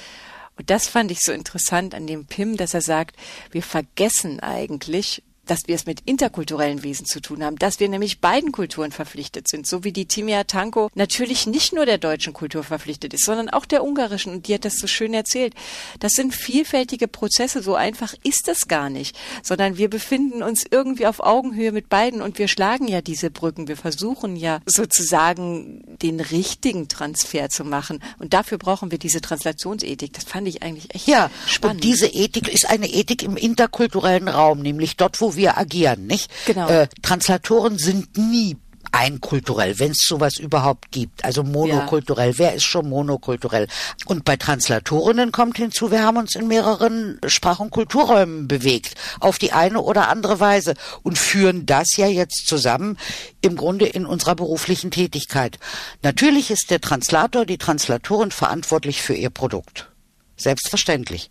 Und 0.56 0.70
das 0.70 0.86
fand 0.86 1.10
ich 1.10 1.18
so 1.20 1.32
interessant 1.32 1.92
an 1.92 2.06
dem 2.06 2.26
Pim, 2.26 2.56
dass 2.56 2.72
er 2.72 2.82
sagt, 2.82 3.16
wir 3.50 3.64
vergessen 3.64 4.38
eigentlich, 4.38 5.22
dass 5.46 5.66
wir 5.66 5.74
es 5.74 5.86
mit 5.86 6.00
interkulturellen 6.04 6.82
Wesen 6.82 7.06
zu 7.06 7.20
tun 7.20 7.44
haben, 7.44 7.56
dass 7.56 7.80
wir 7.80 7.88
nämlich 7.88 8.20
beiden 8.20 8.52
Kulturen 8.52 8.92
verpflichtet 8.92 9.48
sind, 9.48 9.66
so 9.66 9.84
wie 9.84 9.92
die 9.92 10.06
Timia 10.06 10.44
Tanko 10.44 10.90
natürlich 10.94 11.46
nicht 11.46 11.72
nur 11.72 11.86
der 11.86 11.98
deutschen 11.98 12.32
Kultur 12.32 12.64
verpflichtet 12.64 13.14
ist, 13.14 13.24
sondern 13.24 13.50
auch 13.50 13.64
der 13.64 13.84
ungarischen. 13.84 14.32
Und 14.32 14.48
die 14.48 14.54
hat 14.54 14.64
das 14.64 14.78
so 14.78 14.86
schön 14.86 15.14
erzählt. 15.14 15.54
Das 16.00 16.12
sind 16.12 16.34
vielfältige 16.34 17.08
Prozesse. 17.08 17.62
So 17.62 17.74
einfach 17.74 18.14
ist 18.22 18.48
das 18.48 18.68
gar 18.68 18.90
nicht, 18.90 19.16
sondern 19.42 19.76
wir 19.76 19.88
befinden 19.90 20.42
uns 20.42 20.64
irgendwie 20.70 21.06
auf 21.06 21.20
Augenhöhe 21.20 21.72
mit 21.72 21.88
beiden 21.88 22.22
und 22.22 22.38
wir 22.38 22.48
schlagen 22.48 22.88
ja 22.88 23.00
diese 23.00 23.30
Brücken. 23.30 23.68
Wir 23.68 23.76
versuchen 23.76 24.36
ja 24.36 24.60
sozusagen 24.66 25.82
den 26.02 26.20
richtigen 26.20 26.88
Transfer 26.88 27.48
zu 27.48 27.64
machen. 27.64 28.02
Und 28.18 28.34
dafür 28.34 28.58
brauchen 28.58 28.90
wir 28.90 28.98
diese 28.98 29.20
Translationsethik. 29.20 30.12
Das 30.12 30.24
fand 30.24 30.48
ich 30.48 30.62
eigentlich 30.62 30.94
echt 30.94 31.06
ja, 31.06 31.30
spannend. 31.46 31.76
Und 31.76 31.84
diese 31.84 32.06
Ethik 32.06 32.48
ist 32.48 32.68
eine 32.68 32.88
Ethik 32.88 33.22
im 33.22 33.36
interkulturellen 33.36 34.28
Raum, 34.28 34.60
nämlich 34.60 34.96
dort, 34.96 35.20
wo 35.20 35.33
wir 35.36 35.58
agieren, 35.58 36.06
nicht? 36.06 36.30
Genau. 36.46 36.68
Äh, 36.68 36.88
Translatoren 37.02 37.78
sind 37.78 38.16
nie 38.16 38.56
einkulturell, 38.94 39.78
wenn 39.80 39.90
es 39.90 40.04
sowas 40.06 40.38
überhaupt 40.38 40.92
gibt. 40.92 41.24
Also 41.24 41.42
monokulturell. 41.42 42.30
Ja. 42.30 42.38
Wer 42.38 42.54
ist 42.54 42.62
schon 42.62 42.88
monokulturell? 42.88 43.66
Und 44.06 44.24
bei 44.24 44.36
Translatorinnen 44.36 45.32
kommt 45.32 45.56
hinzu, 45.56 45.90
wir 45.90 46.04
haben 46.04 46.16
uns 46.16 46.36
in 46.36 46.46
mehreren 46.46 47.18
Sprach- 47.26 47.58
und 47.58 47.70
Kulturräumen 47.70 48.46
bewegt, 48.46 48.94
auf 49.18 49.38
die 49.38 49.52
eine 49.52 49.80
oder 49.80 50.08
andere 50.08 50.38
Weise 50.38 50.74
und 51.02 51.18
führen 51.18 51.66
das 51.66 51.96
ja 51.96 52.06
jetzt 52.06 52.46
zusammen 52.46 52.96
im 53.40 53.56
Grunde 53.56 53.86
in 53.86 54.06
unserer 54.06 54.36
beruflichen 54.36 54.92
Tätigkeit. 54.92 55.58
Natürlich 56.02 56.52
ist 56.52 56.70
der 56.70 56.80
Translator, 56.80 57.46
die 57.46 57.58
Translatorin 57.58 58.30
verantwortlich 58.30 59.02
für 59.02 59.14
ihr 59.14 59.30
Produkt. 59.30 59.90
Selbstverständlich. 60.36 61.30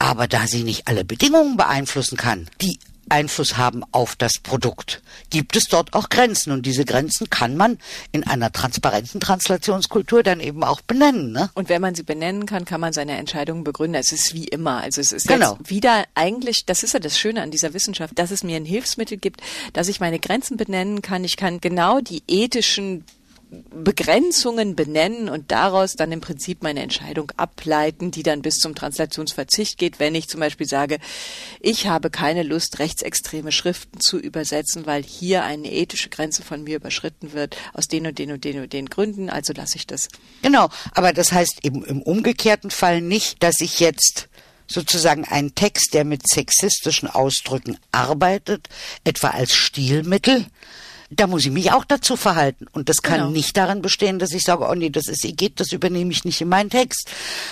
Aber 0.00 0.26
da 0.26 0.48
sie 0.48 0.64
nicht 0.64 0.88
alle 0.88 1.04
Bedingungen 1.04 1.56
beeinflussen 1.56 2.16
kann, 2.16 2.48
die 2.60 2.78
Einfluss 3.08 3.56
haben 3.56 3.82
auf 3.92 4.16
das 4.16 4.38
Produkt. 4.38 5.02
Gibt 5.30 5.56
es 5.56 5.68
dort 5.68 5.92
auch 5.94 6.08
Grenzen 6.08 6.52
und 6.52 6.64
diese 6.64 6.84
Grenzen 6.84 7.28
kann 7.30 7.56
man 7.56 7.78
in 8.12 8.24
einer 8.24 8.52
transparenten 8.52 9.20
Translationskultur 9.20 10.22
dann 10.22 10.40
eben 10.40 10.64
auch 10.64 10.80
benennen. 10.80 11.32
Ne? 11.32 11.50
Und 11.54 11.68
wenn 11.68 11.82
man 11.82 11.94
sie 11.94 12.02
benennen 12.02 12.46
kann, 12.46 12.64
kann 12.64 12.80
man 12.80 12.92
seine 12.92 13.16
Entscheidungen 13.16 13.64
begründen. 13.64 14.00
Es 14.00 14.12
ist 14.12 14.34
wie 14.34 14.46
immer. 14.46 14.82
Also 14.82 15.00
es 15.00 15.12
ist 15.12 15.28
genau. 15.28 15.58
wieder 15.64 16.04
eigentlich, 16.14 16.64
das 16.66 16.82
ist 16.82 16.94
ja 16.94 17.00
das 17.00 17.18
Schöne 17.18 17.42
an 17.42 17.50
dieser 17.50 17.74
Wissenschaft, 17.74 18.18
dass 18.18 18.30
es 18.30 18.44
mir 18.44 18.56
ein 18.56 18.64
Hilfsmittel 18.64 19.18
gibt, 19.18 19.42
dass 19.72 19.88
ich 19.88 20.00
meine 20.00 20.18
Grenzen 20.18 20.56
benennen 20.56 21.02
kann. 21.02 21.24
Ich 21.24 21.36
kann 21.36 21.60
genau 21.60 22.00
die 22.00 22.22
ethischen 22.28 23.04
Begrenzungen 23.70 24.76
benennen 24.76 25.28
und 25.28 25.52
daraus 25.52 25.92
dann 25.94 26.10
im 26.10 26.22
Prinzip 26.22 26.62
meine 26.62 26.80
Entscheidung 26.80 27.30
ableiten, 27.36 28.10
die 28.10 28.22
dann 28.22 28.40
bis 28.40 28.56
zum 28.56 28.74
Translationsverzicht 28.74 29.76
geht, 29.76 30.00
wenn 30.00 30.14
ich 30.14 30.28
zum 30.28 30.40
Beispiel 30.40 30.66
sage, 30.66 30.98
ich 31.60 31.86
habe 31.86 32.08
keine 32.08 32.44
Lust, 32.44 32.78
rechtsextreme 32.78 33.52
Schriften 33.52 34.00
zu 34.00 34.18
übersetzen, 34.18 34.86
weil 34.86 35.02
hier 35.02 35.44
eine 35.44 35.70
ethische 35.70 36.08
Grenze 36.08 36.42
von 36.42 36.64
mir 36.64 36.76
überschritten 36.76 37.34
wird, 37.34 37.56
aus 37.74 37.88
den 37.88 38.06
und 38.06 38.18
den 38.18 38.32
und 38.32 38.44
den 38.44 38.62
und 38.62 38.72
den 38.72 38.86
Gründen, 38.86 39.28
also 39.28 39.52
lasse 39.52 39.76
ich 39.76 39.86
das. 39.86 40.08
Genau, 40.40 40.70
aber 40.94 41.12
das 41.12 41.32
heißt 41.32 41.62
eben 41.62 41.84
im 41.84 42.00
umgekehrten 42.00 42.70
Fall 42.70 43.02
nicht, 43.02 43.42
dass 43.42 43.60
ich 43.60 43.80
jetzt 43.80 44.28
sozusagen 44.66 45.26
einen 45.26 45.54
Text, 45.54 45.92
der 45.92 46.04
mit 46.04 46.26
sexistischen 46.26 47.08
Ausdrücken 47.08 47.76
arbeitet, 47.90 48.68
etwa 49.04 49.28
als 49.28 49.54
Stilmittel, 49.54 50.46
da 51.16 51.26
muss 51.26 51.44
ich 51.44 51.50
mich 51.50 51.72
auch 51.72 51.84
dazu 51.84 52.16
verhalten. 52.16 52.66
Und 52.72 52.88
das 52.88 53.02
kann 53.02 53.18
genau. 53.18 53.30
nicht 53.30 53.56
daran 53.56 53.82
bestehen, 53.82 54.18
dass 54.18 54.32
ich 54.32 54.42
sage, 54.42 54.66
oh 54.68 54.74
nee, 54.74 54.90
das 54.90 55.08
ist 55.08 55.22
geht, 55.36 55.60
das 55.60 55.72
übernehme 55.72 56.10
ich 56.12 56.24
nicht 56.24 56.40
in 56.40 56.48
meinen 56.48 56.70
Text. 56.70 57.08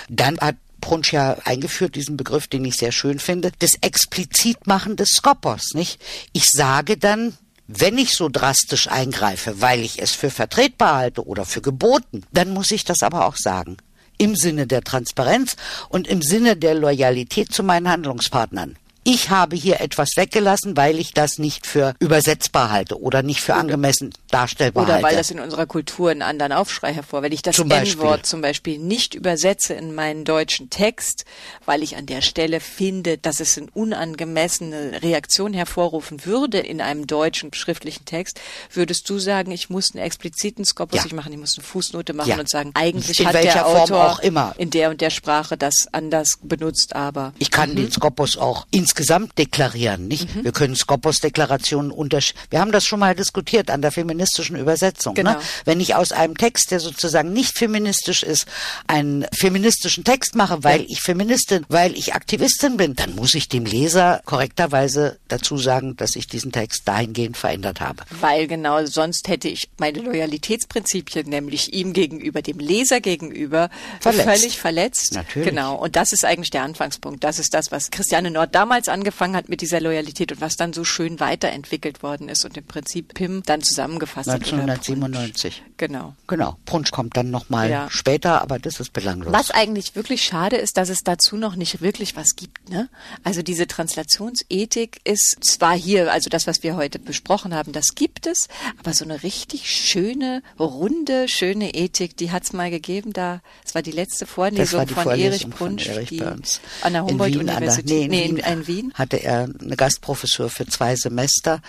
Dann 0.09 0.39
hat 0.39 0.55
Brunsch 0.79 1.13
ja 1.13 1.37
eingeführt, 1.45 1.95
diesen 1.95 2.17
Begriff, 2.17 2.47
den 2.47 2.65
ich 2.65 2.75
sehr 2.75 2.91
schön 2.91 3.19
finde, 3.19 3.51
des 3.61 3.75
Explizitmachen 3.81 4.95
des 4.95 5.09
Skopos, 5.09 5.73
nicht? 5.73 6.01
Ich 6.33 6.49
sage 6.49 6.97
dann, 6.97 7.37
wenn 7.67 7.97
ich 7.97 8.15
so 8.15 8.27
drastisch 8.27 8.89
eingreife, 8.89 9.61
weil 9.61 9.81
ich 9.81 10.01
es 10.01 10.11
für 10.11 10.29
vertretbar 10.29 10.95
halte 10.95 11.25
oder 11.25 11.45
für 11.45 11.61
geboten, 11.61 12.23
dann 12.33 12.49
muss 12.49 12.71
ich 12.71 12.83
das 12.83 13.03
aber 13.03 13.25
auch 13.25 13.37
sagen. 13.37 13.77
Im 14.17 14.35
Sinne 14.35 14.67
der 14.67 14.81
Transparenz 14.81 15.55
und 15.89 16.07
im 16.07 16.21
Sinne 16.21 16.57
der 16.57 16.75
Loyalität 16.75 17.53
zu 17.53 17.63
meinen 17.63 17.89
Handlungspartnern 17.89 18.75
ich 19.03 19.29
habe 19.31 19.55
hier 19.55 19.81
etwas 19.81 20.09
weggelassen, 20.15 20.77
weil 20.77 20.99
ich 20.99 21.13
das 21.13 21.39
nicht 21.39 21.65
für 21.65 21.95
übersetzbar 21.99 22.69
halte 22.69 23.01
oder 23.01 23.23
nicht 23.23 23.41
für 23.41 23.55
angemessen 23.55 24.13
darstellbar 24.29 24.83
oder 24.83 24.93
halte. 24.93 25.05
Oder 25.05 25.11
weil 25.11 25.17
das 25.17 25.31
in 25.31 25.39
unserer 25.39 25.65
Kultur 25.65 26.11
einen 26.11 26.21
anderen 26.21 26.51
Aufschrei 26.51 26.93
hervor. 26.93 27.23
Wenn 27.23 27.31
ich 27.31 27.41
das 27.41 27.57
N-Wort 27.57 28.25
zum 28.25 28.41
Beispiel 28.41 28.77
nicht 28.77 29.15
übersetze 29.15 29.73
in 29.73 29.95
meinen 29.95 30.23
deutschen 30.23 30.69
Text, 30.69 31.25
weil 31.65 31.81
ich 31.81 31.95
an 31.95 32.05
der 32.05 32.21
Stelle 32.21 32.59
finde, 32.59 33.17
dass 33.17 33.39
es 33.39 33.57
eine 33.57 33.67
unangemessene 33.73 35.01
Reaktion 35.01 35.53
hervorrufen 35.53 36.25
würde 36.25 36.59
in 36.59 36.79
einem 36.79 37.07
deutschen 37.07 37.53
schriftlichen 37.53 38.05
Text, 38.05 38.39
würdest 38.71 39.09
du 39.09 39.17
sagen, 39.17 39.51
ich 39.51 39.69
muss 39.69 39.95
einen 39.95 40.03
expliziten 40.03 40.63
Skopus 40.63 41.05
ja. 41.09 41.15
machen, 41.15 41.33
ich 41.33 41.39
muss 41.39 41.57
eine 41.57 41.65
Fußnote 41.65 42.13
machen 42.13 42.29
ja. 42.29 42.39
und 42.39 42.49
sagen, 42.49 42.71
eigentlich 42.75 43.19
in 43.19 43.27
hat 43.27 43.43
der 43.43 43.65
Autor 43.65 44.19
in 44.57 44.69
der 44.69 44.91
und 44.91 45.01
der 45.01 45.09
Sprache 45.09 45.57
das 45.57 45.87
anders 45.91 46.37
benutzt, 46.43 46.95
aber. 46.95 47.33
Ich 47.39 47.49
kann 47.49 47.71
mhm. 47.71 47.75
den 47.77 47.91
Skopus 47.91 48.37
auch 48.37 48.67
ins 48.69 48.90
insgesamt 48.91 49.37
deklarieren, 49.37 50.09
nicht? 50.09 50.35
Mhm. 50.35 50.43
Wir 50.43 50.51
können 50.51 50.75
Skopos-Deklarationen 50.75 51.91
untersch... 51.91 52.33
Wir 52.49 52.59
haben 52.59 52.73
das 52.73 52.83
schon 52.83 52.99
mal 52.99 53.15
diskutiert 53.15 53.69
an 53.69 53.81
der 53.81 53.91
feministischen 53.91 54.57
Übersetzung. 54.57 55.13
Ne? 55.13 55.23
Genau. 55.23 55.31
Ne? 55.31 55.39
Wenn 55.63 55.79
ich 55.79 55.95
aus 55.95 56.11
einem 56.11 56.37
Text, 56.37 56.71
der 56.71 56.81
sozusagen 56.81 57.31
nicht 57.31 57.57
feministisch 57.57 58.21
ist, 58.21 58.45
einen 58.87 59.25
feministischen 59.33 60.03
Text 60.03 60.35
mache, 60.35 60.65
weil 60.65 60.81
ja. 60.81 60.87
ich 60.89 61.01
Feministin, 61.01 61.65
weil 61.69 61.95
ich 61.95 62.13
Aktivistin 62.13 62.75
bin, 62.75 62.95
dann 62.95 63.15
muss 63.15 63.33
ich 63.33 63.47
dem 63.47 63.65
Leser 63.65 64.21
korrekterweise 64.25 65.19
dazu 65.29 65.57
sagen, 65.57 65.95
dass 65.95 66.17
ich 66.17 66.27
diesen 66.27 66.51
Text 66.51 66.81
dahingehend 66.85 67.37
verändert 67.37 67.79
habe. 67.79 68.03
Weil 68.19 68.47
genau, 68.47 68.85
sonst 68.85 69.29
hätte 69.29 69.47
ich 69.47 69.69
meine 69.77 69.99
Loyalitätsprinzipien, 69.99 71.29
nämlich 71.29 71.73
ihm 71.73 71.93
gegenüber, 71.93 72.41
dem 72.41 72.59
Leser 72.59 72.99
gegenüber, 72.99 73.69
verletzt. 74.01 74.29
völlig 74.29 74.59
verletzt. 74.59 75.13
Natürlich. 75.13 75.47
Genau. 75.47 75.75
Und 75.75 75.95
das 75.95 76.11
ist 76.11 76.25
eigentlich 76.25 76.49
der 76.49 76.63
Anfangspunkt. 76.63 77.23
Das 77.23 77.39
ist 77.39 77.53
das, 77.53 77.71
was 77.71 77.89
Christiane 77.89 78.31
Nord 78.31 78.53
damals 78.53 78.80
damals 78.81 78.89
angefangen 78.89 79.35
hat 79.35 79.49
mit 79.49 79.61
dieser 79.61 79.79
Loyalität 79.79 80.31
und 80.31 80.41
was 80.41 80.55
dann 80.55 80.73
so 80.73 80.83
schön 80.83 81.19
weiterentwickelt 81.19 82.03
worden 82.03 82.29
ist 82.29 82.45
und 82.45 82.57
im 82.57 82.65
Prinzip 82.65 83.13
Pim 83.13 83.43
dann 83.43 83.61
zusammengefasst 83.61 84.29
1997. 84.29 85.57
hat. 85.57 85.77
Genau. 85.77 86.15
Genau. 86.27 86.57
Punsch 86.65 86.91
kommt 86.91 87.17
dann 87.17 87.31
nochmal 87.31 87.69
ja. 87.69 87.87
später, 87.89 88.41
aber 88.41 88.59
das 88.59 88.79
ist 88.79 88.93
belanglos. 88.93 89.33
Was 89.33 89.51
eigentlich 89.51 89.95
wirklich 89.95 90.23
schade 90.23 90.55
ist, 90.55 90.77
dass 90.77 90.89
es 90.89 90.99
dazu 91.03 91.37
noch 91.37 91.55
nicht 91.55 91.81
wirklich 91.81 92.15
was 92.15 92.35
gibt. 92.35 92.69
Ne? 92.69 92.89
Also 93.23 93.41
diese 93.41 93.67
Translationsethik 93.67 95.01
ist 95.03 95.37
zwar 95.41 95.75
hier, 95.75 96.11
also 96.11 96.29
das, 96.29 96.47
was 96.47 96.63
wir 96.63 96.75
heute 96.75 96.99
besprochen 96.99 97.53
haben, 97.53 97.71
das 97.71 97.95
gibt 97.95 98.27
es, 98.27 98.47
aber 98.79 98.93
so 98.93 99.05
eine 99.05 99.23
richtig 99.23 99.69
schöne, 99.69 100.41
runde, 100.59 101.27
schöne 101.27 101.73
Ethik, 101.73 102.17
die 102.17 102.31
hat 102.31 102.43
es 102.43 102.53
mal 102.53 102.71
gegeben. 102.71 103.13
Da, 103.13 103.41
es 103.65 103.75
war 103.75 103.81
die 103.81 103.91
letzte 103.91 104.25
Vorlesung 104.25 104.85
die 104.85 104.93
von 104.93 105.03
Vorlesung 105.03 105.31
Erich 105.31 105.47
Brunsch, 105.49 105.85
von 105.85 105.95
Erich 105.95 106.09
die 106.09 106.21
an 106.21 106.93
der 106.93 107.05
Humboldt-Universität. 107.05 107.85
Nee, 107.85 108.03
in, 108.05 108.11
nee, 108.11 108.25
in, 108.25 108.37
in 108.37 108.43
Wien 108.71 108.93
hatte 108.93 109.17
er 109.17 109.49
eine 109.61 109.75
Gastprofessur 109.75 110.49
für 110.49 110.65
zwei 110.65 110.95
Semester 110.95 111.61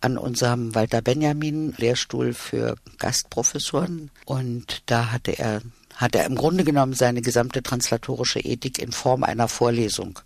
an 0.00 0.16
unserem 0.16 0.74
Walter 0.74 1.02
Benjamin 1.02 1.74
Lehrstuhl 1.78 2.32
für 2.32 2.76
Gastprofessoren 2.98 4.10
und 4.24 4.82
da 4.86 5.10
hatte 5.10 5.36
er 5.36 5.62
hat 5.96 6.14
er 6.16 6.26
im 6.26 6.34
Grunde 6.34 6.64
genommen 6.64 6.94
seine 6.94 7.22
gesamte 7.22 7.62
translatorische 7.62 8.40
Ethik 8.40 8.80
in 8.80 8.92
Form 8.92 9.22
einer 9.22 9.48
Vorlesung 9.48 10.18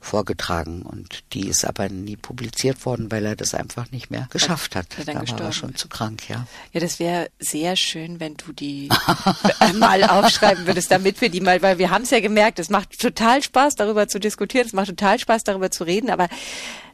vorgetragen 0.00 0.82
und 0.82 1.24
die 1.34 1.46
ist 1.46 1.64
aber 1.64 1.88
nie 1.90 2.16
publiziert 2.16 2.84
worden, 2.86 3.12
weil 3.12 3.26
er 3.26 3.36
das 3.36 3.54
einfach 3.54 3.90
nicht 3.90 4.10
mehr 4.10 4.28
geschafft 4.30 4.74
hat. 4.74 4.86
Ja, 4.96 5.04
da 5.04 5.14
war 5.14 5.20
gestorben. 5.20 5.44
er 5.44 5.52
schon 5.52 5.74
zu 5.76 5.88
krank, 5.88 6.28
ja. 6.28 6.46
Ja, 6.72 6.80
das 6.80 6.98
wäre 6.98 7.30
sehr 7.38 7.76
schön, 7.76 8.18
wenn 8.18 8.36
du 8.36 8.52
die 8.52 8.88
mal 9.74 10.02
aufschreiben 10.04 10.66
würdest, 10.66 10.90
damit 10.90 11.20
wir 11.20 11.28
die 11.28 11.40
mal, 11.40 11.60
weil 11.60 11.78
wir 11.78 11.90
haben 11.90 12.02
es 12.02 12.10
ja 12.10 12.20
gemerkt, 12.20 12.58
es 12.58 12.70
macht 12.70 12.98
total 12.98 13.42
Spaß, 13.42 13.76
darüber 13.76 14.08
zu 14.08 14.18
diskutieren, 14.18 14.66
es 14.66 14.72
macht 14.72 14.88
total 14.88 15.18
Spaß, 15.18 15.44
darüber 15.44 15.70
zu 15.70 15.84
reden, 15.84 16.08
aber 16.08 16.28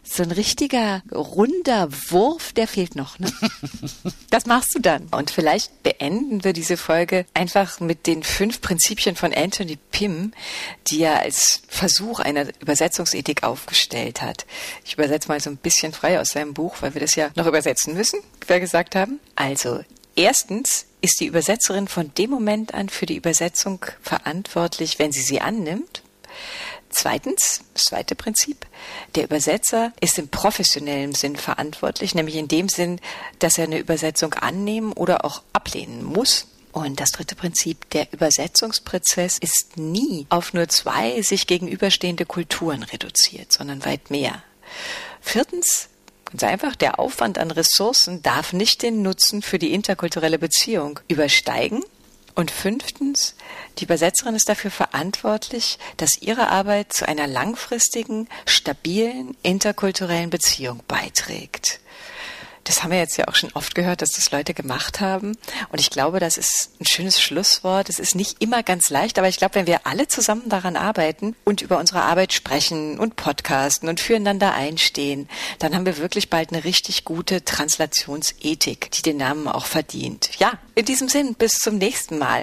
so 0.08 0.22
ein 0.22 0.30
richtiger 0.30 1.02
runder 1.12 1.88
Wurf, 2.10 2.52
der 2.52 2.68
fehlt 2.68 2.96
noch. 2.96 3.18
Ne? 3.18 3.30
Das 4.30 4.44
machst 4.44 4.74
du 4.74 4.80
dann. 4.80 5.06
Und 5.12 5.30
vielleicht 5.30 5.82
beenden 5.82 6.44
wir 6.44 6.52
diese 6.52 6.76
Folge 6.76 7.26
einfach 7.32 7.80
mit 7.80 8.06
den 8.06 8.22
fünf 8.22 8.60
Prinzipien 8.60 9.16
von 9.16 9.32
Anthony 9.32 9.76
Pym, 9.76 10.32
die 10.88 11.02
er 11.02 11.20
als 11.20 11.62
Versuch 11.68 12.20
einer 12.20 12.46
Übersetzungsethik 12.60 13.44
aufgestellt 13.44 14.20
hat. 14.20 14.44
Ich 14.84 14.94
übersetze 14.94 15.28
mal 15.28 15.40
so 15.40 15.48
ein 15.48 15.56
bisschen 15.56 15.92
frei 15.92 16.20
aus 16.20 16.28
seinem 16.28 16.54
Buch, 16.54 16.76
weil 16.80 16.94
wir 16.94 17.00
das 17.00 17.14
ja 17.14 17.30
noch 17.34 17.46
übersetzen 17.46 17.94
müssen, 17.94 18.20
wie 18.42 18.48
wir 18.48 18.60
gesagt 18.60 18.94
haben. 18.94 19.20
Also, 19.36 19.80
erstens 20.16 20.86
ist 21.00 21.20
die 21.20 21.26
Übersetzerin 21.26 21.88
von 21.88 22.12
dem 22.14 22.30
Moment 22.30 22.74
an 22.74 22.88
für 22.88 23.06
die 23.06 23.16
Übersetzung 23.16 23.86
verantwortlich, 24.02 24.98
wenn 24.98 25.12
sie 25.12 25.22
sie 25.22 25.40
annimmt. 25.40 26.02
Zweitens, 26.90 27.62
das 27.74 27.84
zweite 27.84 28.14
Prinzip, 28.14 28.66
der 29.14 29.24
Übersetzer 29.24 29.92
ist 30.00 30.18
im 30.18 30.28
professionellen 30.28 31.14
Sinn 31.14 31.36
verantwortlich, 31.36 32.14
nämlich 32.14 32.36
in 32.36 32.48
dem 32.48 32.68
Sinn, 32.68 33.00
dass 33.38 33.58
er 33.58 33.64
eine 33.64 33.78
Übersetzung 33.78 34.34
annehmen 34.34 34.92
oder 34.92 35.24
auch 35.24 35.42
ablehnen 35.52 36.04
muss. 36.04 36.46
Und 36.72 37.00
das 37.00 37.12
dritte 37.12 37.34
Prinzip, 37.34 37.88
der 37.90 38.12
Übersetzungsprozess 38.12 39.38
ist 39.38 39.76
nie 39.76 40.26
auf 40.28 40.52
nur 40.52 40.68
zwei 40.68 41.22
sich 41.22 41.46
gegenüberstehende 41.46 42.26
Kulturen 42.26 42.82
reduziert, 42.82 43.52
sondern 43.52 43.84
weit 43.84 44.10
mehr. 44.10 44.42
Viertens, 45.20 45.88
ganz 46.26 46.42
einfach, 46.44 46.76
der 46.76 46.98
Aufwand 46.98 47.38
an 47.38 47.50
Ressourcen 47.50 48.22
darf 48.22 48.52
nicht 48.52 48.82
den 48.82 49.02
Nutzen 49.02 49.40
für 49.42 49.58
die 49.58 49.72
interkulturelle 49.72 50.38
Beziehung 50.38 51.00
übersteigen. 51.08 51.82
Und 52.36 52.50
fünftens, 52.50 53.34
die 53.78 53.84
Übersetzerin 53.84 54.34
ist 54.34 54.48
dafür 54.48 54.70
verantwortlich, 54.70 55.78
dass 55.96 56.20
ihre 56.20 56.48
Arbeit 56.48 56.92
zu 56.92 57.08
einer 57.08 57.26
langfristigen, 57.26 58.28
stabilen, 58.44 59.34
interkulturellen 59.42 60.28
Beziehung 60.28 60.82
beiträgt. 60.86 61.80
Das 62.66 62.82
haben 62.82 62.90
wir 62.90 62.98
jetzt 62.98 63.16
ja 63.16 63.28
auch 63.28 63.36
schon 63.36 63.52
oft 63.54 63.74
gehört, 63.74 64.02
dass 64.02 64.10
das 64.10 64.30
Leute 64.32 64.52
gemacht 64.52 65.00
haben. 65.00 65.36
Und 65.70 65.80
ich 65.80 65.90
glaube, 65.90 66.18
das 66.18 66.36
ist 66.36 66.70
ein 66.80 66.86
schönes 66.86 67.20
Schlusswort. 67.20 67.88
Es 67.88 68.00
ist 68.00 68.16
nicht 68.16 68.42
immer 68.42 68.62
ganz 68.64 68.90
leicht, 68.90 69.18
aber 69.18 69.28
ich 69.28 69.36
glaube, 69.36 69.54
wenn 69.54 69.68
wir 69.68 69.86
alle 69.86 70.08
zusammen 70.08 70.48
daran 70.48 70.76
arbeiten 70.76 71.36
und 71.44 71.62
über 71.62 71.78
unsere 71.78 72.02
Arbeit 72.02 72.32
sprechen 72.32 72.98
und 72.98 73.14
podcasten 73.14 73.88
und 73.88 74.00
füreinander 74.00 74.52
einstehen, 74.52 75.28
dann 75.60 75.74
haben 75.74 75.86
wir 75.86 75.98
wirklich 75.98 76.28
bald 76.28 76.52
eine 76.52 76.64
richtig 76.64 77.04
gute 77.04 77.44
Translationsethik, 77.44 78.90
die 78.90 79.02
den 79.02 79.18
Namen 79.18 79.46
auch 79.46 79.66
verdient. 79.66 80.30
Ja, 80.38 80.58
in 80.74 80.84
diesem 80.84 81.08
Sinn, 81.08 81.34
bis 81.34 81.52
zum 81.52 81.78
nächsten 81.78 82.18
Mal. 82.18 82.42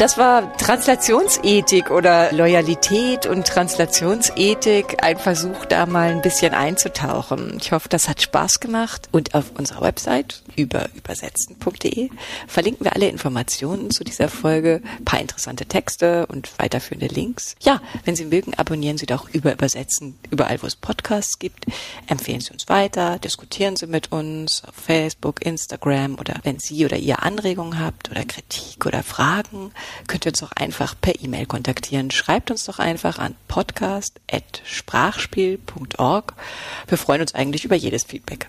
Das 0.00 0.16
war 0.16 0.56
Translationsethik 0.56 1.90
oder 1.90 2.32
Loyalität 2.32 3.26
und 3.26 3.46
Translationsethik, 3.46 5.04
ein 5.04 5.18
Versuch, 5.18 5.66
da 5.66 5.84
mal 5.84 6.08
ein 6.08 6.22
bisschen 6.22 6.54
einzutauchen. 6.54 7.58
Ich 7.60 7.72
hoffe, 7.72 7.90
das 7.90 8.08
hat 8.08 8.22
Spaß 8.22 8.60
gemacht. 8.60 9.10
Und 9.12 9.34
auf 9.34 9.52
unserer 9.58 9.82
Website 9.82 10.42
über 10.56 10.88
übersetzen.de 10.94 12.08
verlinken 12.46 12.86
wir 12.86 12.96
alle 12.96 13.08
Informationen 13.08 13.90
zu 13.90 14.02
dieser 14.02 14.28
Folge, 14.28 14.80
ein 15.00 15.04
paar 15.04 15.20
interessante 15.20 15.66
Texte 15.66 16.24
und 16.28 16.58
weiterführende 16.58 17.14
Links. 17.14 17.54
Ja, 17.60 17.82
wenn 18.06 18.16
Sie 18.16 18.24
mögen, 18.24 18.54
abonnieren 18.54 18.96
Sie 18.96 19.04
doch 19.04 19.28
über 19.28 19.52
Übersetzen 19.52 20.18
überall, 20.30 20.62
wo 20.62 20.66
es 20.66 20.76
Podcasts 20.76 21.38
gibt. 21.38 21.66
Empfehlen 22.06 22.40
Sie 22.40 22.54
uns 22.54 22.70
weiter, 22.70 23.18
diskutieren 23.18 23.76
Sie 23.76 23.86
mit 23.86 24.12
uns 24.12 24.62
auf 24.66 24.76
Facebook, 24.76 25.44
Instagram 25.44 26.18
oder 26.18 26.36
wenn 26.42 26.58
Sie 26.58 26.86
oder 26.86 26.96
ihr 26.96 27.22
Anregungen 27.22 27.78
habt 27.78 28.10
oder 28.10 28.24
Kritik 28.24 28.86
oder 28.86 29.02
Fragen, 29.02 29.72
könnt 30.06 30.26
ihr 30.26 30.32
uns 30.32 30.42
auch 30.42 30.52
einfach 30.52 30.94
per 31.00 31.18
E-Mail 31.22 31.46
kontaktieren. 31.46 32.10
Schreibt 32.10 32.50
uns 32.50 32.64
doch 32.64 32.78
einfach 32.78 33.18
an 33.18 33.34
podcast.sprachspiel.org. 33.48 36.34
Wir 36.88 36.98
freuen 36.98 37.20
uns 37.20 37.34
eigentlich 37.34 37.64
über 37.64 37.76
jedes 37.76 38.04
Feedback. 38.04 38.48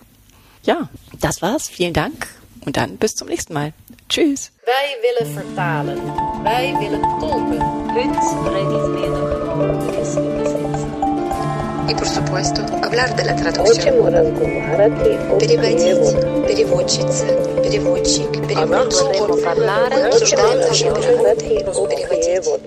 Ja, 0.64 0.88
das 1.20 1.42
war's. 1.42 1.68
Vielen 1.68 1.92
Dank 1.92 2.28
und 2.64 2.76
dann 2.76 2.96
bis 2.96 3.14
zum 3.14 3.28
nächsten 3.28 3.54
Mal. 3.54 3.72
Tschüss. 4.08 4.50
Wij 4.64 4.96
willen 5.02 5.34
vertalen. 5.34 5.98
Wij 6.44 6.72
willen 6.78 7.02
tolken. 7.18 7.60
Ich 7.96 8.04
mir 8.04 8.12
noch 9.10 9.54
über 9.54 9.74
Übersetzen. 9.74 10.81
и, 11.88 11.94
por 11.94 12.08
supuesto, 12.08 12.62
hablar 12.82 13.14
de 13.16 13.24
la 13.24 13.36
traducción. 13.36 13.94
Переводить, 15.38 16.46
переводчица, 16.46 17.26
переводчик, 17.62 18.30
переводчик. 18.48 19.08
Мы 19.92 20.06
обсуждаем 20.06 20.60
нашу 20.60 20.84
переводы. 20.94 21.64
Переводить. 21.88 22.60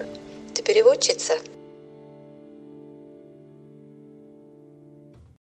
Ты 0.54 0.62
переводчица? 0.64 1.34